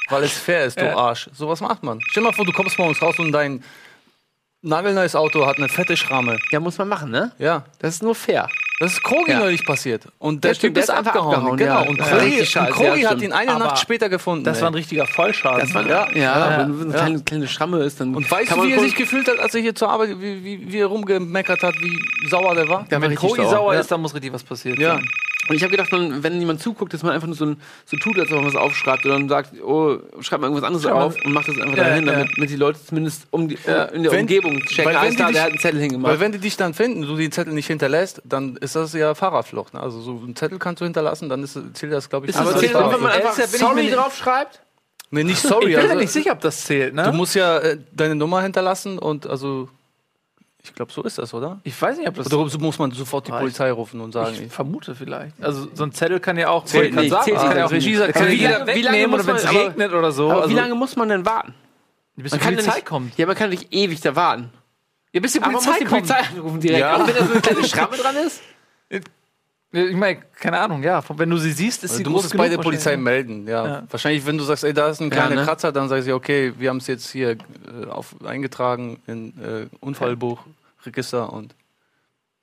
[0.10, 0.96] Weil es fair ist, du Ja.
[0.96, 1.30] Arsch.
[1.34, 2.00] Sowas macht man.
[2.10, 3.62] Stell dir mal vor, du kommst morgens raus und dein
[4.64, 6.40] Nagelneues Auto hat eine fette Schramme.
[6.52, 7.32] Ja, muss man machen, ne?
[7.38, 7.66] Ja.
[7.80, 8.50] Das ist nur fair.
[8.80, 9.40] Das ist Krogi Ja.
[9.40, 10.08] neulich passiert.
[10.18, 11.34] Und der Ja, stimmt, Typ ist der abgehauen.
[11.36, 11.82] abgehauen, Genau.
[11.84, 11.88] ja.
[11.88, 14.44] Und Ja, Krogi, scheiße, und Krogi ja, hat ihn eine Aber Nacht später gefunden.
[14.44, 14.64] Das ey.
[14.64, 15.60] war ein richtiger Vollschaden.
[15.62, 16.98] Das war, Ja, ja, ja, wenn eine ja.
[17.00, 18.16] kleine, kleine Schramme ist, dann.
[18.16, 20.72] Und weißt du, wie er sich gefühlt hat, als er hier zur Arbeit, wie, wie,
[20.72, 22.86] wie er rumgemeckert hat, wie sauer der war?
[22.90, 23.80] Der Wenn Koji sauer Ja.
[23.80, 24.80] ist, dann muss richtig was passieren.
[24.80, 25.00] Ja.
[25.50, 27.96] Und ich habe gedacht, man, wenn jemand zuguckt, dass man einfach nur so, ein, so
[27.96, 30.96] tut, als ob man was aufschreibt oder dann sagt, oh, schreibt mal irgendwas anderes Schreib
[30.96, 32.12] mal- auf und macht das einfach Ja, dahin, ja.
[32.14, 34.86] damit, damit die Leute zumindest um die, äh, in der Wenn- Umgebung checken.
[34.86, 36.12] weil wenn Alles die klar, dich- der hat einen Zettel hingemacht.
[36.12, 39.16] Weil wenn die dich dann finden, du den Zettel nicht hinterlässt, dann ist das ja
[39.16, 39.74] Fahrerflucht.
[39.74, 39.80] Ne?
[39.80, 42.58] Also so einen Zettel kannst du hinterlassen, dann ist, zählt das, glaube ich, das aber
[42.58, 44.62] zählt wenn man einfach bin ich mir sorry nicht- drauf schreibt?
[45.12, 45.68] Nee, nicht Ich sorry.
[45.68, 47.04] bin mir also, nicht sicher, ob das zählt, ne?
[47.04, 49.70] Du musst ja äh, deine Nummer hinterlassen und also,
[50.70, 51.60] ich glaube, so ist das, oder?
[51.64, 53.40] ich weiß nicht, ob das Oder muss man sofort die Weiß.
[53.40, 55.42] Polizei rufen und sagen, Ich vermute vielleicht.
[55.42, 57.72] Also so ein Zettel kann ja auch Zählt kann nicht, sagen, zählt kann ja auch
[57.72, 60.32] Regie sagt, kann jeder wie lange wegnehmen muss oder wenn es regnet oder so.
[60.32, 61.54] Aber also, wie lange muss man denn warten?
[62.16, 63.18] bis die ja Polizei nicht, kommt?
[63.18, 64.50] Ja, man kann nicht ewig da warten.
[65.14, 66.08] Ja, bis die Aber man Polizei muss die kommt.
[66.08, 66.80] Polizei anrufen direkt.
[66.80, 66.96] Ja.
[66.96, 68.42] Auch wenn da so eine kleine Schramme dran ist.
[69.72, 71.04] Ich meine, keine Ahnung, ja.
[71.10, 73.46] Wenn du sie siehst, ist sie du musst es bei der Polizei melden.
[73.48, 73.68] Ja.
[73.68, 73.84] Ja.
[73.90, 75.44] Wahrscheinlich, wenn du sagst, ey, da ist ein Ja, kleiner ne?
[75.44, 79.68] Kratzer, dann sagst du, okay, wir haben es jetzt hier äh, auf, eingetragen in äh,
[79.82, 80.40] Unfallbuch,
[80.88, 81.56] Register und.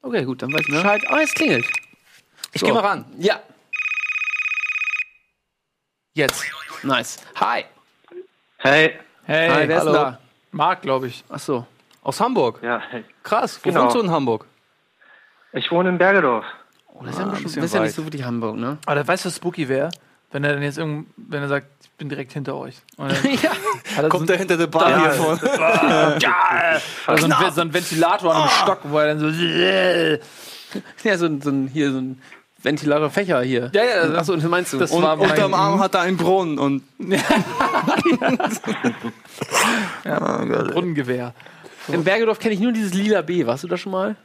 [0.02, 1.02] Okay, gut, dann weiß ich Bescheid.
[1.10, 1.66] Oh, es klingelt.
[2.52, 2.66] Ich So.
[2.66, 3.04] geh mal ran.
[3.18, 3.40] Ja,
[6.14, 6.44] Jetzt.
[6.82, 7.18] nice.
[7.36, 7.64] Hi.
[8.58, 8.98] Hey.
[9.24, 9.92] Hey, Hi, wer ist hallo.
[9.92, 10.18] da?
[10.52, 11.24] Marc, glaube ich.
[11.28, 11.66] Ach so.
[12.02, 12.60] Aus Hamburg.
[12.62, 13.04] Ja, hey.
[13.22, 13.58] Krass.
[13.64, 13.84] Wo Genau.
[13.84, 14.46] wohnst du in Hamburg?
[15.52, 16.44] Ich wohne in Bergedorf.
[16.88, 17.86] Oh, das ist ja, Ah, ein schon, bisschen das ist ja weit.
[17.86, 18.78] nicht so wirklich Hamburg, ne?
[18.86, 19.88] Aber der weiß, was spooky wäre,
[20.30, 21.66] wenn er dann jetzt irgend, wenn er sagt,
[21.96, 22.76] bin direkt hinter euch.
[22.96, 23.50] Und dann ja.
[23.96, 24.98] hat er Kommt so, der hinter der Bar Ja.
[25.00, 25.32] hier vor?
[27.08, 29.28] oder so, ein, so ein Ventilator an einem Stock, wo er dann so.
[31.04, 32.20] Ja, so, ein- so ein, hier, so ein
[32.60, 33.70] Ventilator Fächer hier.
[33.72, 34.78] Ja, ja, das- Achso, meinst du.
[34.78, 36.82] das Und war mein- unterm Arm hat er einen Brunnen und
[40.04, 41.34] Brunnengewehr.
[41.88, 43.46] In Bergedorf kenne ich nur dieses lila B.
[43.46, 44.16] Warst du da schon mal?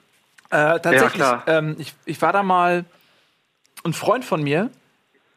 [0.50, 1.14] Äh, tatsächlich.
[1.14, 1.44] klar.
[1.48, 2.86] ähm, ich, ich war da mal.
[3.86, 4.70] Ein Freund von mir,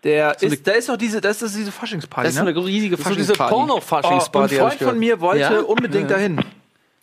[0.04, 2.26] der So eine- ist, da ist doch diese, das ist diese Faschingsparty.
[2.26, 2.50] Das ist so ne?
[2.50, 3.54] eine riesige so diese Faschingsparty.
[3.54, 4.54] Oh, und ein Porno-Faschingsparty.
[4.56, 5.60] Freund von mir wollte Ja?
[5.60, 6.38] unbedingt dahin.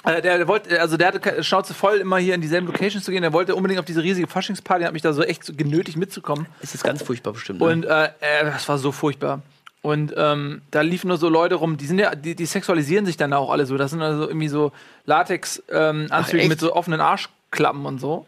[0.06, 3.12] Äh, der, der wollte, also der hatte Schnauze voll, immer hier in dieselben Locations zu
[3.12, 3.22] gehen.
[3.22, 6.46] Der wollte unbedingt auf diese riesige Faschingsparty, hat mich da so echt so genötigt mitzukommen.
[6.62, 7.60] Das ist ganz furchtbar bestimmt.
[7.60, 7.68] Ne?
[7.68, 9.42] Und äh, äh, das war so furchtbar.
[9.82, 13.16] Und ähm, da liefen nur so Leute rum, die sind ja, die, die sexualisieren sich
[13.18, 13.78] dann auch alle so.
[13.78, 14.72] Das sind also irgendwie so
[15.06, 16.50] Latex-Anzüge echt?
[16.50, 18.26] mit so offenen Arschklappen und so.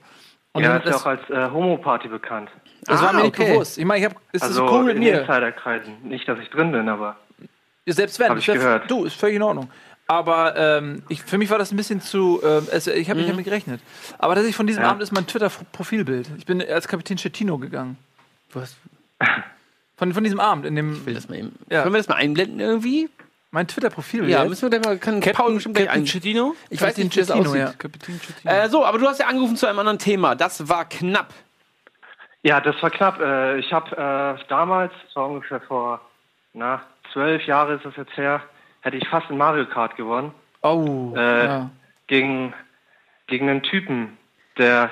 [0.53, 2.49] Und ja, ist ja das, auch als äh, Homo-Party bekannt.
[2.85, 3.53] Das Ah, war mir nicht okay.
[3.53, 3.77] bewusst.
[3.77, 5.21] Ich meine, ich hab, ist Also das cool mit in mir?
[5.21, 5.93] Insiderkreisen.
[6.03, 7.17] Nicht, dass ich drin bin, aber
[7.85, 8.89] Selbst wenn, ich ist gehört.
[8.89, 9.69] du, ist völlig in Ordnung.
[10.07, 12.41] Aber ähm, ich, für mich war das ein bisschen zu.
[12.43, 13.79] Ähm, es, ich habe nicht damit gerechnet.
[14.17, 14.89] Aber tatsächlich von diesem Ja.
[14.89, 16.29] Abend ist mein Twitter-Profilbild.
[16.37, 17.97] Ich bin als Kapitän Schettino gegangen.
[18.53, 18.75] Was?
[19.97, 20.93] Von, von diesem Abend in dem.
[20.93, 21.51] Ich will das mal eben.
[21.69, 21.83] Ja.
[21.83, 23.07] Können wir das mal einblenden irgendwie?
[23.51, 24.31] Mein Twitter-Profilbild.
[24.31, 24.97] Ja, müssen wir gleich mal.
[24.97, 26.05] Kann Paul bestimmt gleich ein.
[26.05, 26.55] Chettino?
[26.71, 27.55] Ich weiß nicht, wie das aussieht.
[27.55, 27.73] ja.
[27.77, 28.51] Kapitän Chettino.
[28.51, 30.33] Äh, so, aber du hast ja angerufen zu einem anderen Thema.
[30.33, 31.31] Das war knapp.
[32.43, 33.19] Ja, das war knapp.
[33.19, 33.91] Äh, ich habe
[34.39, 36.01] äh, damals, das war ungefähr vor
[36.53, 36.81] na,
[37.13, 38.41] zwölf Jahren ist das jetzt her,
[38.81, 40.33] hätte ich fast in Mario Kart gewonnen.
[40.63, 41.13] Oh.
[41.15, 41.69] Äh, ja.
[42.07, 42.53] gegen,
[43.27, 44.17] gegen einen Typen,
[44.57, 44.89] der,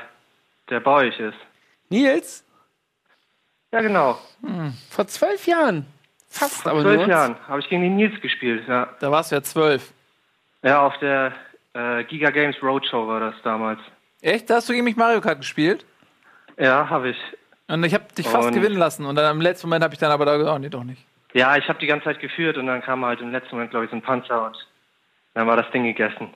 [0.70, 1.38] der bei euch ist.
[1.90, 2.44] Nils?
[3.72, 4.18] Ja, genau.
[4.90, 5.86] Vor zwölf Jahren.
[6.28, 7.08] Fast, Vor aber zwölf.
[7.08, 8.68] Jahren habe ich gegen den Nils gespielt.
[8.68, 9.92] Ja, Da warst du ja zwölf.
[10.64, 11.34] ja auf der
[11.74, 13.80] äh, Giga Games Roadshow war das damals.
[14.22, 14.50] Echt?
[14.50, 15.86] Da hast du gegen mich Mario Kart gespielt?
[16.58, 17.18] Ja, habe ich.
[17.70, 19.06] Und ich habe dich fast Und- gewinnen lassen.
[19.06, 21.02] Und dann im letzten Moment habe ich dann aber da gesagt, oh, nee, doch nicht.
[21.34, 23.86] Ja, ich habe die ganze Zeit geführt und dann kam halt im letzten Moment, glaube
[23.86, 24.58] ich, so ein Panzer und
[25.36, 26.34] dann war das Ding gegessen.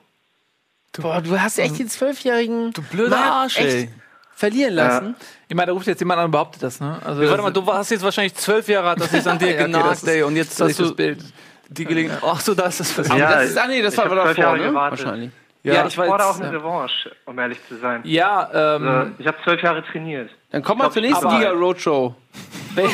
[0.96, 3.88] Boah, du hast echt den Zwölfjährigen Du blöder Arsch, echt
[4.32, 5.16] verlieren lassen.
[5.48, 6.98] Ich meine, da ruft jetzt jemand an und behauptet das, ne?
[7.04, 9.62] Also, Warte mal, du warst jetzt wahrscheinlich zwölf Jahre, hat das jetzt an dir Ja,
[9.64, 10.22] okay, das genagt, ist- ey.
[10.22, 11.18] Und jetzt hast ist das du Bild.
[11.68, 12.20] die Gelegenheit.
[12.24, 13.18] Ach so, da ist das passiert.
[13.18, 14.68] Ja, das ist, ah nee, das ich war hab aber zwölf davor, Jahre ne?
[14.68, 15.04] gewartet.
[15.04, 15.30] Wahrscheinlich.
[15.64, 18.02] Ja, ich fordere auch eine Revanche, um ehrlich zu sein.
[18.04, 20.30] Ja, ähm, Also, ich habe zwölf Jahre trainiert.
[20.50, 22.14] Dann kommen wir zur nächsten Giga Roadshow.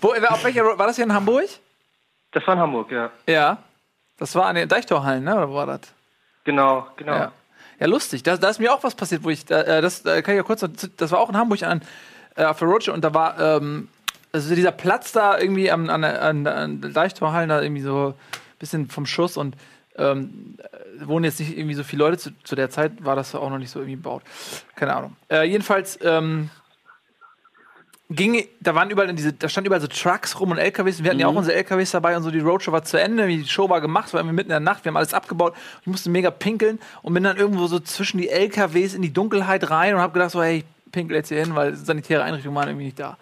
[0.00, 1.44] wo, auf welcher, Road- war das hier in Hamburg?
[2.32, 3.10] Das war in Hamburg, ja.
[3.26, 3.58] Ja.
[4.18, 5.36] Das war an den Deichtorhallen, ne?
[5.36, 5.80] Oder wo war das?
[6.44, 7.12] Genau, genau.
[7.12, 7.32] Ja.
[7.78, 8.22] Ja, lustig.
[8.22, 10.38] Da, da ist mir auch was passiert, wo ich, da, äh, das äh, kann ich
[10.38, 10.64] ja kurz,
[10.96, 11.82] das war auch in Hamburg an,
[12.36, 13.88] äh, auf der Roadshow und da war, ähm,
[14.32, 18.08] also dieser Platz da irgendwie am, an, der- an, an der Deichtorhallen, da irgendwie so
[18.08, 18.14] ein
[18.58, 19.56] bisschen vom Schuss und
[19.98, 22.18] ähm, äh, wohnen jetzt nicht irgendwie so viele Leute.
[22.18, 24.22] Zu, zu der Zeit war das auch noch nicht so irgendwie gebaut.
[24.74, 25.16] Keine Ahnung.
[25.30, 26.50] Äh, jedenfalls, ähm,
[28.10, 31.02] ging, da waren überall diese, da standen überall so Trucks rum und LKWs.
[31.02, 32.30] Wir hatten ja auch unsere LKWs dabei und so.
[32.30, 34.84] Die Roadshow war zu Ende, die Show war gemacht, war irgendwie mitten in der Nacht.
[34.84, 35.54] Wir haben alles abgebaut.
[35.80, 39.70] Ich musste mega pinkeln und bin dann irgendwo so zwischen die LKWs in die Dunkelheit
[39.70, 42.68] rein und habe gedacht so, hey, ich pinkel jetzt hier hin, weil sanitäre Einrichtungen waren
[42.68, 43.16] irgendwie nicht da.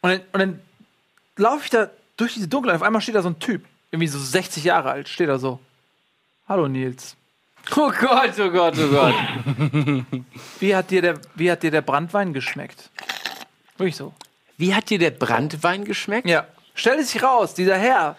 [0.00, 0.60] Und dann, und dann
[1.36, 2.80] laufe ich da durch diese Dunkelheit.
[2.80, 5.60] Auf einmal steht da so ein Typ, irgendwie so 60 Jahre alt, steht da so.
[6.48, 7.16] Hallo Nils.
[7.76, 9.14] Oh Gott, oh Gott, oh Gott.
[10.60, 12.90] Wie hat dir der, wie hat dir der Brandwein geschmeckt?
[13.76, 14.12] Wirklich so.
[14.56, 16.28] Wie hat dir der Brandwein geschmeckt?
[16.28, 16.46] Ja.
[16.74, 18.16] Stellt sich raus, dieser Herr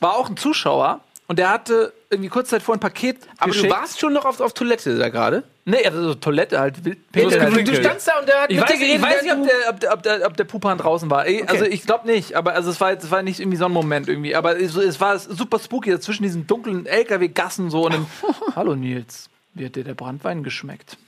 [0.00, 3.72] war auch ein Zuschauer und der hatte irgendwie kurz Zeit vor ein Paket Aber geschickt.
[3.72, 5.42] du warst schon noch auf, auf Toilette da gerade?
[5.66, 6.84] Nee, also so Toilette halt.
[6.84, 7.66] Wild- Du, halt.
[7.68, 9.16] du standst da und der hat Ich mit weiß, nicht, ich geredet.
[9.16, 11.26] weiß nicht, ob der, ob, der, ob, der, ob der Pupan draußen war.
[11.26, 13.72] Ey, Also ich glaube nicht, aber also es war, es war nicht irgendwie so ein
[13.72, 14.36] Moment irgendwie.
[14.36, 18.06] Aber es, es war super spooky zwischen diesen dunklen LKW-Gassen so und dem,
[18.56, 20.98] Hallo Nils, wie hat dir der Brandwein geschmeckt?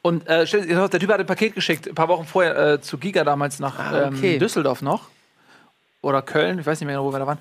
[0.00, 2.80] Und äh, stell dir der Typ hat ein Paket geschickt, ein paar Wochen vorher äh,
[2.80, 4.34] zu Giga damals nach Ah, okay.
[4.34, 5.08] ähm, Düsseldorf noch.
[6.00, 7.38] Oder Köln, ich weiß nicht mehr genau, wo wir da waren.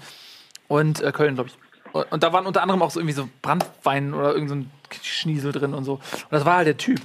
[0.68, 1.56] Und äh, Köln, glaube ich.
[1.94, 4.72] Und, da waren unter anderem auch so irgendwie so Brandwein oder irgend so ein
[5.02, 5.94] Schniesel drin und so.
[5.94, 7.02] Und das war halt der Typ.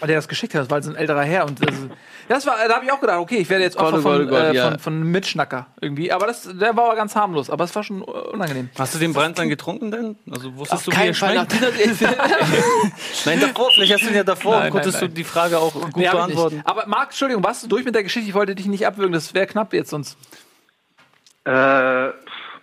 [0.00, 1.46] Und der das geschickt hat, das war halt so ein älterer Herr.
[1.46, 1.76] Und das,
[2.28, 4.78] das war, da habe ich auch gedacht, okay, ich werde jetzt Opfer von, äh, von,
[4.80, 6.10] von einem Mitschnacker irgendwie.
[6.10, 7.50] Aber das, der war aber ganz harmlos.
[7.50, 8.68] Aber es war schon äh, unangenehm.
[8.76, 10.16] Hast du den Brandwein getrunken denn?
[10.28, 11.54] Also wusstest du, wie keinen er schmeckt?
[13.26, 15.60] Nein, davor, vielleicht hast du ihn ja davor Nein, und konntest nein, du die Frage
[15.60, 16.56] auch gut Nee, beantworten.
[16.56, 16.66] nicht.
[16.66, 18.28] Aber Marc, Entschuldigung, warst du durch mit der Geschichte?
[18.28, 20.16] Ich wollte dich nicht abwürgen, das wäre knapp jetzt sonst.
[21.44, 22.08] Äh,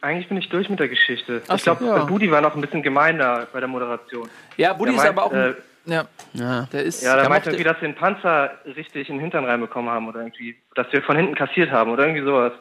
[0.01, 1.41] eigentlich bin ich durch mit der Geschichte.
[1.47, 2.03] Ach ich glaube, ja.
[2.05, 4.29] Budi war noch ein bisschen gemeiner bei der Moderation.
[4.57, 5.33] Ja, Buddy Der ist meint, aber auch.
[5.33, 5.53] ein- äh,
[5.85, 6.67] ja, Ja.
[6.71, 7.01] der ist.
[7.03, 10.07] Ja, da der meinte irgendwie, dass wir den Panzer richtig in den Hintern reinbekommen haben
[10.07, 12.53] oder irgendwie, dass wir von hinten kassiert haben oder irgendwie sowas.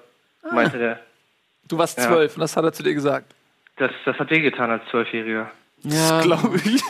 [0.42, 0.54] Ah.
[0.54, 1.00] Meinte der.
[1.68, 2.04] du warst Ja.
[2.04, 3.32] zwölf und das hat er zu dir gesagt.
[3.76, 5.50] Das, das hat wehgetan als Zwölfjähriger.
[5.82, 6.20] Ja.
[6.22, 6.82] Glaube ich.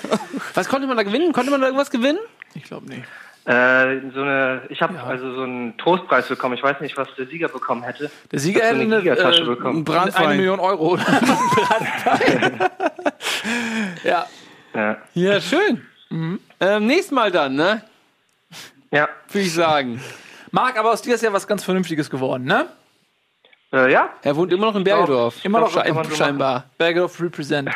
[0.55, 1.33] Was konnte man da gewinnen?
[1.33, 2.19] Konnte man da irgendwas gewinnen?
[2.55, 3.03] Ich glaube nicht.
[3.49, 6.55] Äh, so eine, ich habe also so einen Trostpreis bekommen.
[6.55, 8.11] Ich weiß nicht, was der Sieger bekommen hätte.
[8.31, 9.79] Der Sieger hätte eine eine, Gigatasche äh, bekommen.
[9.79, 10.27] Ein Brandwein.
[10.27, 10.99] eine Million Euro.
[14.05, 14.27] ja.
[14.75, 14.99] Ja.
[15.15, 15.83] Ja, schön.
[16.11, 17.83] Ähm, nächstes Mal dann, ne?
[18.91, 19.09] Ja.
[19.31, 19.99] Würde ich sagen.
[20.51, 22.67] Marc, aber aus dir ist ja was ganz Vernünftiges geworden, ne?
[23.73, 24.11] Äh, ja.
[24.25, 25.43] Er wohnt immer noch in Bergedorf.
[25.43, 26.65] Immer noch Schein, so scheinbar.
[26.77, 27.71] Bergedorf Represent.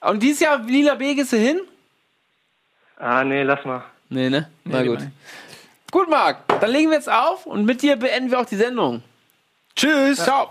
[0.00, 1.60] Und dieses Jahr Lila B gehst du hin?
[2.98, 3.84] Ah, nee, lass mal.
[4.08, 4.48] Nee, ne?
[4.64, 5.00] Na Nee, gut.
[5.00, 5.12] lieber
[5.90, 6.46] Gut, Marc.
[6.60, 9.02] Dann legen wir jetzt auf und mit dir beenden wir auch die Sendung.
[9.74, 10.18] Tschüss.
[10.18, 10.50] Ciao.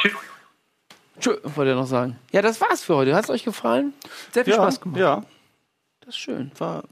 [0.00, 1.36] Tschüss.
[1.56, 2.18] Wollte er noch sagen.
[2.32, 3.14] Ja, das war's für heute.
[3.14, 3.94] Hat es euch gefallen?
[4.32, 5.00] Sehr viel Ja, Spaß gemacht.
[5.00, 5.22] ja,
[6.00, 6.50] Das ist schön.
[6.58, 6.84] war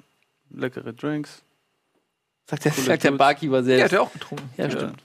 [0.51, 1.43] leckere Drinks.
[2.49, 3.11] Sagt der, sagt der.
[3.13, 3.85] Barkeeper Der selbst.
[3.85, 4.51] hat ja auch getrunken.
[4.57, 5.03] Ja, stimmt.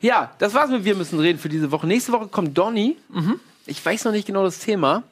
[0.00, 0.32] Ja.
[0.38, 1.86] das war's mit Wir müssen reden für diese Woche.
[1.86, 2.96] Nächste Woche kommt Donny.
[3.66, 5.02] Ich weiß noch nicht genau das Thema,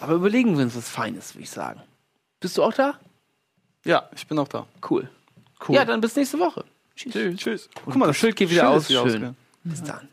[0.00, 1.80] aber überlegen wir uns was Feines, würde ich sagen.
[2.40, 2.98] Bist du auch da?
[3.86, 4.66] Ja, ich bin auch da.
[4.88, 5.08] Cool.
[5.68, 5.74] cool.
[5.74, 6.64] Ja, dann bis nächste Woche.
[6.96, 7.36] Tschüss.
[7.36, 7.68] Tschüss.
[7.84, 8.88] Guck mal, das Schild geht wieder Schild aus.
[8.88, 9.36] wieder Schön.
[9.64, 10.08] Bis dann.